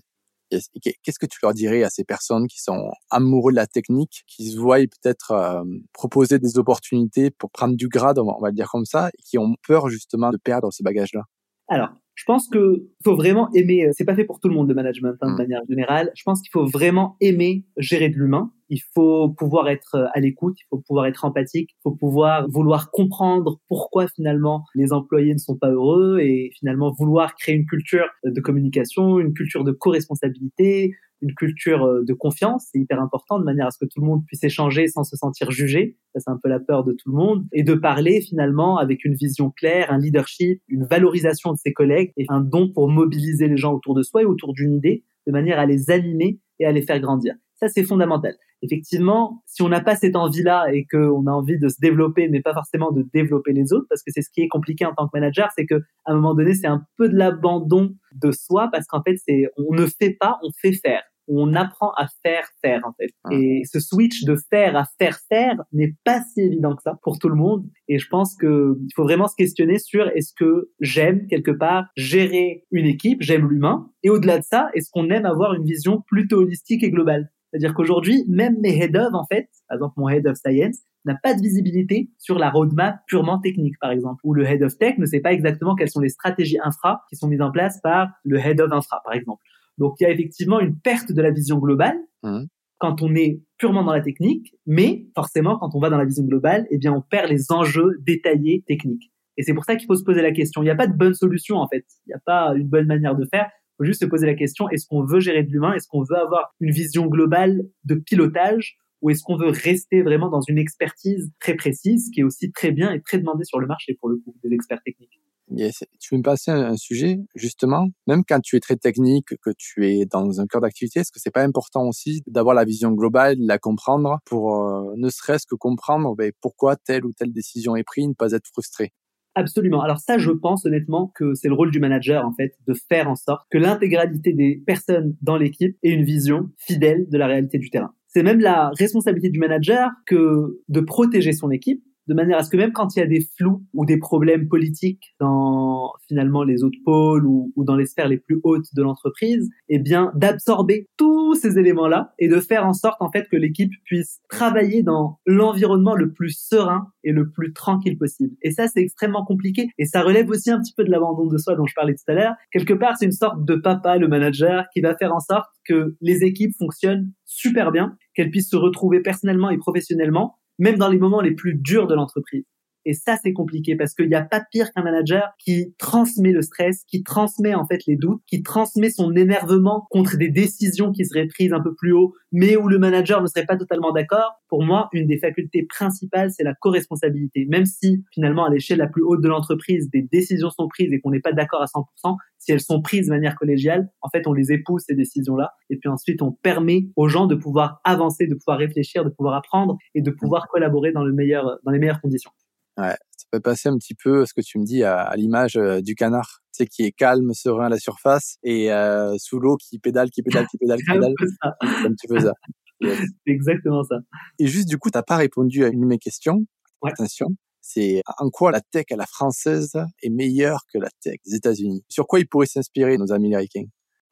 Qu'est-ce 0.49 1.19
que 1.19 1.25
tu 1.25 1.39
leur 1.41 1.53
dirais 1.53 1.83
à 1.83 1.89
ces 1.89 2.03
personnes 2.03 2.47
qui 2.47 2.61
sont 2.61 2.91
amoureux 3.09 3.51
de 3.51 3.57
la 3.57 3.67
technique, 3.67 4.23
qui 4.27 4.51
se 4.51 4.57
voient 4.57 4.77
peut-être 4.77 5.31
euh, 5.31 5.63
proposer 5.93 6.39
des 6.39 6.57
opportunités 6.57 7.31
pour 7.31 7.51
prendre 7.51 7.75
du 7.75 7.87
grade, 7.87 8.19
on 8.19 8.39
va 8.39 8.49
le 8.49 8.55
dire 8.55 8.69
comme 8.69 8.85
ça, 8.85 9.09
et 9.09 9.21
qui 9.23 9.37
ont 9.37 9.55
peur 9.67 9.89
justement 9.89 10.31
de 10.31 10.37
perdre 10.37 10.71
ce 10.71 10.83
bagage-là 10.83 11.23
Alors, 11.67 11.89
je 12.15 12.23
pense 12.25 12.47
que 12.47 12.87
faut 13.03 13.15
vraiment 13.15 13.49
aimer. 13.53 13.85
Euh, 13.85 13.91
c'est 13.93 14.05
pas 14.05 14.15
fait 14.15 14.23
pour 14.23 14.39
tout 14.39 14.47
le 14.47 14.53
monde 14.53 14.67
de 14.67 14.73
management 14.73 15.15
hein, 15.21 15.29
de 15.29 15.33
mmh. 15.33 15.37
manière 15.37 15.61
générale. 15.67 16.11
Je 16.15 16.23
pense 16.23 16.41
qu'il 16.41 16.51
faut 16.51 16.65
vraiment 16.65 17.15
aimer 17.21 17.65
gérer 17.77 18.09
de 18.09 18.15
l'humain. 18.15 18.51
Il 18.69 18.81
faut 18.95 19.29
pouvoir 19.29 19.69
être 19.69 19.95
euh, 19.95 20.07
à 20.13 20.19
l'écoute, 20.19 20.55
il 20.59 20.65
faut 20.69 20.81
pouvoir 20.85 21.05
être 21.05 21.25
empathique, 21.25 21.71
il 21.71 21.81
faut 21.83 21.95
pouvoir 21.95 22.47
vouloir 22.49 22.91
comprendre 22.91 23.59
pourquoi 23.67 24.07
finalement 24.07 24.63
les 24.75 24.93
employés 24.93 25.33
ne 25.33 25.39
sont 25.39 25.57
pas 25.57 25.69
heureux 25.69 26.19
et 26.19 26.51
finalement 26.57 26.91
vouloir 26.91 27.35
créer 27.35 27.55
une 27.55 27.65
culture 27.65 28.07
de 28.23 28.41
communication, 28.41 29.19
une 29.19 29.33
culture 29.33 29.63
de 29.63 29.71
co-responsabilité, 29.71 30.95
une 31.23 31.33
culture 31.33 31.83
euh, 31.85 32.03
de 32.03 32.13
confiance, 32.13 32.67
c'est 32.71 32.79
hyper 32.79 33.01
important, 33.01 33.39
de 33.39 33.43
manière 33.43 33.67
à 33.67 33.71
ce 33.71 33.77
que 33.77 33.85
tout 33.85 34.01
le 34.01 34.05
monde 34.05 34.25
puisse 34.27 34.43
échanger 34.43 34.87
sans 34.87 35.03
se 35.03 35.15
sentir 35.15 35.49
jugé. 35.49 35.97
Ça, 36.13 36.19
c'est 36.19 36.29
un 36.29 36.39
peu 36.41 36.49
la 36.49 36.59
peur 36.59 36.83
de 36.83 36.91
tout 36.91 37.09
le 37.09 37.15
monde. 37.15 37.45
Et 37.53 37.63
de 37.63 37.73
parler 37.73 38.21
finalement 38.21 38.77
avec 38.77 39.05
une 39.05 39.15
vision 39.15 39.49
claire, 39.49 39.91
un 39.91 39.97
leadership, 39.97 40.61
une 40.67 40.85
valorisation 40.85 41.53
de 41.53 41.57
ses 41.57 41.73
collègues 41.73 42.11
et 42.17 42.25
un 42.29 42.41
don 42.41 42.69
pour 42.69 42.89
mobiliser 42.89 43.47
les 43.47 43.57
gens 43.57 43.73
autour 43.73 43.95
de 43.95 44.03
soi 44.03 44.21
et 44.21 44.25
autour 44.25 44.53
d'une 44.53 44.73
idée, 44.73 45.03
de 45.25 45.31
manière 45.31 45.59
à 45.59 45.65
les 45.65 45.89
animer 45.89 46.39
et 46.59 46.65
à 46.65 46.71
les 46.71 46.81
faire 46.81 46.99
grandir. 46.99 47.35
Ça, 47.55 47.69
c'est 47.69 47.83
fondamental. 47.83 48.35
Effectivement, 48.61 49.43
si 49.45 49.61
on 49.61 49.67
n'a 49.67 49.81
pas 49.81 49.95
cette 49.95 50.15
envie-là 50.15 50.67
et 50.71 50.85
qu'on 50.85 51.27
a 51.27 51.31
envie 51.31 51.59
de 51.59 51.67
se 51.67 51.75
développer, 51.81 52.29
mais 52.29 52.41
pas 52.41 52.53
forcément 52.53 52.91
de 52.91 53.05
développer 53.13 53.51
les 53.51 53.73
autres, 53.73 53.87
parce 53.89 54.01
que 54.03 54.11
c'est 54.11 54.21
ce 54.21 54.29
qui 54.29 54.41
est 54.41 54.47
compliqué 54.47 54.85
en 54.85 54.93
tant 54.93 55.05
que 55.07 55.11
manager, 55.13 55.49
c'est 55.55 55.65
que 55.65 55.75
à 56.05 56.13
un 56.13 56.15
moment 56.15 56.33
donné, 56.33 56.53
c'est 56.53 56.67
un 56.67 56.85
peu 56.97 57.09
de 57.09 57.15
l'abandon 57.15 57.93
de 58.15 58.31
soi, 58.31 58.69
parce 58.71 58.87
qu'en 58.87 59.03
fait, 59.03 59.17
c'est 59.17 59.49
on 59.57 59.73
ne 59.75 59.85
fait 59.85 60.15
pas, 60.17 60.39
on 60.43 60.49
fait 60.61 60.71
faire 60.71 61.03
on 61.27 61.53
apprend 61.53 61.91
à 61.97 62.07
faire 62.23 62.47
faire 62.61 62.81
en 62.85 62.93
fait. 62.93 63.11
Ah. 63.23 63.29
Et 63.33 63.63
ce 63.65 63.79
switch 63.79 64.23
de 64.25 64.35
faire 64.49 64.75
à 64.75 64.85
faire 64.97 65.19
faire 65.29 65.61
n'est 65.71 65.95
pas 66.03 66.21
si 66.33 66.41
évident 66.41 66.75
que 66.75 66.81
ça 66.83 66.97
pour 67.03 67.19
tout 67.19 67.29
le 67.29 67.35
monde. 67.35 67.65
Et 67.87 67.99
je 67.99 68.07
pense 68.07 68.35
que 68.35 68.77
il 68.81 68.93
faut 68.95 69.03
vraiment 69.03 69.27
se 69.27 69.35
questionner 69.35 69.79
sur 69.79 70.07
est-ce 70.09 70.33
que 70.33 70.69
j'aime 70.79 71.27
quelque 71.27 71.51
part 71.51 71.85
gérer 71.95 72.65
une 72.71 72.85
équipe, 72.85 73.21
j'aime 73.21 73.47
l'humain, 73.49 73.89
et 74.03 74.09
au-delà 74.09 74.39
de 74.39 74.43
ça, 74.43 74.69
est-ce 74.73 74.89
qu'on 74.91 75.09
aime 75.09 75.25
avoir 75.25 75.53
une 75.53 75.63
vision 75.63 76.01
plutôt 76.07 76.41
holistique 76.41 76.83
et 76.83 76.91
globale? 76.91 77.31
C'est-à-dire 77.49 77.75
qu'aujourd'hui, 77.75 78.25
même 78.27 78.59
mes 78.61 78.75
head 78.75 78.95
of, 78.95 79.13
en 79.13 79.25
fait, 79.25 79.47
par 79.67 79.75
exemple 79.75 79.93
mon 79.97 80.09
head 80.09 80.25
of 80.25 80.37
science, 80.37 80.79
n'a 81.05 81.15
pas 81.21 81.33
de 81.33 81.41
visibilité 81.41 82.09
sur 82.17 82.39
la 82.39 82.49
roadmap 82.49 82.97
purement 83.07 83.39
technique, 83.39 83.75
par 83.79 83.91
exemple, 83.91 84.21
ou 84.23 84.33
le 84.33 84.45
head 84.45 84.63
of 84.63 84.77
tech 84.77 84.97
ne 84.97 85.05
sait 85.05 85.19
pas 85.19 85.33
exactement 85.33 85.75
quelles 85.75 85.89
sont 85.89 85.99
les 85.99 86.09
stratégies 86.09 86.57
infra 86.63 87.03
qui 87.09 87.15
sont 87.15 87.27
mises 87.27 87.41
en 87.41 87.51
place 87.51 87.79
par 87.81 88.09
le 88.23 88.39
head 88.39 88.59
of 88.61 88.71
infra, 88.71 89.01
par 89.03 89.13
exemple. 89.13 89.43
Donc 89.77 89.95
il 89.99 90.03
y 90.03 90.05
a 90.05 90.11
effectivement 90.11 90.59
une 90.59 90.77
perte 90.77 91.11
de 91.11 91.21
la 91.21 91.31
vision 91.31 91.57
globale 91.57 91.97
mmh. 92.23 92.43
quand 92.77 93.01
on 93.01 93.15
est 93.15 93.41
purement 93.57 93.83
dans 93.83 93.93
la 93.93 94.01
technique, 94.01 94.55
mais 94.65 95.07
forcément 95.15 95.57
quand 95.57 95.75
on 95.75 95.79
va 95.79 95.89
dans 95.89 95.97
la 95.97 96.05
vision 96.05 96.23
globale, 96.23 96.67
eh 96.69 96.77
bien 96.77 96.93
on 96.93 97.01
perd 97.01 97.29
les 97.29 97.51
enjeux 97.51 97.97
détaillés 98.01 98.63
techniques. 98.67 99.11
Et 99.37 99.43
c'est 99.43 99.53
pour 99.53 99.65
ça 99.65 99.75
qu'il 99.75 99.87
faut 99.87 99.95
se 99.95 100.03
poser 100.03 100.21
la 100.21 100.31
question. 100.31 100.61
Il 100.61 100.65
n'y 100.65 100.71
a 100.71 100.75
pas 100.75 100.87
de 100.87 100.95
bonne 100.95 101.13
solution 101.13 101.57
en 101.57 101.67
fait. 101.67 101.85
Il 102.05 102.09
n'y 102.09 102.13
a 102.13 102.21
pas 102.25 102.53
une 102.55 102.67
bonne 102.67 102.85
manière 102.85 103.15
de 103.15 103.25
faire. 103.25 103.49
Il 103.49 103.75
faut 103.77 103.85
juste 103.85 104.01
se 104.01 104.05
poser 104.05 104.27
la 104.27 104.35
question 104.35 104.69
est-ce 104.69 104.85
qu'on 104.87 105.03
veut 105.03 105.19
gérer 105.19 105.43
de 105.43 105.51
l'humain? 105.51 105.73
Est-ce 105.73 105.87
qu'on 105.87 106.03
veut 106.03 106.17
avoir 106.17 106.53
une 106.59 106.71
vision 106.71 107.07
globale 107.07 107.63
de 107.85 107.95
pilotage? 107.95 108.77
Ou 109.01 109.09
est-ce 109.09 109.21
qu'on 109.21 109.35
veut 109.35 109.49
rester 109.49 110.01
vraiment 110.01 110.29
dans 110.29 110.39
une 110.39 110.57
expertise 110.57 111.29
très 111.41 111.55
précise, 111.55 112.09
qui 112.13 112.21
est 112.21 112.23
aussi 112.23 112.53
très 112.53 112.71
bien 112.71 112.93
et 112.93 113.01
très 113.01 113.17
demandée 113.17 113.43
sur 113.43 113.59
le 113.59 113.67
marché 113.67 113.97
pour 113.99 114.07
le 114.07 114.15
coup 114.15 114.33
des 114.41 114.53
experts 114.53 114.81
techniques? 114.85 115.19
Tu 115.47 116.09
veux 116.11 116.17
me 116.17 116.23
passer 116.23 116.51
un, 116.51 116.77
sujet, 116.77 117.19
justement, 117.35 117.87
même 118.07 118.23
quand 118.27 118.39
tu 118.39 118.55
es 118.55 118.59
très 118.59 118.75
technique, 118.75 119.27
que 119.41 119.51
tu 119.57 119.87
es 119.87 120.05
dans 120.05 120.39
un 120.39 120.47
cœur 120.47 120.61
d'activité, 120.61 121.01
est-ce 121.01 121.11
que 121.11 121.19
c'est 121.19 121.31
pas 121.31 121.43
important 121.43 121.87
aussi 121.87 122.23
d'avoir 122.27 122.55
la 122.55 122.65
vision 122.65 122.91
globale, 122.91 123.37
de 123.37 123.47
la 123.47 123.57
comprendre 123.57 124.19
pour 124.25 124.55
euh, 124.55 124.93
ne 124.97 125.09
serait-ce 125.09 125.45
que 125.45 125.55
comprendre 125.55 126.15
ben, 126.15 126.31
pourquoi 126.41 126.75
telle 126.75 127.05
ou 127.05 127.11
telle 127.13 127.31
décision 127.31 127.75
est 127.75 127.83
prise, 127.83 128.07
ne 128.07 128.13
pas 128.13 128.31
être 128.31 128.47
frustré? 128.47 128.93
Absolument. 129.35 129.81
Alors 129.81 129.99
ça, 129.99 130.17
je 130.17 130.31
pense 130.31 130.65
honnêtement 130.65 131.11
que 131.15 131.33
c'est 131.33 131.47
le 131.47 131.55
rôle 131.55 131.71
du 131.71 131.79
manager, 131.79 132.25
en 132.25 132.33
fait, 132.33 132.53
de 132.67 132.73
faire 132.73 133.09
en 133.09 133.15
sorte 133.15 133.47
que 133.49 133.57
l'intégralité 133.57 134.33
des 134.33 134.61
personnes 134.65 135.15
dans 135.21 135.37
l'équipe 135.37 135.75
ait 135.83 135.89
une 135.89 136.03
vision 136.03 136.49
fidèle 136.57 137.07
de 137.09 137.17
la 137.17 137.27
réalité 137.27 137.57
du 137.57 137.69
terrain. 137.69 137.93
C'est 138.07 138.21
même 138.21 138.39
la 138.39 138.69
responsabilité 138.77 139.29
du 139.29 139.39
manager 139.39 139.89
que 140.05 140.61
de 140.67 140.79
protéger 140.81 141.33
son 141.33 141.49
équipe 141.49 141.83
de 142.07 142.13
manière 142.13 142.37
à 142.37 142.43
ce 142.43 142.49
que 142.49 142.57
même 142.57 142.71
quand 142.71 142.95
il 142.95 142.99
y 142.99 143.01
a 143.01 143.07
des 143.07 143.25
flous 143.37 143.63
ou 143.73 143.85
des 143.85 143.97
problèmes 143.97 144.47
politiques 144.47 145.15
dans 145.19 145.91
finalement 146.07 146.43
les 146.43 146.63
autres 146.63 146.77
pôles 146.83 147.25
ou, 147.25 147.51
dans 147.57 147.75
les 147.75 147.85
sphères 147.85 148.07
les 148.07 148.17
plus 148.17 148.39
hautes 148.43 148.67
de 148.75 148.81
l'entreprise, 148.81 149.49
eh 149.69 149.79
bien 149.79 150.11
d'absorber 150.15 150.87
tous 150.97 151.35
ces 151.35 151.57
éléments-là 151.57 152.13
et 152.19 152.27
de 152.27 152.39
faire 152.39 152.65
en 152.65 152.73
sorte 152.73 153.01
en 153.01 153.11
fait 153.11 153.27
que 153.29 153.37
l'équipe 153.37 153.71
puisse 153.85 154.19
travailler 154.29 154.83
dans 154.83 155.19
l'environnement 155.25 155.95
le 155.95 156.11
plus 156.11 156.37
serein 156.37 156.87
et 157.03 157.11
le 157.11 157.29
plus 157.29 157.53
tranquille 157.53 157.97
possible. 157.97 158.35
Et 158.41 158.51
ça 158.51 158.67
c'est 158.67 158.81
extrêmement 158.81 159.25
compliqué 159.25 159.69
et 159.77 159.85
ça 159.85 160.01
relève 160.01 160.29
aussi 160.29 160.51
un 160.51 160.59
petit 160.59 160.73
peu 160.75 160.83
de 160.83 160.91
l'abandon 160.91 161.27
de 161.27 161.37
soi 161.37 161.55
dont 161.55 161.65
je 161.65 161.73
parlais 161.75 161.93
tout 161.93 162.03
à 162.07 162.13
l'heure. 162.13 162.33
Quelque 162.51 162.73
part 162.73 162.97
c'est 162.97 163.05
une 163.05 163.11
sorte 163.11 163.45
de 163.45 163.55
papa 163.55 163.97
le 163.97 164.07
manager 164.07 164.65
qui 164.73 164.81
va 164.81 164.95
faire 164.95 165.13
en 165.13 165.19
sorte 165.19 165.49
que 165.65 165.95
les 166.01 166.23
équipes 166.23 166.53
fonctionnent 166.57 167.11
super 167.25 167.71
bien, 167.71 167.95
qu'elles 168.13 168.29
puissent 168.29 168.49
se 168.49 168.57
retrouver 168.57 169.01
personnellement 169.01 169.49
et 169.49 169.57
professionnellement 169.57 170.37
même 170.59 170.77
dans 170.77 170.89
les 170.89 170.97
moments 170.99 171.21
les 171.21 171.31
plus 171.35 171.55
durs 171.55 171.87
de 171.87 171.95
l'entreprise. 171.95 172.45
Et 172.85 172.93
ça, 172.93 173.17
c'est 173.21 173.33
compliqué 173.33 173.75
parce 173.75 173.93
qu'il 173.93 174.07
n'y 174.07 174.15
a 174.15 174.21
pas 174.21 174.41
pire 174.51 174.71
qu'un 174.73 174.83
manager 174.83 175.31
qui 175.39 175.73
transmet 175.77 176.31
le 176.31 176.41
stress, 176.41 176.83
qui 176.85 177.03
transmet 177.03 177.55
en 177.55 177.65
fait 177.65 177.85
les 177.87 177.95
doutes, 177.95 178.21
qui 178.27 178.43
transmet 178.43 178.89
son 178.89 179.15
énervement 179.15 179.87
contre 179.89 180.17
des 180.17 180.29
décisions 180.29 180.91
qui 180.91 181.05
seraient 181.05 181.27
prises 181.27 181.53
un 181.53 181.61
peu 181.61 181.73
plus 181.73 181.93
haut, 181.93 182.13
mais 182.31 182.57
où 182.57 182.67
le 182.67 182.79
manager 182.79 183.21
ne 183.21 183.27
serait 183.27 183.45
pas 183.45 183.57
totalement 183.57 183.91
d'accord. 183.91 184.41
Pour 184.49 184.63
moi, 184.63 184.89
une 184.91 185.07
des 185.07 185.17
facultés 185.17 185.63
principales, 185.63 186.31
c'est 186.31 186.43
la 186.43 186.53
co-responsabilité. 186.53 187.45
Même 187.49 187.65
si 187.65 188.03
finalement, 188.11 188.45
à 188.45 188.49
l'échelle 188.49 188.79
la 188.79 188.87
plus 188.87 189.03
haute 189.03 189.21
de 189.21 189.27
l'entreprise, 189.27 189.89
des 189.89 190.01
décisions 190.01 190.49
sont 190.49 190.67
prises 190.67 190.91
et 190.91 190.99
qu'on 190.99 191.11
n'est 191.11 191.19
pas 191.19 191.33
d'accord 191.33 191.61
à 191.61 191.65
100%, 191.65 192.17
si 192.39 192.51
elles 192.51 192.61
sont 192.61 192.81
prises 192.81 193.07
de 193.07 193.11
manière 193.11 193.35
collégiale, 193.35 193.89
en 194.01 194.09
fait, 194.09 194.27
on 194.27 194.33
les 194.33 194.51
épouse, 194.51 194.83
ces 194.85 194.95
décisions-là. 194.95 195.53
Et 195.69 195.77
puis 195.77 195.89
ensuite, 195.89 196.21
on 196.21 196.31
permet 196.31 196.87
aux 196.95 197.07
gens 197.07 197.25
de 197.25 197.35
pouvoir 197.35 197.79
avancer, 197.83 198.27
de 198.27 198.35
pouvoir 198.35 198.57
réfléchir, 198.57 199.05
de 199.05 199.09
pouvoir 199.09 199.35
apprendre 199.35 199.77
et 199.95 200.01
de 200.01 200.11
pouvoir 200.11 200.47
collaborer 200.47 200.91
dans, 200.91 201.03
le 201.03 201.13
meilleur, 201.13 201.59
dans 201.63 201.71
les 201.71 201.79
meilleures 201.79 202.01
conditions. 202.01 202.31
Ouais, 202.77 202.95
ça 203.17 203.25
peut 203.31 203.39
passer 203.39 203.69
un 203.69 203.77
petit 203.77 203.93
peu 203.93 204.25
ce 204.25 204.33
que 204.33 204.41
tu 204.41 204.57
me 204.57 204.65
dis 204.65 204.83
à, 204.83 205.13
l'image 205.15 205.57
euh, 205.57 205.81
du 205.81 205.95
canard, 205.95 206.39
tu 206.53 206.63
sais, 206.63 206.67
qui 206.67 206.83
est 206.83 206.91
calme, 206.91 207.33
serein 207.33 207.67
à 207.67 207.69
la 207.69 207.77
surface 207.77 208.37
et 208.43 208.71
euh, 208.71 209.15
sous 209.19 209.39
l'eau 209.39 209.57
qui 209.57 209.79
pédale, 209.79 210.09
qui 210.09 210.23
pédale, 210.23 210.47
qui 210.47 210.57
pédale, 210.57 210.79
qui 210.79 210.85
pédale. 210.91 211.13
C'est 211.19 211.87
un 211.87 211.93
petit 211.93 212.07
peu 212.07 212.19
ça. 212.19 212.33
C'est 212.81 212.97
exactement 213.27 213.83
ça. 213.83 213.97
Et 214.39 214.47
juste 214.47 214.67
du 214.67 214.77
coup, 214.77 214.89
t'as 214.89 215.03
pas 215.03 215.17
répondu 215.17 215.63
à 215.63 215.67
une 215.67 215.81
de 215.81 215.85
mes 215.85 215.99
questions. 215.99 216.45
Attention, 216.85 217.29
c'est 217.61 218.01
en 218.17 218.29
quoi 218.29 218.51
la 218.51 218.59
tech 218.59 218.85
à 218.91 218.97
la 218.97 219.05
française 219.05 219.73
est 220.01 220.09
meilleure 220.09 220.63
que 220.71 220.79
la 220.79 220.89
tech 221.01 221.15
des 221.25 221.35
États-Unis? 221.35 221.85
Sur 221.87 222.07
quoi 222.07 222.19
ils 222.19 222.27
pourraient 222.27 222.45
s'inspirer 222.45 222.97
nos 222.97 223.13
amis 223.13 223.27
américains? 223.27 223.63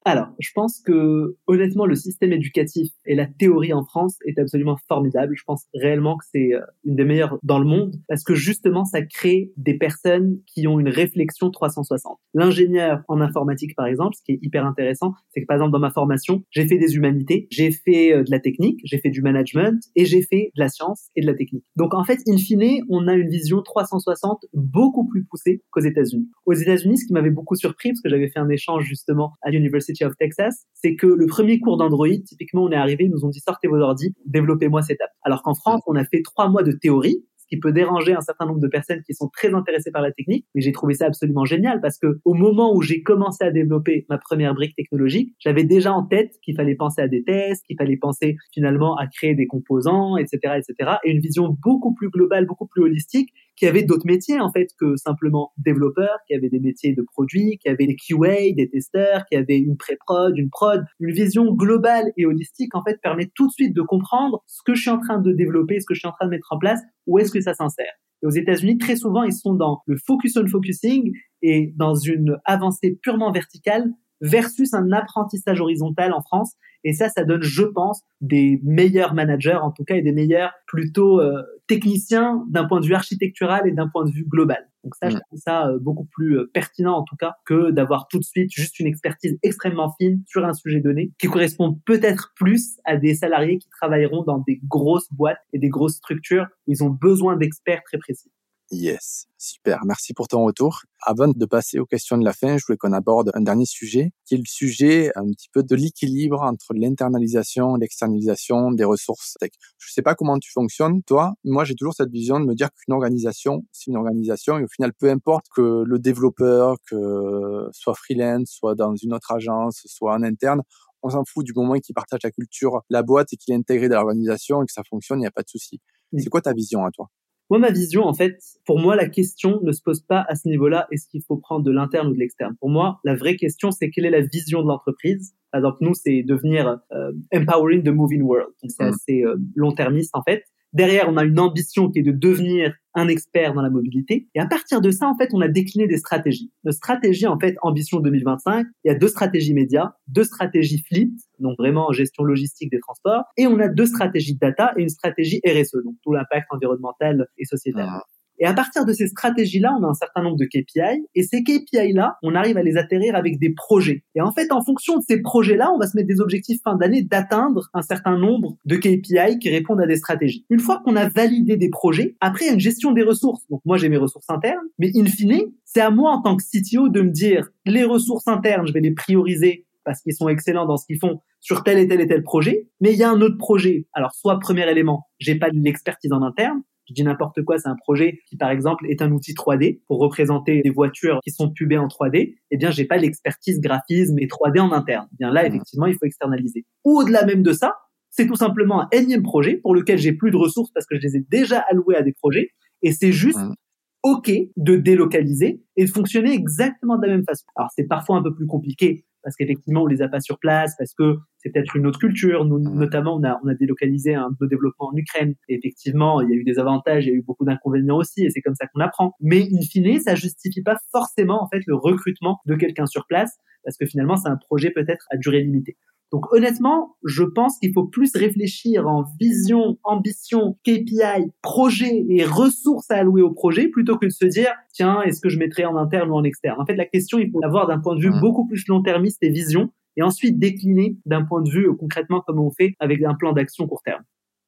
Alors, 0.03 0.29
je 0.39 0.49
pense 0.55 0.79
que 0.79 1.35
honnêtement, 1.45 1.85
le 1.85 1.95
système 1.95 2.33
éducatif 2.33 2.89
et 3.05 3.13
la 3.13 3.27
théorie 3.27 3.71
en 3.71 3.83
France 3.83 4.17
est 4.25 4.39
absolument 4.39 4.77
formidable. 4.87 5.35
Je 5.37 5.43
pense 5.45 5.65
réellement 5.75 6.17
que 6.17 6.25
c'est 6.31 6.55
euh, 6.55 6.61
une 6.85 6.95
des 6.95 7.05
meilleures 7.05 7.37
dans 7.43 7.59
le 7.59 7.65
monde 7.65 7.95
parce 8.07 8.23
que 8.23 8.33
justement, 8.33 8.83
ça 8.83 9.03
crée 9.03 9.51
des 9.57 9.77
personnes 9.77 10.39
qui 10.47 10.67
ont 10.67 10.79
une 10.79 10.89
réflexion 10.89 11.51
360. 11.51 12.17
L'ingénieur 12.33 13.03
en 13.07 13.21
informatique, 13.21 13.75
par 13.75 13.85
exemple, 13.85 14.15
ce 14.15 14.23
qui 14.23 14.31
est 14.31 14.39
hyper 14.41 14.65
intéressant, 14.65 15.13
c'est 15.29 15.41
que 15.41 15.45
par 15.45 15.57
exemple 15.57 15.71
dans 15.71 15.79
ma 15.79 15.91
formation, 15.91 16.43
j'ai 16.49 16.67
fait 16.67 16.79
des 16.79 16.95
humanités, 16.95 17.47
j'ai 17.51 17.71
fait 17.71 18.13
euh, 18.13 18.23
de 18.23 18.31
la 18.31 18.39
technique, 18.39 18.79
j'ai 18.83 18.97
fait 18.97 19.11
du 19.11 19.21
management 19.21 19.79
et 19.95 20.05
j'ai 20.05 20.23
fait 20.23 20.51
de 20.55 20.59
la 20.59 20.69
science 20.69 21.09
et 21.15 21.21
de 21.21 21.27
la 21.27 21.35
technique. 21.35 21.65
Donc 21.75 21.93
en 21.93 22.03
fait, 22.03 22.19
in 22.27 22.37
fine, 22.37 22.83
on 22.89 23.07
a 23.07 23.13
une 23.13 23.29
vision 23.29 23.61
360 23.61 24.45
beaucoup 24.53 25.07
plus 25.07 25.25
poussée 25.25 25.61
qu'aux 25.69 25.81
États-Unis. 25.81 26.27
Aux 26.47 26.53
États-Unis, 26.53 26.97
ce 26.97 27.05
qui 27.05 27.13
m'avait 27.13 27.29
beaucoup 27.29 27.55
surpris 27.55 27.89
parce 27.89 28.01
que 28.01 28.09
j'avais 28.09 28.29
fait 28.29 28.39
un 28.39 28.49
échange 28.49 28.85
justement 28.85 29.33
à 29.43 29.51
l'université 29.51 29.90
of 30.03 30.15
Texas, 30.17 30.65
c'est 30.73 30.95
que 30.95 31.07
le 31.07 31.25
premier 31.25 31.59
cours 31.59 31.77
d'Android, 31.77 32.07
typiquement, 32.25 32.63
on 32.63 32.71
est 32.71 32.75
arrivé, 32.75 33.05
ils 33.05 33.11
nous 33.11 33.25
ont 33.25 33.29
dit 33.29 33.39
sortez 33.39 33.67
vos 33.67 33.77
ordi, 33.77 34.13
développez-moi 34.25 34.81
cette 34.81 35.01
app. 35.01 35.11
Alors 35.23 35.43
qu'en 35.43 35.53
France, 35.53 35.81
on 35.87 35.95
a 35.95 36.05
fait 36.05 36.21
trois 36.23 36.49
mois 36.49 36.63
de 36.63 36.71
théorie, 36.71 37.23
qui 37.51 37.59
peut 37.59 37.73
déranger 37.73 38.13
un 38.13 38.21
certain 38.21 38.45
nombre 38.45 38.61
de 38.61 38.67
personnes 38.67 39.01
qui 39.05 39.13
sont 39.13 39.27
très 39.27 39.53
intéressées 39.53 39.91
par 39.91 40.01
la 40.01 40.11
technique, 40.11 40.45
mais 40.55 40.61
j'ai 40.61 40.71
trouvé 40.71 40.93
ça 40.93 41.05
absolument 41.07 41.43
génial 41.43 41.81
parce 41.81 41.97
que 41.97 42.19
au 42.23 42.33
moment 42.33 42.73
où 42.73 42.81
j'ai 42.81 43.03
commencé 43.03 43.43
à 43.43 43.51
développer 43.51 44.05
ma 44.09 44.17
première 44.17 44.53
brique 44.53 44.73
technologique, 44.75 45.35
j'avais 45.37 45.65
déjà 45.65 45.91
en 45.91 46.03
tête 46.03 46.31
qu'il 46.43 46.55
fallait 46.55 46.75
penser 46.75 47.01
à 47.01 47.09
des 47.09 47.23
tests, 47.23 47.65
qu'il 47.65 47.75
fallait 47.77 47.97
penser 47.97 48.37
finalement 48.53 48.95
à 48.95 49.05
créer 49.07 49.35
des 49.35 49.47
composants, 49.47 50.15
etc., 50.15 50.59
etc., 50.59 50.91
et 51.03 51.11
une 51.11 51.19
vision 51.19 51.55
beaucoup 51.61 51.93
plus 51.93 52.09
globale, 52.09 52.45
beaucoup 52.45 52.67
plus 52.67 52.83
holistique, 52.83 53.29
qui 53.55 53.67
avait 53.67 53.83
d'autres 53.83 54.05
métiers 54.05 54.39
en 54.39 54.51
fait 54.51 54.67
que 54.79 54.95
simplement 54.95 55.51
développeurs, 55.57 56.17
qui 56.27 56.33
avait 56.33 56.49
des 56.49 56.59
métiers 56.59 56.93
de 56.93 57.03
produits, 57.13 57.57
qui 57.61 57.69
avait 57.69 57.87
des 57.87 57.95
QA, 57.95 58.53
des 58.55 58.69
testeurs, 58.71 59.25
qui 59.25 59.35
avait 59.35 59.57
une 59.57 59.77
pré-prod, 59.77 60.37
une 60.37 60.49
prod, 60.49 60.83
une 60.99 61.13
vision 61.13 61.53
globale 61.53 62.11
et 62.17 62.25
holistique 62.25 62.75
en 62.75 62.83
fait 62.83 62.99
permet 63.01 63.29
tout 63.35 63.47
de 63.47 63.51
suite 63.51 63.75
de 63.75 63.81
comprendre 63.81 64.43
ce 64.47 64.61
que 64.65 64.73
je 64.73 64.81
suis 64.81 64.89
en 64.89 64.99
train 64.99 65.19
de 65.19 65.31
développer, 65.31 65.79
ce 65.79 65.85
que 65.85 65.93
je 65.93 65.99
suis 65.99 66.07
en 66.07 66.13
train 66.13 66.25
de 66.25 66.31
mettre 66.31 66.51
en 66.51 66.57
place, 66.57 66.79
où 67.07 67.19
est-ce 67.19 67.31
que 67.31 67.41
ça 67.41 67.53
s'insère. 67.53 67.93
Et 68.23 68.27
aux 68.27 68.31
États-Unis, 68.31 68.77
très 68.77 68.95
souvent, 68.95 69.23
ils 69.23 69.33
sont 69.33 69.53
dans 69.53 69.81
le 69.85 69.97
focus 69.97 70.37
on 70.37 70.47
focusing 70.47 71.11
et 71.41 71.73
dans 71.75 71.95
une 71.95 72.37
avancée 72.45 72.99
purement 73.01 73.31
verticale 73.31 73.91
versus 74.21 74.73
un 74.73 74.91
apprentissage 74.91 75.59
horizontal 75.59 76.13
en 76.13 76.21
France. 76.21 76.53
Et 76.83 76.93
ça, 76.93 77.09
ça 77.09 77.23
donne, 77.23 77.43
je 77.43 77.63
pense, 77.63 78.01
des 78.21 78.59
meilleurs 78.63 79.13
managers, 79.13 79.59
en 79.61 79.71
tout 79.71 79.83
cas, 79.83 79.95
et 79.95 80.01
des 80.01 80.11
meilleurs 80.11 80.51
plutôt 80.67 81.19
euh, 81.21 81.41
techniciens 81.67 82.43
d'un 82.49 82.65
point 82.65 82.79
de 82.79 82.85
vue 82.85 82.95
architectural 82.95 83.67
et 83.67 83.71
d'un 83.71 83.87
point 83.87 84.05
de 84.05 84.11
vue 84.11 84.25
global. 84.25 84.67
Donc 84.83 84.95
ça, 84.95 85.09
je 85.09 85.17
mm. 85.17 85.21
trouve 85.27 85.39
ça 85.39 85.67
euh, 85.67 85.79
beaucoup 85.79 86.05
plus 86.05 86.39
euh, 86.39 86.49
pertinent, 86.53 86.93
en 86.93 87.03
tout 87.03 87.15
cas, 87.15 87.35
que 87.45 87.71
d'avoir 87.71 88.07
tout 88.07 88.17
de 88.17 88.23
suite 88.23 88.51
juste 88.51 88.79
une 88.79 88.87
expertise 88.87 89.37
extrêmement 89.43 89.93
fine 89.99 90.23
sur 90.27 90.45
un 90.45 90.53
sujet 90.53 90.79
donné, 90.79 91.11
qui 91.19 91.27
correspond 91.27 91.79
peut-être 91.85 92.31
plus 92.35 92.79
à 92.85 92.97
des 92.97 93.13
salariés 93.13 93.59
qui 93.59 93.69
travailleront 93.69 94.23
dans 94.23 94.39
des 94.39 94.59
grosses 94.67 95.11
boîtes 95.11 95.41
et 95.53 95.59
des 95.59 95.69
grosses 95.69 95.95
structures 95.95 96.47
où 96.67 96.71
ils 96.71 96.83
ont 96.83 96.89
besoin 96.89 97.37
d'experts 97.37 97.83
très 97.83 97.99
précis. 97.99 98.31
Yes, 98.73 99.25
super. 99.37 99.81
Merci 99.85 100.13
pour 100.13 100.29
ton 100.29 100.45
retour. 100.45 100.83
Avant 101.01 101.27
de 101.27 101.45
passer 101.45 101.77
aux 101.79 101.85
questions 101.85 102.17
de 102.17 102.23
la 102.23 102.31
fin, 102.31 102.57
je 102.57 102.63
voulais 102.65 102.77
qu'on 102.77 102.93
aborde 102.93 103.29
un 103.33 103.41
dernier 103.41 103.65
sujet, 103.65 104.11
qui 104.25 104.35
est 104.35 104.37
le 104.37 104.45
sujet 104.47 105.11
un 105.17 105.25
petit 105.25 105.49
peu 105.51 105.61
de 105.61 105.75
l'équilibre 105.75 106.41
entre 106.41 106.67
l'internalisation 106.73 107.75
et 107.75 107.79
l'externalisation 107.81 108.71
des 108.71 108.85
ressources 108.85 109.35
tech. 109.41 109.51
Je 109.77 109.91
sais 109.91 110.01
pas 110.01 110.15
comment 110.15 110.39
tu 110.39 110.49
fonctionnes, 110.53 111.03
toi. 111.03 111.33
Moi, 111.43 111.65
j'ai 111.65 111.75
toujours 111.75 111.93
cette 111.93 112.11
vision 112.11 112.39
de 112.39 112.45
me 112.45 112.55
dire 112.55 112.69
qu'une 112.73 112.93
organisation, 112.93 113.65
c'est 113.73 113.87
une 113.91 113.97
organisation, 113.97 114.57
et 114.57 114.63
au 114.63 114.67
final, 114.69 114.93
peu 114.93 115.09
importe 115.09 115.47
que 115.53 115.83
le 115.85 115.99
développeur, 115.99 116.77
que 116.89 117.67
soit 117.73 117.95
freelance, 117.95 118.51
soit 118.51 118.75
dans 118.75 118.95
une 118.95 119.13
autre 119.13 119.33
agence, 119.33 119.81
soit 119.85 120.13
en 120.13 120.23
interne, 120.23 120.61
on 121.03 121.09
s'en 121.09 121.25
fout 121.25 121.45
du 121.45 121.51
moment 121.53 121.77
qu'il 121.79 121.93
partage 121.93 122.21
la 122.23 122.31
culture, 122.31 122.83
la 122.89 123.03
boîte 123.03 123.33
et 123.33 123.35
qu'il 123.35 123.53
est 123.53 123.57
intégré 123.57 123.89
dans 123.89 123.97
l'organisation 123.97 124.63
et 124.63 124.65
que 124.65 124.71
ça 124.71 124.83
fonctionne, 124.89 125.17
il 125.19 125.23
n'y 125.23 125.27
a 125.27 125.31
pas 125.31 125.43
de 125.43 125.49
souci. 125.49 125.81
C'est 126.17 126.29
quoi 126.29 126.41
ta 126.41 126.53
vision 126.53 126.85
à 126.85 126.91
toi? 126.91 127.09
Moi, 127.51 127.59
ma 127.59 127.69
vision, 127.69 128.05
en 128.05 128.13
fait, 128.13 128.41
pour 128.65 128.79
moi, 128.79 128.95
la 128.95 129.09
question 129.09 129.59
ne 129.61 129.73
se 129.73 129.81
pose 129.81 129.99
pas 129.99 130.25
à 130.29 130.35
ce 130.35 130.47
niveau-là, 130.47 130.87
est-ce 130.89 131.09
qu'il 131.09 131.21
faut 131.21 131.35
prendre 131.35 131.65
de 131.65 131.71
l'interne 131.71 132.07
ou 132.07 132.13
de 132.13 132.17
l'externe? 132.17 132.55
Pour 132.61 132.69
moi, 132.69 133.01
la 133.03 133.13
vraie 133.13 133.35
question, 133.35 133.71
c'est 133.71 133.89
quelle 133.89 134.05
est 134.05 134.09
la 134.09 134.21
vision 134.21 134.61
de 134.61 134.69
l'entreprise? 134.69 135.35
Par 135.51 135.59
exemple, 135.59 135.79
nous, 135.81 135.93
c'est 135.93 136.23
devenir 136.23 136.79
euh, 136.93 137.11
empowering 137.35 137.83
the 137.83 137.89
moving 137.89 138.21
world. 138.21 138.47
Donc, 138.63 138.71
c'est 138.71 138.85
mmh. 138.85 138.87
assez 138.87 139.23
euh, 139.25 139.35
long-termiste, 139.53 140.11
en 140.13 140.23
fait. 140.23 140.45
Derrière, 140.73 141.09
on 141.09 141.17
a 141.17 141.25
une 141.25 141.39
ambition 141.39 141.89
qui 141.89 141.99
est 141.99 142.03
de 142.03 142.11
devenir 142.11 142.73
un 142.93 143.07
expert 143.07 143.53
dans 143.53 143.61
la 143.61 143.69
mobilité. 143.69 144.27
Et 144.35 144.39
à 144.39 144.45
partir 144.45 144.81
de 144.81 144.91
ça, 144.91 145.07
en 145.07 145.15
fait, 145.17 145.29
on 145.33 145.41
a 145.41 145.47
décliné 145.47 145.87
des 145.87 145.97
stratégies. 145.97 146.51
Notre 146.63 146.77
stratégie, 146.77 147.27
en 147.27 147.39
fait, 147.39 147.55
Ambition 147.61 147.99
2025, 147.99 148.65
il 148.83 148.87
y 148.87 148.91
a 148.91 148.95
deux 148.95 149.07
stratégies 149.07 149.53
médias, 149.53 149.93
deux 150.07 150.23
stratégies 150.23 150.83
fleet, 150.87 151.11
donc 151.39 151.57
vraiment 151.57 151.91
gestion 151.91 152.23
logistique 152.23 152.71
des 152.71 152.79
transports, 152.79 153.23
et 153.37 153.47
on 153.47 153.59
a 153.59 153.67
deux 153.67 153.85
stratégies 153.85 154.35
data 154.35 154.73
et 154.77 154.81
une 154.81 154.89
stratégie 154.89 155.41
RSE, 155.45 155.83
donc 155.83 155.95
tout 156.03 156.13
l'impact 156.13 156.47
environnemental 156.51 157.27
et 157.37 157.45
sociétal. 157.45 157.87
Ah. 157.89 158.03
Et 158.41 158.45
à 158.45 158.55
partir 158.55 158.85
de 158.85 158.91
ces 158.91 159.05
stratégies-là, 159.05 159.77
on 159.79 159.83
a 159.83 159.87
un 159.87 159.93
certain 159.93 160.23
nombre 160.23 160.35
de 160.35 160.45
KPI. 160.45 161.05
Et 161.13 161.21
ces 161.21 161.43
KPI-là, 161.43 162.17
on 162.23 162.33
arrive 162.33 162.57
à 162.57 162.63
les 162.63 162.75
atterrir 162.75 163.15
avec 163.15 163.37
des 163.37 163.51
projets. 163.51 164.03
Et 164.15 164.21
en 164.21 164.31
fait, 164.31 164.51
en 164.51 164.63
fonction 164.63 164.97
de 164.97 165.03
ces 165.07 165.21
projets-là, 165.21 165.71
on 165.71 165.77
va 165.77 165.85
se 165.85 165.95
mettre 165.95 166.07
des 166.07 166.19
objectifs 166.19 166.59
fin 166.63 166.75
d'année 166.75 167.03
d'atteindre 167.03 167.69
un 167.75 167.83
certain 167.83 168.17
nombre 168.17 168.57
de 168.65 168.77
KPI 168.77 169.37
qui 169.39 169.51
répondent 169.51 169.79
à 169.79 169.85
des 169.85 169.97
stratégies. 169.97 170.43
Une 170.49 170.59
fois 170.59 170.81
qu'on 170.83 170.95
a 170.95 171.07
validé 171.07 171.55
des 171.55 171.69
projets, 171.69 172.15
après, 172.19 172.45
il 172.45 172.47
y 172.47 172.51
a 172.51 172.53
une 172.55 172.59
gestion 172.59 172.91
des 172.93 173.03
ressources. 173.03 173.47
Donc 173.51 173.61
moi, 173.63 173.77
j'ai 173.77 173.89
mes 173.89 173.97
ressources 173.97 174.29
internes. 174.31 174.65
Mais 174.79 174.91
in 174.95 175.05
fine, 175.05 175.51
c'est 175.63 175.81
à 175.81 175.91
moi 175.91 176.09
en 176.09 176.23
tant 176.23 176.35
que 176.35 176.41
CTO 176.43 176.89
de 176.89 177.01
me 177.03 177.11
dire 177.11 177.49
les 177.67 177.83
ressources 177.83 178.27
internes, 178.27 178.65
je 178.65 178.73
vais 178.73 178.81
les 178.81 178.91
prioriser 178.91 179.67
parce 179.83 180.01
qu'ils 180.01 180.15
sont 180.15 180.29
excellents 180.29 180.65
dans 180.65 180.77
ce 180.77 180.85
qu'ils 180.85 180.99
font 180.99 181.21
sur 181.39 181.63
tel 181.63 181.77
et 181.79 181.87
tel 181.87 182.01
et 182.01 182.07
tel 182.07 182.23
projet, 182.23 182.67
mais 182.79 182.93
il 182.93 182.99
y 182.99 183.03
a 183.03 183.09
un 183.09 183.19
autre 183.21 183.37
projet. 183.37 183.87
Alors, 183.93 184.13
soit 184.13 184.39
premier 184.39 184.69
élément, 184.69 185.07
j'ai 185.19 185.35
pas 185.35 185.49
l'expertise 185.51 186.13
en 186.13 186.21
interne, 186.21 186.61
je 186.91 186.95
dis 186.95 187.03
n'importe 187.03 187.41
quoi, 187.43 187.57
c'est 187.57 187.69
un 187.69 187.75
projet 187.75 188.19
qui, 188.27 188.35
par 188.35 188.51
exemple, 188.51 188.85
est 188.87 189.01
un 189.01 189.11
outil 189.11 189.33
3D 189.33 189.81
pour 189.87 189.99
représenter 189.99 190.61
des 190.61 190.69
voitures 190.69 191.19
qui 191.23 191.31
sont 191.31 191.49
pubées 191.49 191.77
en 191.77 191.87
3D. 191.87 192.35
Eh 192.51 192.57
bien, 192.57 192.69
j'ai 192.69 192.85
pas 192.85 192.97
l'expertise 192.97 193.59
graphisme 193.61 194.19
et 194.19 194.27
3D 194.27 194.59
en 194.59 194.71
interne. 194.71 195.07
Eh 195.13 195.15
bien 195.19 195.31
là, 195.31 195.43
mmh. 195.43 195.47
effectivement, 195.47 195.85
il 195.85 195.93
faut 195.93 196.05
externaliser. 196.05 196.65
Ou 196.83 196.99
au-delà 196.99 197.25
même 197.25 197.43
de 197.43 197.53
ça, 197.53 197.75
c'est 198.09 198.27
tout 198.27 198.35
simplement 198.35 198.81
un 198.81 198.89
énième 198.91 199.23
projet 199.23 199.55
pour 199.55 199.73
lequel 199.73 199.97
j'ai 199.97 200.11
plus 200.11 200.31
de 200.31 200.37
ressources 200.37 200.71
parce 200.71 200.85
que 200.85 200.97
je 200.97 201.01
les 201.01 201.15
ai 201.15 201.25
déjà 201.29 201.63
alloués 201.69 201.95
à 201.95 202.01
des 202.01 202.11
projets 202.11 202.49
et 202.81 202.91
c'est 202.91 203.13
juste 203.13 203.39
mmh. 203.39 203.55
OK 204.03 204.31
de 204.57 204.75
délocaliser 204.75 205.63
et 205.77 205.85
de 205.85 205.89
fonctionner 205.89 206.33
exactement 206.33 206.97
de 206.97 207.07
la 207.07 207.15
même 207.15 207.23
façon. 207.23 207.45
Alors, 207.55 207.69
c'est 207.75 207.87
parfois 207.87 208.17
un 208.17 208.23
peu 208.23 208.33
plus 208.33 208.47
compliqué 208.47 209.05
parce 209.23 209.35
qu'effectivement 209.35 209.83
on 209.83 209.87
les 209.87 210.01
a 210.01 210.07
pas 210.07 210.19
sur 210.19 210.39
place, 210.39 210.75
parce 210.77 210.93
que 210.93 211.17
c'est 211.37 211.51
peut-être 211.51 211.75
une 211.75 211.87
autre 211.87 211.99
culture. 211.99 212.45
Nous, 212.45 212.59
notamment, 212.59 213.15
on 213.15 213.23
a, 213.23 213.39
on 213.43 213.47
a 213.47 213.55
délocalisé 213.55 214.13
un 214.13 214.29
de 214.29 214.35
nos 214.41 214.47
développements 214.47 214.89
en 214.89 214.95
Ukraine. 214.95 215.35
Et 215.49 215.55
effectivement, 215.55 216.21
il 216.21 216.29
y 216.29 216.33
a 216.33 216.35
eu 216.35 216.43
des 216.43 216.59
avantages, 216.59 217.05
il 217.05 217.09
y 217.09 217.11
a 217.13 217.15
eu 217.15 217.23
beaucoup 217.23 217.45
d'inconvénients 217.45 217.97
aussi, 217.97 218.25
et 218.25 218.29
c'est 218.29 218.41
comme 218.41 218.55
ça 218.55 218.67
qu'on 218.67 218.79
apprend. 218.79 219.13
Mais 219.19 219.41
in 219.41 219.61
fine, 219.61 219.99
ça 219.99 220.15
justifie 220.15 220.61
pas 220.61 220.77
forcément 220.91 221.43
en 221.43 221.47
fait 221.47 221.61
le 221.65 221.75
recrutement 221.75 222.39
de 222.45 222.55
quelqu'un 222.55 222.85
sur 222.85 223.07
place, 223.07 223.37
parce 223.63 223.77
que 223.77 223.85
finalement, 223.85 224.17
c'est 224.17 224.29
un 224.29 224.37
projet 224.37 224.71
peut-être 224.71 225.05
à 225.11 225.17
durée 225.17 225.41
limitée. 225.41 225.77
Donc 226.11 226.31
honnêtement, 226.33 226.97
je 227.05 227.23
pense 227.23 227.57
qu'il 227.57 227.71
faut 227.73 227.85
plus 227.85 228.11
réfléchir 228.15 228.87
en 228.87 229.05
vision, 229.19 229.77
ambition, 229.83 230.57
KPI, 230.65 231.31
projet 231.41 232.05
et 232.09 232.25
ressources 232.25 232.91
à 232.91 232.97
allouer 232.97 233.21
au 233.21 233.31
projet 233.31 233.69
plutôt 233.69 233.97
que 233.97 234.05
de 234.05 234.11
se 234.11 234.25
dire 234.25 234.51
tiens, 234.73 235.01
est-ce 235.03 235.21
que 235.21 235.29
je 235.29 235.39
mettrai 235.39 235.63
en 235.65 235.77
interne 235.77 236.11
ou 236.11 236.15
en 236.15 236.23
externe? 236.23 236.59
En 236.59 236.65
fait, 236.65 236.75
la 236.75 236.85
question, 236.85 237.17
il 237.17 237.31
faut 237.31 237.39
l'avoir 237.39 237.67
d'un 237.67 237.79
point 237.79 237.95
de 237.95 238.01
vue 238.01 238.11
beaucoup 238.19 238.45
plus 238.45 238.67
long-termiste 238.67 239.23
et 239.23 239.29
vision 239.29 239.71
et 239.95 240.03
ensuite 240.03 240.37
décliner 240.37 240.97
d'un 241.05 241.23
point 241.23 241.41
de 241.41 241.49
vue 241.49 241.69
euh, 241.69 241.73
concrètement 241.73 242.21
comme 242.21 242.39
on 242.39 242.51
fait 242.51 242.75
avec 242.79 243.01
un 243.03 243.15
plan 243.15 243.31
d'action 243.31 243.67
court 243.67 243.81
terme. 243.83 244.03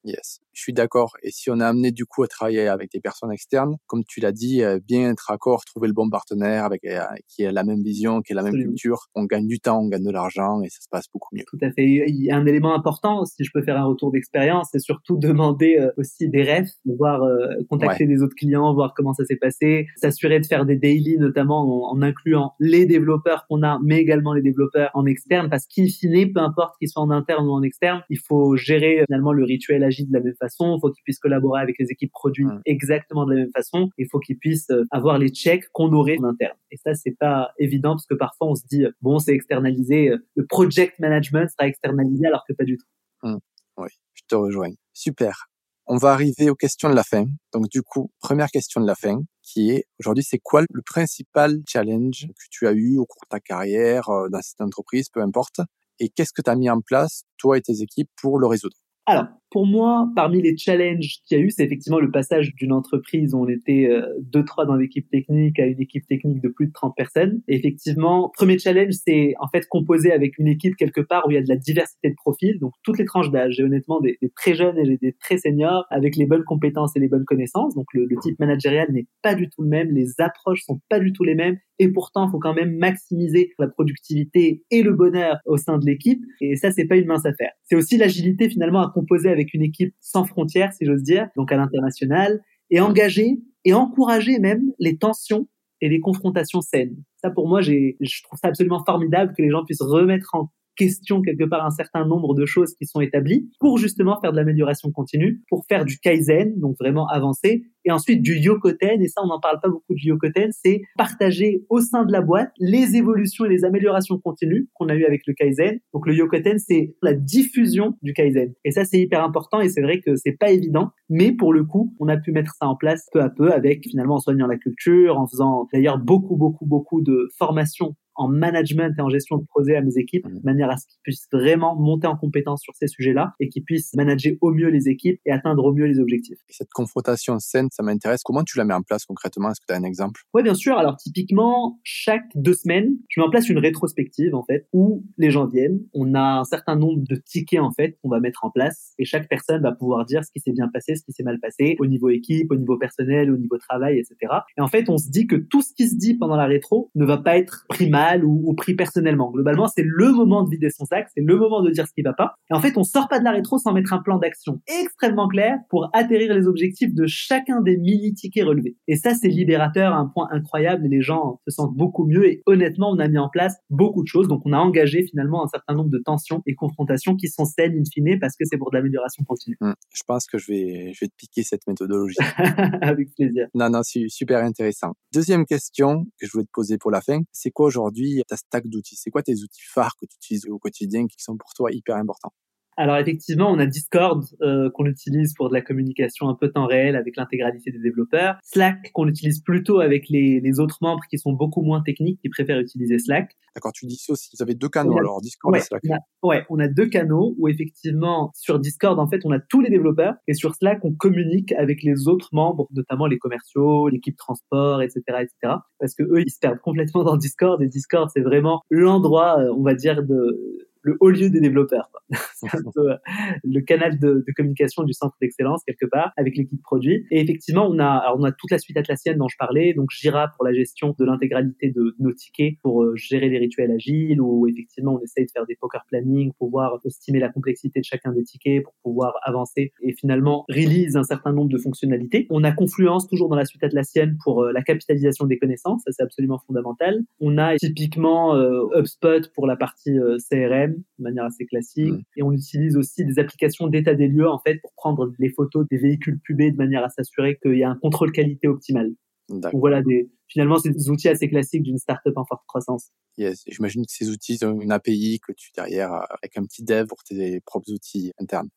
Yes, 0.05 0.41
je 0.53 0.61
suis 0.61 0.73
d'accord. 0.73 1.13
Et 1.23 1.31
si 1.31 1.49
on 1.49 1.59
a 1.59 1.67
amené 1.67 1.91
du 1.91 2.05
coup 2.05 2.23
à 2.23 2.27
travailler 2.27 2.67
avec 2.67 2.91
des 2.91 2.99
personnes 2.99 3.31
externes, 3.31 3.75
comme 3.87 4.03
tu 4.07 4.19
l'as 4.19 4.31
dit, 4.31 4.63
euh, 4.63 4.79
bien 4.85 5.11
être 5.11 5.31
accord, 5.31 5.65
trouver 5.65 5.87
le 5.87 5.93
bon 5.93 6.09
partenaire 6.09 6.65
avec 6.65 6.83
euh, 6.85 6.99
qui 7.27 7.45
a 7.45 7.51
la 7.51 7.63
même 7.63 7.81
vision, 7.83 8.21
qui 8.21 8.33
a 8.33 8.35
la 8.35 8.43
même 8.43 8.53
culture, 8.53 9.07
on 9.15 9.25
gagne 9.25 9.47
du 9.47 9.59
temps, 9.59 9.79
on 9.81 9.87
gagne 9.87 10.03
de 10.03 10.11
l'argent 10.11 10.61
et 10.61 10.69
ça 10.69 10.81
se 10.81 10.87
passe 10.89 11.05
beaucoup 11.11 11.35
mieux. 11.35 11.43
Tout 11.47 11.57
à 11.61 11.71
fait. 11.71 11.85
Il 11.85 12.23
y 12.23 12.31
a 12.31 12.37
un 12.37 12.45
élément 12.45 12.75
important, 12.75 13.25
si 13.25 13.43
je 13.43 13.51
peux 13.53 13.63
faire 13.63 13.77
un 13.77 13.85
retour 13.85 14.11
d'expérience, 14.11 14.69
c'est 14.71 14.79
surtout 14.79 15.17
demander 15.17 15.77
euh, 15.79 15.91
aussi 15.97 16.29
des 16.29 16.43
refs, 16.43 16.71
voir 16.85 17.21
contacter 17.69 18.05
des 18.05 18.21
autres 18.21 18.35
clients, 18.35 18.73
voir 18.73 18.93
comment 18.95 19.13
ça 19.13 19.25
s'est 19.25 19.35
passé, 19.35 19.87
s'assurer 19.95 20.39
de 20.39 20.45
faire 20.45 20.65
des 20.65 20.75
daily 20.75 21.17
notamment 21.17 21.91
en, 21.91 22.01
incluant 22.01 22.53
les 22.59 22.85
développeurs 22.85 23.45
qu'on 23.47 23.63
a, 23.63 23.79
mais 23.83 23.97
également 23.97 24.33
les 24.33 24.41
développeurs 24.41 24.91
en 24.93 25.05
externe, 25.05 25.49
parce 25.49 25.65
qu'in 25.65 25.87
fine, 25.87 26.33
peu 26.33 26.39
importe 26.39 26.77
qu'ils 26.77 26.89
soient 26.89 27.03
en 27.03 27.09
interne 27.09 27.47
ou 27.47 27.51
en 27.51 27.63
externe, 27.63 28.03
il 28.09 28.19
faut 28.19 28.55
gérer 28.55 29.03
finalement 29.07 29.31
le 29.31 29.43
rituel 29.43 29.81
de 29.81 30.13
la 30.13 30.19
même 30.19 30.35
façon, 30.35 30.42
il 30.47 30.79
faut 30.81 30.91
qu'ils 30.91 31.03
puissent 31.03 31.19
collaborer 31.19 31.61
avec 31.61 31.75
les 31.79 31.87
équipes 31.89 32.11
produits 32.11 32.47
exactement 32.65 33.25
de 33.25 33.33
la 33.33 33.41
même 33.41 33.51
façon, 33.53 33.89
il 33.97 34.07
faut 34.09 34.19
qu'ils 34.19 34.37
puissent 34.37 34.69
euh, 34.69 34.85
avoir 34.91 35.17
les 35.17 35.29
checks 35.29 35.67
qu'on 35.71 35.91
aurait 35.93 36.17
en 36.19 36.25
interne. 36.25 36.57
Et 36.71 36.77
ça, 36.77 36.93
c'est 36.93 37.15
pas 37.17 37.51
évident 37.59 37.91
parce 37.91 38.05
que 38.05 38.15
parfois 38.15 38.47
on 38.47 38.55
se 38.55 38.65
dit, 38.65 38.85
bon, 39.01 39.19
c'est 39.19 39.33
externalisé, 39.33 40.09
euh, 40.09 40.17
le 40.35 40.45
project 40.45 40.99
management 40.99 41.49
sera 41.49 41.67
externalisé 41.67 42.27
alors 42.27 42.43
que 42.47 42.53
pas 42.53 42.63
du 42.63 42.77
tout. 42.77 42.85
Mmh. 43.23 43.37
Oui, 43.77 43.89
je 44.13 44.21
te 44.27 44.35
rejoins. 44.35 44.73
Super. 44.93 45.49
On 45.85 45.97
va 45.97 46.13
arriver 46.13 46.49
aux 46.49 46.55
questions 46.55 46.89
de 46.89 46.95
la 46.95 47.03
fin. 47.03 47.25
Donc 47.51 47.67
du 47.69 47.81
coup, 47.81 48.09
première 48.21 48.47
question 48.47 48.79
de 48.79 48.87
la 48.87 48.95
fin, 48.95 49.21
qui 49.41 49.71
est 49.71 49.85
aujourd'hui, 49.99 50.23
c'est 50.23 50.39
quoi 50.39 50.61
le 50.69 50.81
principal 50.81 51.57
challenge 51.67 52.27
que 52.27 52.45
tu 52.49 52.67
as 52.67 52.71
eu 52.71 52.97
au 52.97 53.05
cours 53.05 53.21
de 53.23 53.29
ta 53.29 53.39
carrière 53.39 54.09
euh, 54.09 54.29
dans 54.29 54.41
cette 54.41 54.61
entreprise, 54.61 55.09
peu 55.09 55.21
importe, 55.21 55.59
et 55.99 56.09
qu'est-ce 56.09 56.33
que 56.33 56.41
tu 56.41 56.49
as 56.49 56.55
mis 56.55 56.69
en 56.69 56.81
place, 56.81 57.23
toi 57.37 57.57
et 57.57 57.61
tes 57.61 57.81
équipes, 57.81 58.09
pour 58.19 58.39
le 58.39 58.47
résoudre? 58.47 58.77
Alors, 59.05 59.25
pour 59.53 59.67
moi, 59.67 60.09
parmi 60.15 60.41
les 60.41 60.57
challenges 60.57 61.19
qu'il 61.27 61.37
y 61.37 61.39
a 61.39 61.43
eu, 61.43 61.51
c'est 61.51 61.63
effectivement 61.63 61.99
le 61.99 62.09
passage 62.09 62.55
d'une 62.55 62.71
entreprise 62.71 63.35
où 63.35 63.43
on 63.43 63.47
était 63.47 63.87
euh, 63.87 64.01
deux, 64.19 64.43
trois 64.43 64.65
dans 64.65 64.75
l'équipe 64.75 65.07
technique 65.07 65.59
à 65.59 65.67
une 65.67 65.79
équipe 65.79 66.07
technique 66.07 66.41
de 66.41 66.49
plus 66.49 66.65
de 66.65 66.71
30 66.71 66.95
personnes. 66.97 67.39
Effectivement, 67.47 68.31
premier 68.35 68.57
challenge, 68.57 68.93
c'est 68.93 69.35
en 69.39 69.47
fait 69.47 69.67
composer 69.69 70.11
avec 70.11 70.39
une 70.39 70.47
équipe 70.47 70.75
quelque 70.75 71.01
part 71.01 71.27
où 71.27 71.31
il 71.31 71.35
y 71.35 71.37
a 71.37 71.43
de 71.43 71.47
la 71.47 71.55
diversité 71.55 72.09
de 72.09 72.15
profils, 72.15 72.57
donc 72.59 72.73
toutes 72.81 72.97
les 72.97 73.05
tranches 73.05 73.29
d'âge. 73.29 73.53
J'ai 73.57 73.63
honnêtement 73.63 74.01
des, 74.01 74.17
très 74.35 74.55
jeunes 74.55 74.79
et 74.79 74.97
des 74.97 75.13
très 75.13 75.37
seniors 75.37 75.85
avec 75.91 76.15
les 76.15 76.25
bonnes 76.25 76.45
compétences 76.45 76.95
et 76.95 76.99
les 76.99 77.07
bonnes 77.07 77.25
connaissances. 77.25 77.75
Donc 77.75 77.85
le, 77.93 78.07
le 78.09 78.17
type 78.23 78.39
managérial 78.39 78.91
n'est 78.91 79.05
pas 79.21 79.35
du 79.35 79.51
tout 79.51 79.61
le 79.61 79.69
même, 79.69 79.91
les 79.91 80.15
approches 80.17 80.63
sont 80.63 80.79
pas 80.89 80.99
du 80.99 81.13
tout 81.13 81.23
les 81.23 81.35
mêmes 81.35 81.59
et 81.79 81.89
pourtant, 81.89 82.27
il 82.27 82.31
faut 82.31 82.39
quand 82.39 82.53
même 82.53 82.77
maximiser 82.77 83.51
la 83.57 83.67
productivité 83.67 84.63
et 84.69 84.83
le 84.83 84.93
bonheur 84.93 85.37
au 85.45 85.57
sein 85.57 85.77
de 85.77 85.85
l'équipe. 85.85 86.23
Et 86.39 86.55
ça, 86.55 86.71
c'est 86.71 86.85
pas 86.85 86.95
une 86.95 87.07
mince 87.07 87.25
affaire. 87.25 87.51
C'est 87.63 87.75
aussi 87.75 87.97
l'agilité 87.97 88.49
finalement 88.49 88.81
à 88.81 88.91
composer 88.93 89.29
avec 89.29 89.42
une 89.53 89.63
équipe 89.63 89.95
sans 89.99 90.25
frontières, 90.25 90.71
si 90.73 90.85
j'ose 90.85 91.01
dire, 91.01 91.27
donc 91.35 91.51
à 91.51 91.57
l'international, 91.57 92.41
et 92.69 92.79
engager 92.79 93.39
et 93.65 93.73
encourager 93.73 94.39
même 94.39 94.71
les 94.77 94.97
tensions 94.97 95.47
et 95.81 95.89
les 95.89 95.99
confrontations 95.99 96.61
saines. 96.61 96.95
Ça, 97.17 97.29
pour 97.29 97.47
moi, 97.47 97.61
je 97.61 98.23
trouve 98.23 98.39
ça 98.39 98.49
absolument 98.49 98.83
formidable 98.85 99.33
que 99.35 99.41
les 99.41 99.49
gens 99.49 99.65
puissent 99.65 99.81
remettre 99.81 100.35
en 100.35 100.49
question 100.76 101.21
quelque 101.21 101.43
part 101.43 101.65
un 101.65 101.71
certain 101.71 102.05
nombre 102.05 102.34
de 102.36 102.45
choses 102.45 102.76
qui 102.76 102.86
sont 102.86 103.01
établies 103.01 103.49
pour 103.59 103.78
justement 103.78 104.19
faire 104.21 104.32
de 104.32 104.38
l'amélioration 104.38 104.91
continue, 104.91 105.41
pour 105.49 105.65
faire 105.67 105.86
du 105.86 105.97
kaizen, 105.99 106.59
donc 106.59 106.76
vraiment 106.80 107.07
avancer, 107.07 107.63
et 107.86 107.91
ensuite 107.91 108.21
du 108.21 108.38
yokoten, 108.38 109.01
et 109.01 109.07
ça 109.07 109.21
on 109.24 109.28
n'en 109.28 109.39
parle 109.39 109.59
pas 109.61 109.69
beaucoup 109.69 109.93
du 109.93 110.07
yokoten, 110.07 110.51
c'est 110.51 110.82
partager 110.97 111.65
au 111.69 111.82
sein 111.82 112.05
de 112.05 112.11
la 112.11 112.21
boîte 112.21 112.51
les 112.59 112.95
évolutions 112.95 113.45
et 113.45 113.49
les 113.49 113.65
améliorations 113.65 114.19
continues 114.19 114.69
qu'on 114.74 114.88
a 114.88 114.95
eu 114.95 115.05
avec 115.05 115.21
le 115.28 115.34
kaizen. 115.34 115.80
Donc 115.93 116.07
le 116.07 116.15
yokoten, 116.15 116.59
c'est 116.59 116.95
la 117.01 117.13
diffusion 117.13 117.97
du 118.01 118.13
kaizen. 118.13 118.53
Et 118.63 118.71
ça 118.71 118.86
c'est 118.86 118.99
hyper 118.99 119.24
important 119.24 119.59
et 119.59 119.69
c'est 119.69 119.82
vrai 119.82 119.99
que 119.99 120.15
c'est 120.15 120.38
pas 120.38 120.51
évident, 120.51 120.91
mais 121.09 121.32
pour 121.32 121.53
le 121.53 121.63
coup, 121.63 121.93
on 121.99 122.07
a 122.07 122.17
pu 122.17 122.32
mettre 122.32 122.53
ça 122.59 122.67
en 122.67 122.76
place 122.76 123.07
peu 123.11 123.21
à 123.21 123.30
peu 123.30 123.51
avec 123.51 123.84
finalement 123.89 124.15
en 124.15 124.19
soignant 124.19 124.47
la 124.47 124.57
culture, 124.57 125.19
en 125.19 125.28
faisant 125.28 125.67
d'ailleurs 125.74 125.99
beaucoup 125.99 126.38
beaucoup 126.38 126.65
beaucoup 126.65 127.01
de 127.01 127.28
formations 127.38 127.95
en 128.16 128.28
management 128.28 128.93
et 128.97 129.01
en 129.01 129.09
gestion 129.09 129.38
de 129.38 129.45
projet 129.45 129.76
à 129.76 129.82
mes 129.82 129.97
équipes, 129.97 130.28
de 130.28 130.41
manière 130.43 130.70
à 130.70 130.78
ce 130.78 130.88
qu'ils 130.88 130.99
puissent 131.03 131.28
vraiment 131.32 131.76
monter 131.76 132.07
en 132.07 132.16
compétence 132.16 132.61
sur 132.61 132.74
ces 132.76 132.88
sujets-là 132.88 133.34
et 133.39 133.49
qu'ils 133.49 133.64
puissent 133.64 133.93
manager 133.95 134.34
au 134.41 134.51
mieux 134.51 134.70
les 134.70 134.88
équipes 134.89 135.20
et 135.26 135.32
atteindre 135.32 135.64
au 135.66 135.74
mieux 135.74 135.86
les 135.86 135.99
objectifs. 135.99 136.39
cette 136.49 136.72
confrontation 136.72 137.39
saine, 137.39 137.68
ça 137.72 137.84
m'intéresse. 137.84 138.22
Comment 138.24 138.43
tu 138.43 138.57
la 138.57 138.66
mets 138.66 138.74
en 138.74 138.82
place 138.82 139.05
concrètement? 139.05 139.51
Est-ce 139.51 139.61
que 139.61 139.66
tu 139.68 139.74
as 139.74 139.78
un 139.78 139.84
exemple? 139.84 140.22
Oui, 140.34 140.43
bien 140.43 140.55
sûr. 140.55 140.78
Alors 140.78 140.97
typiquement, 140.97 141.80
chaque 141.84 142.26
deux 142.36 142.53
semaines, 142.53 142.95
je 143.09 143.20
mets 143.20 143.28
en 143.28 143.30
place 143.30 143.49
une 143.49 143.59
rétrospective 143.59 144.36
en 144.36 144.43
fait 144.43 144.68
où 144.74 145.03
les 145.18 145.32
gens 145.32 145.47
viennent. 145.47 145.80
On 145.93 146.14
a 146.14 146.39
un 146.39 146.43
certain 146.43 146.76
nombre 146.76 147.03
de 147.07 147.16
tickets 147.16 147.59
en 147.59 147.72
fait 147.72 147.97
qu'on 148.01 148.09
va 148.09 148.20
mettre 148.20 148.43
en 148.43 148.51
place 148.51 148.93
et 148.97 149.05
chaque 149.05 149.28
personne 149.28 149.61
va 149.61 149.72
pouvoir 149.72 150.05
dire 150.05 150.24
ce 150.24 150.32
qui 150.32 150.39
s'est 150.39 150.51
bien 150.51 150.68
passé, 150.68 150.95
ce 150.95 151.03
qui 151.03 151.11
s'est 151.11 151.24
mal 151.24 151.39
passé 151.39 151.76
au 151.80 151.86
niveau 151.86 152.09
équipe, 152.09 152.51
au 152.51 152.55
niveau 152.55 152.78
personnel, 152.78 153.32
au 153.32 153.38
niveau 153.38 153.57
travail, 153.57 153.99
etc. 153.99 154.34
Et 154.57 154.61
en 154.61 154.68
fait, 154.68 154.89
on 154.89 154.97
se 154.97 155.09
dit 155.09 155.28
que 155.28 155.36
tout 155.36 155.61
ce 155.61 155.74
qui 155.74 155.88
se 155.88 155.95
dit 155.95 156.16
pendant 156.16 156.36
la 156.36 156.45
rétro 156.45 156.91
ne 156.95 157.05
va 157.05 157.18
pas 157.18 157.38
être 157.38 157.66
primaire 158.03 158.23
ou, 158.23 158.53
pris 158.53 158.75
personnellement. 158.75 159.31
Globalement, 159.31 159.67
c'est 159.67 159.85
le 159.85 160.11
moment 160.11 160.43
de 160.43 160.49
vider 160.49 160.69
son 160.69 160.85
sac, 160.85 161.07
c'est 161.15 161.23
le 161.23 161.37
moment 161.37 161.61
de 161.61 161.71
dire 161.71 161.87
ce 161.87 161.93
qui 161.93 162.01
va 162.01 162.13
pas. 162.13 162.33
Et 162.51 162.53
en 162.53 162.59
fait, 162.59 162.77
on 162.77 162.83
sort 162.83 163.07
pas 163.07 163.19
de 163.19 163.23
la 163.23 163.31
rétro 163.31 163.57
sans 163.57 163.73
mettre 163.73 163.93
un 163.93 163.99
plan 163.99 164.17
d'action 164.17 164.61
extrêmement 164.67 165.27
clair 165.27 165.57
pour 165.69 165.89
atterrir 165.93 166.33
les 166.33 166.47
objectifs 166.47 166.93
de 166.93 167.05
chacun 167.07 167.61
des 167.61 167.77
mini 167.77 168.13
tickets 168.13 168.45
relevés. 168.45 168.77
Et 168.87 168.95
ça, 168.95 169.13
c'est 169.13 169.27
libérateur, 169.27 169.93
un 169.93 170.07
point 170.07 170.27
incroyable. 170.31 170.85
Et 170.85 170.89
les 170.89 171.01
gens 171.01 171.39
se 171.47 171.51
sentent 171.51 171.75
beaucoup 171.75 172.05
mieux. 172.05 172.27
Et 172.27 172.41
honnêtement, 172.45 172.91
on 172.91 172.99
a 172.99 173.07
mis 173.07 173.17
en 173.17 173.29
place 173.29 173.55
beaucoup 173.69 174.03
de 174.03 174.07
choses. 174.07 174.27
Donc, 174.27 174.41
on 174.45 174.53
a 174.53 174.57
engagé 174.57 175.03
finalement 175.03 175.43
un 175.43 175.47
certain 175.47 175.73
nombre 175.73 175.89
de 175.89 175.99
tensions 175.99 176.41
et 176.45 176.55
confrontations 176.55 177.15
qui 177.15 177.27
sont 177.27 177.45
saines 177.45 177.77
in 177.77 177.83
fine 177.91 178.19
parce 178.19 178.35
que 178.35 178.45
c'est 178.45 178.57
pour 178.57 178.71
de 178.71 178.77
l'amélioration 178.77 179.23
continue. 179.23 179.57
Hum, 179.61 179.73
je 179.93 180.01
pense 180.05 180.27
que 180.27 180.37
je 180.37 180.51
vais, 180.51 180.91
je 180.93 181.05
vais 181.05 181.07
te 181.07 181.15
piquer 181.17 181.43
cette 181.43 181.65
méthodologie. 181.67 182.17
Avec 182.81 183.13
plaisir. 183.15 183.47
Non, 183.53 183.69
non, 183.69 183.81
c'est 183.83 184.07
super 184.09 184.43
intéressant. 184.43 184.93
Deuxième 185.13 185.45
question 185.45 186.05
que 186.19 186.27
je 186.27 186.31
voulais 186.31 186.45
te 186.45 186.51
poser 186.51 186.77
pour 186.77 186.91
la 186.91 187.01
fin, 187.01 187.21
c'est 187.31 187.51
quoi 187.51 187.67
aujourd'hui 187.67 187.92
ta 188.27 188.37
stack 188.37 188.67
d'outils 188.67 188.95
C'est 188.95 189.09
quoi 189.11 189.23
tes 189.23 189.33
outils 189.43 189.61
phares 189.73 189.95
que 189.97 190.05
tu 190.05 190.15
utilises 190.17 190.45
au 190.47 190.59
quotidien 190.59 191.07
qui 191.07 191.21
sont 191.21 191.37
pour 191.37 191.53
toi 191.53 191.71
hyper 191.71 191.95
importants? 191.97 192.33
Alors 192.78 192.97
effectivement, 192.97 193.49
on 193.51 193.59
a 193.59 193.65
Discord 193.65 194.26
euh, 194.41 194.69
qu'on 194.71 194.86
utilise 194.86 195.34
pour 195.34 195.49
de 195.49 195.53
la 195.53 195.61
communication 195.61 196.30
un 196.30 196.36
peu 196.36 196.51
temps 196.51 196.65
réel 196.65 196.95
avec 196.95 197.15
l'intégralité 197.15 197.71
des 197.71 197.80
développeurs, 197.80 198.38
Slack 198.43 198.91
qu'on 198.93 199.07
utilise 199.07 199.41
plutôt 199.41 199.80
avec 199.80 200.09
les, 200.09 200.39
les, 200.39 200.59
autres 200.59 200.78
membres 200.82 201.03
qui 201.09 201.17
sont 201.17 201.34
beaucoup 201.34 201.61
moins 201.61 201.82
techniques, 201.82 202.19
qui 202.21 202.30
préfèrent 202.30 202.59
utiliser 202.59 202.99
Slack. 202.99 203.36
D'accord, 203.55 203.71
tu 203.74 203.86
dis 203.86 203.97
ça 203.97 204.13
aussi. 204.13 204.30
Vous 204.36 204.41
avez 204.41 204.55
deux 204.55 204.69
canaux 204.69 204.97
alors, 204.97 205.21
Discord 205.21 205.55
et 205.55 205.59
Slack. 205.59 205.84
On 205.89 205.93
a, 205.93 205.99
ouais, 206.28 206.45
on 206.49 206.59
a 206.59 206.67
deux 206.67 206.88
canaux 206.88 207.36
où 207.38 207.47
effectivement 207.47 208.32
sur 208.34 208.59
Discord 208.59 208.99
en 208.99 209.07
fait 209.07 209.21
on 209.26 209.32
a 209.32 209.39
tous 209.39 209.61
les 209.61 209.69
développeurs 209.69 210.15
et 210.28 210.34
sur 210.34 210.55
Slack 210.55 210.84
on 210.84 210.93
communique 210.93 211.51
avec 211.53 211.84
les 211.84 212.07
autres 212.07 212.30
membres, 212.32 212.67
notamment 212.71 213.05
les 213.05 213.17
commerciaux, 213.17 213.89
l'équipe 213.89 214.17
transport, 214.17 214.82
etc., 214.82 215.01
etc. 215.07 215.55
Parce 215.80 215.93
que 215.93 216.03
eux 216.03 216.21
ils 216.21 216.32
se 216.32 216.39
perdent 216.39 216.59
complètement 216.59 217.03
dans 217.03 217.17
Discord 217.17 217.61
et 217.61 217.67
Discord 217.67 218.09
c'est 218.13 218.21
vraiment 218.21 218.61
l'endroit, 218.69 219.39
euh, 219.39 219.53
on 219.55 219.61
va 219.61 219.76
dire 219.76 220.03
de 220.03 220.67
le 220.84 220.97
haut 220.99 221.09
lieu 221.09 221.29
des 221.29 221.39
développeurs. 221.39 221.89
c'est 222.36 222.55
un 222.55 222.71
peu 222.73 222.91
euh, 222.91 222.97
le 223.43 223.61
canal 223.61 223.97
de, 223.99 224.23
de 224.27 224.34
communication 224.36 224.84
du 224.84 224.93
centre 224.93 225.15
d'excellence 225.21 225.63
quelque 225.65 225.86
part 225.86 226.11
avec 226.17 226.38
l'équipe 226.38 226.61
produit. 226.61 227.05
Et 227.09 227.21
effectivement, 227.21 227.67
on 227.69 227.79
a 227.79 227.88
alors 227.88 228.17
on 228.19 228.23
a 228.23 228.31
toute 228.31 228.51
la 228.51 228.59
suite 228.59 228.77
Atlassienne 228.77 229.17
dont 229.17 229.27
je 229.27 229.38
parlais, 229.38 229.73
donc 229.73 229.89
Jira 229.91 230.29
pour 230.36 230.45
la 230.45 230.53
gestion 230.53 230.95
de 230.97 231.05
l'intégralité 231.05 231.71
de 231.71 231.95
nos 231.99 232.11
tickets 232.11 232.55
pour 232.61 232.84
euh, 232.84 232.95
gérer 232.95 233.29
les 233.29 233.39
rituels 233.39 233.71
agiles 233.71 234.21
où 234.21 234.47
effectivement 234.47 234.95
on 234.95 235.03
essaye 235.03 235.25
de 235.25 235.31
faire 235.31 235.45
des 235.45 235.55
poker 235.55 235.84
planning, 235.88 236.31
pour 236.38 236.49
pouvoir 236.49 236.79
estimer 236.86 237.19
la 237.19 237.29
complexité 237.29 237.79
de 237.79 237.86
chacun 237.86 238.11
des 238.11 238.23
tickets 238.23 238.63
pour 238.63 238.73
pouvoir 238.84 239.13
avancer 239.23 239.71
et 239.81 239.93
finalement 239.93 240.45
release 240.49 240.95
un 240.95 241.03
certain 241.03 241.31
nombre 241.31 241.49
de 241.49 241.57
fonctionnalités. 241.57 242.27
On 242.29 242.43
a 242.43 242.51
Confluence 242.51 243.07
toujours 243.07 243.29
dans 243.29 243.36
la 243.36 243.45
suite 243.45 243.63
Atlassienne 243.63 244.17
pour 244.23 244.43
euh, 244.43 244.51
la 244.51 244.61
capitalisation 244.61 245.25
des 245.25 245.39
connaissances, 245.39 245.81
ça 245.86 245.91
c'est 245.91 246.03
absolument 246.03 246.39
fondamental. 246.45 247.01
On 247.19 247.38
a 247.38 247.55
typiquement 247.55 248.36
HubSpot 248.75 249.31
pour 249.34 249.47
la 249.47 249.55
partie 249.55 249.97
CRM 250.29 250.72
de 250.74 251.03
manière 251.03 251.26
assez 251.26 251.45
classique. 251.45 251.93
Mm. 251.93 252.03
Et 252.17 252.24
on 252.24 252.32
utilise 252.32 252.78
aussi 252.78 253.05
des 253.05 253.19
applications 253.19 253.67
d'état 253.67 253.95
des 253.95 254.07
lieux, 254.07 254.30
en 254.30 254.39
fait, 254.39 254.59
pour 254.61 254.74
prendre 254.74 255.11
les 255.19 255.30
photos 255.30 255.65
des 255.69 255.78
véhicules 255.78 256.19
pubés 256.19 256.51
de 256.51 256.57
manière 256.57 256.84
à 256.84 256.89
s'assurer 256.89 257.38
qu'il 257.41 257.57
y 257.57 257.63
a 257.63 257.69
un 257.69 257.76
contrôle 257.76 258.11
qualité 258.11 258.47
optimal. 258.47 258.91
Donc 259.30 259.53
voilà, 259.53 259.82
des, 259.82 260.09
finalement, 260.28 260.57
c'est 260.57 260.71
des 260.71 260.89
outils 260.89 261.07
assez 261.07 261.30
classiques 261.30 261.63
d'une 261.63 261.78
startup 261.78 262.17
en 262.17 262.26
forte 262.26 262.43
croissance. 262.47 262.89
Yes, 263.17 263.43
j'imagine 263.47 263.86
que 263.86 263.91
ces 263.91 264.09
outils 264.09 264.39
ont 264.43 264.59
une 264.59 264.71
API 264.71 265.19
que 265.26 265.32
tu 265.32 265.51
derrière 265.55 265.91
avec 265.93 266.38
un 266.38 266.43
petit 266.43 266.63
dev 266.63 266.88
pour 266.88 267.03
tes 267.03 267.39
propres 267.41 267.71
outils 267.71 268.11
internes. 268.19 268.49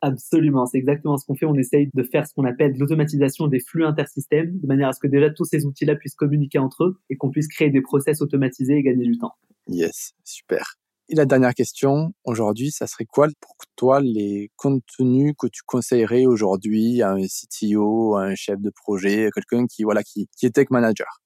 Absolument, 0.00 0.66
c'est 0.66 0.78
exactement 0.78 1.16
ce 1.16 1.26
qu'on 1.26 1.34
fait. 1.34 1.46
On 1.46 1.54
essaye 1.54 1.90
de 1.92 2.02
faire 2.04 2.26
ce 2.26 2.32
qu'on 2.32 2.44
appelle 2.44 2.72
l'automatisation 2.78 3.48
des 3.48 3.58
flux 3.58 3.84
intersystèmes, 3.84 4.58
de 4.58 4.66
manière 4.66 4.88
à 4.88 4.92
ce 4.92 5.00
que 5.00 5.08
déjà 5.08 5.30
tous 5.30 5.44
ces 5.44 5.66
outils-là 5.66 5.96
puissent 5.96 6.14
communiquer 6.14 6.58
entre 6.58 6.84
eux 6.84 7.00
et 7.10 7.16
qu'on 7.16 7.30
puisse 7.30 7.48
créer 7.48 7.70
des 7.70 7.80
process 7.80 8.22
automatisés 8.22 8.76
et 8.76 8.82
gagner 8.82 9.04
du 9.04 9.18
temps. 9.18 9.32
Yes, 9.66 10.14
super. 10.24 10.78
Et 11.10 11.14
la 11.14 11.24
dernière 11.26 11.54
question, 11.54 12.14
aujourd'hui, 12.24 12.70
ça 12.70 12.86
serait 12.86 13.04
quoi 13.06 13.28
pour 13.40 13.56
toi 13.76 14.00
les 14.00 14.50
contenus 14.56 15.34
que 15.38 15.46
tu 15.46 15.62
conseillerais 15.64 16.26
aujourd'hui 16.26 17.02
à 17.02 17.12
un 17.12 17.26
CTO, 17.26 18.16
à 18.16 18.24
un 18.24 18.34
chef 18.34 18.60
de 18.60 18.70
projet, 18.70 19.26
à 19.26 19.30
quelqu'un 19.30 19.66
qui, 19.66 19.84
voilà, 19.84 20.02
qui, 20.02 20.28
qui 20.36 20.46
est 20.46 20.50
tech 20.50 20.68
manager? 20.70 21.20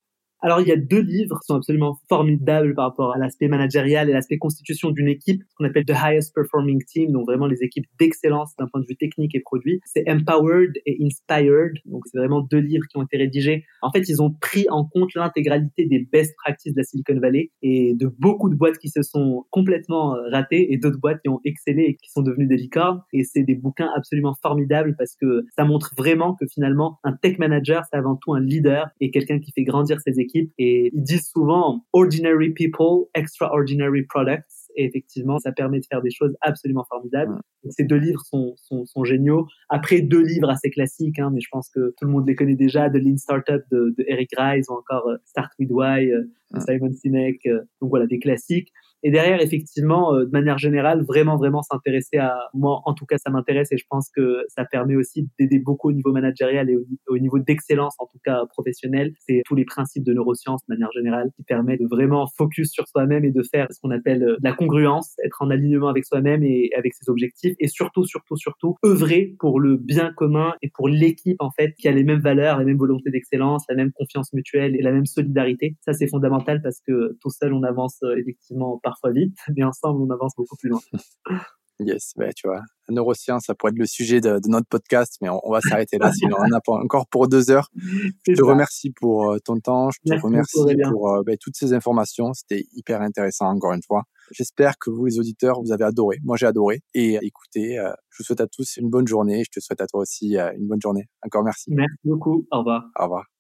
Alors, 0.44 0.60
il 0.60 0.66
y 0.66 0.72
a 0.72 0.76
deux 0.76 1.00
livres 1.00 1.38
qui 1.38 1.46
sont 1.46 1.54
absolument 1.54 2.00
formidables 2.08 2.74
par 2.74 2.86
rapport 2.86 3.14
à 3.14 3.18
l'aspect 3.18 3.46
managérial 3.46 4.10
et 4.10 4.12
l'aspect 4.12 4.38
constitution 4.38 4.90
d'une 4.90 5.06
équipe, 5.06 5.40
ce 5.48 5.54
qu'on 5.54 5.64
appelle 5.64 5.84
The 5.84 5.92
Highest 5.92 6.34
Performing 6.34 6.82
Team, 6.84 7.12
donc 7.12 7.26
vraiment 7.26 7.46
les 7.46 7.62
équipes 7.62 7.86
d'excellence 8.00 8.52
d'un 8.58 8.66
point 8.66 8.80
de 8.80 8.86
vue 8.88 8.96
technique 8.96 9.36
et 9.36 9.40
produit. 9.40 9.78
C'est 9.84 10.02
Empowered 10.10 10.72
et 10.84 10.98
Inspired, 11.00 11.74
donc 11.84 12.02
c'est 12.10 12.18
vraiment 12.18 12.40
deux 12.40 12.58
livres 12.58 12.84
qui 12.90 12.96
ont 12.96 13.04
été 13.04 13.18
rédigés. 13.18 13.64
En 13.82 13.92
fait, 13.92 14.08
ils 14.08 14.20
ont 14.20 14.32
pris 14.32 14.66
en 14.68 14.84
compte 14.84 15.14
l'intégralité 15.14 15.86
des 15.86 16.00
best 16.10 16.34
practices 16.42 16.74
de 16.74 16.80
la 16.80 16.84
Silicon 16.84 17.20
Valley 17.20 17.52
et 17.62 17.94
de 17.94 18.12
beaucoup 18.18 18.50
de 18.50 18.56
boîtes 18.56 18.78
qui 18.78 18.88
se 18.88 19.02
sont 19.02 19.44
complètement 19.50 20.16
euh, 20.16 20.28
ratées 20.32 20.72
et 20.72 20.76
d'autres 20.76 20.98
boîtes 20.98 21.20
qui 21.22 21.28
ont 21.28 21.40
excellé 21.44 21.82
et 21.82 21.94
qui 21.94 22.10
sont 22.10 22.22
devenues 22.22 22.48
des 22.48 22.56
licornes. 22.56 23.00
Et 23.12 23.22
c'est 23.22 23.44
des 23.44 23.54
bouquins 23.54 23.90
absolument 23.96 24.34
formidables 24.42 24.96
parce 24.98 25.14
que 25.14 25.44
ça 25.56 25.64
montre 25.64 25.94
vraiment 25.96 26.34
que 26.34 26.46
finalement, 26.52 26.98
un 27.04 27.12
tech 27.12 27.38
manager, 27.38 27.84
c'est 27.88 27.96
avant 27.96 28.16
tout 28.16 28.34
un 28.34 28.40
leader 28.40 28.88
et 29.00 29.12
quelqu'un 29.12 29.38
qui 29.38 29.52
fait 29.52 29.62
grandir 29.62 30.00
ses 30.00 30.18
équipes 30.18 30.31
et 30.58 30.90
ils 30.92 31.02
disent 31.02 31.28
souvent 31.28 31.84
ordinary 31.92 32.50
people, 32.50 33.06
extraordinary 33.14 34.02
products. 34.02 34.70
Et 34.76 34.84
effectivement, 34.86 35.38
ça 35.38 35.52
permet 35.52 35.80
de 35.80 35.84
faire 35.84 36.00
des 36.00 36.10
choses 36.10 36.34
absolument 36.40 36.86
formidables. 36.88 37.38
ces 37.68 37.84
deux 37.84 37.96
livres 37.96 38.22
sont, 38.24 38.54
sont, 38.56 38.86
sont, 38.86 39.04
géniaux. 39.04 39.46
Après, 39.68 40.00
deux 40.00 40.22
livres 40.22 40.48
assez 40.48 40.70
classiques, 40.70 41.18
hein, 41.18 41.30
mais 41.32 41.40
je 41.40 41.48
pense 41.50 41.68
que 41.68 41.94
tout 41.98 42.06
le 42.06 42.10
monde 42.10 42.26
les 42.26 42.34
connaît 42.34 42.54
déjà, 42.54 42.88
The 42.88 42.94
Lean 42.94 43.18
Startup 43.18 43.62
de, 43.70 43.94
de 43.98 44.04
Eric 44.08 44.30
Ries 44.36 44.62
ou 44.70 44.72
encore 44.72 45.08
euh, 45.08 45.16
Start 45.26 45.52
With 45.58 45.70
Why 45.70 46.10
euh, 46.10 46.22
de 46.52 46.60
Simon 46.60 46.90
Sinek. 46.92 47.44
Euh, 47.46 47.60
donc 47.82 47.90
voilà, 47.90 48.06
des 48.06 48.18
classiques. 48.18 48.72
Et 49.02 49.10
derrière, 49.10 49.40
effectivement, 49.40 50.14
euh, 50.14 50.24
de 50.24 50.30
manière 50.30 50.58
générale, 50.58 51.02
vraiment, 51.02 51.36
vraiment 51.36 51.62
s'intéresser 51.62 52.18
à 52.18 52.48
moi. 52.54 52.82
En 52.84 52.94
tout 52.94 53.06
cas, 53.06 53.18
ça 53.18 53.30
m'intéresse 53.30 53.72
et 53.72 53.76
je 53.76 53.84
pense 53.88 54.10
que 54.14 54.44
ça 54.48 54.64
permet 54.64 54.96
aussi 54.96 55.28
d'aider 55.38 55.58
beaucoup 55.58 55.88
au 55.88 55.92
niveau 55.92 56.12
managérial 56.12 56.70
et 56.70 56.76
au, 57.08 57.18
niveau 57.18 57.38
d'excellence, 57.38 57.94
en 57.98 58.06
tout 58.06 58.18
cas 58.24 58.44
professionnel. 58.46 59.12
C'est 59.18 59.42
tous 59.44 59.54
les 59.54 59.64
principes 59.64 60.04
de 60.04 60.12
neurosciences 60.12 60.60
de 60.68 60.74
manière 60.74 60.92
générale 60.92 61.30
qui 61.36 61.42
permettent 61.42 61.80
de 61.80 61.88
vraiment 61.88 62.26
focus 62.36 62.70
sur 62.70 62.86
soi-même 62.86 63.24
et 63.24 63.30
de 63.30 63.42
faire 63.42 63.66
ce 63.70 63.80
qu'on 63.80 63.90
appelle 63.90 64.22
euh, 64.22 64.36
la 64.42 64.52
congruence, 64.52 65.14
être 65.24 65.42
en 65.42 65.50
alignement 65.50 65.88
avec 65.88 66.04
soi-même 66.04 66.42
et 66.44 66.70
avec 66.76 66.94
ses 66.94 67.10
objectifs 67.10 67.54
et 67.58 67.68
surtout, 67.68 68.04
surtout, 68.04 68.36
surtout 68.36 68.76
œuvrer 68.84 69.34
pour 69.38 69.60
le 69.60 69.76
bien 69.76 70.12
commun 70.12 70.54
et 70.62 70.70
pour 70.72 70.88
l'équipe 70.88 71.40
en 71.40 71.50
fait 71.50 71.74
qui 71.74 71.88
a 71.88 71.92
les 71.92 72.04
mêmes 72.04 72.20
valeurs, 72.20 72.58
la 72.58 72.64
même 72.64 72.78
volonté 72.78 73.10
d'excellence, 73.10 73.64
la 73.68 73.74
même 73.74 73.92
confiance 73.92 74.32
mutuelle 74.32 74.76
et 74.76 74.82
la 74.82 74.92
même 74.92 75.06
solidarité. 75.06 75.76
Ça, 75.80 75.92
c'est 75.92 76.08
fondamental 76.08 76.60
parce 76.62 76.80
que 76.86 77.16
tout 77.20 77.30
seul, 77.30 77.52
on 77.52 77.62
avance 77.62 77.98
euh, 78.04 78.16
effectivement 78.16 78.78
pas 78.82 78.91
parfois 78.92 79.12
vite, 79.12 79.36
mais 79.56 79.64
ensemble, 79.64 80.02
on 80.02 80.10
avance 80.10 80.32
beaucoup 80.36 80.56
plus 80.56 80.70
loin. 80.70 80.80
Yes, 81.84 82.12
bah, 82.16 82.32
tu 82.32 82.46
vois, 82.46 82.60
la 82.86 82.94
neuroscience, 82.94 83.46
ça 83.46 83.56
pourrait 83.56 83.72
être 83.72 83.78
le 83.78 83.86
sujet 83.86 84.20
de, 84.20 84.38
notre 84.46 84.68
podcast, 84.68 85.16
mais 85.20 85.28
on, 85.28 85.50
va 85.50 85.60
s'arrêter 85.60 85.98
là, 85.98 86.12
sinon 86.12 86.36
on 86.38 86.44
en 86.44 86.56
a 86.56 86.84
encore 86.84 87.08
pour 87.08 87.26
deux 87.26 87.50
heures. 87.50 87.68
Je 88.28 88.34
te 88.34 88.42
remercie 88.42 88.90
pour 88.90 89.32
euh, 89.32 89.38
ton 89.44 89.58
temps, 89.58 89.90
je 89.90 89.98
te 90.04 90.20
remercie 90.20 90.76
pour 90.90 91.10
euh, 91.10 91.22
bah, 91.26 91.32
toutes 91.40 91.56
ces 91.56 91.72
informations, 91.72 92.34
c'était 92.34 92.66
hyper 92.72 93.00
intéressant 93.00 93.46
encore 93.46 93.72
une 93.72 93.82
fois. 93.82 94.04
J'espère 94.30 94.78
que 94.78 94.90
vous, 94.90 95.06
les 95.06 95.18
auditeurs, 95.18 95.60
vous 95.60 95.72
avez 95.72 95.84
adoré. 95.84 96.18
Moi, 96.22 96.36
j'ai 96.36 96.46
adoré. 96.46 96.82
Et 96.94 97.18
écoutez, 97.20 97.80
euh, 97.80 97.90
je 98.10 98.18
vous 98.18 98.24
souhaite 98.24 98.42
à 98.42 98.46
tous 98.46 98.76
une 98.76 98.90
bonne 98.90 99.08
journée. 99.08 99.42
Je 99.44 99.58
te 99.58 99.64
souhaite 99.64 99.80
à 99.80 99.86
toi 99.86 100.02
aussi 100.02 100.36
une 100.36 100.68
bonne 100.68 100.80
journée. 100.80 101.08
Encore 101.24 101.42
merci. 101.42 101.64
Merci 101.68 101.98
beaucoup. 102.04 102.46
Au 102.52 102.58
revoir. 102.58 102.84
Au 102.96 103.04
revoir. 103.04 103.31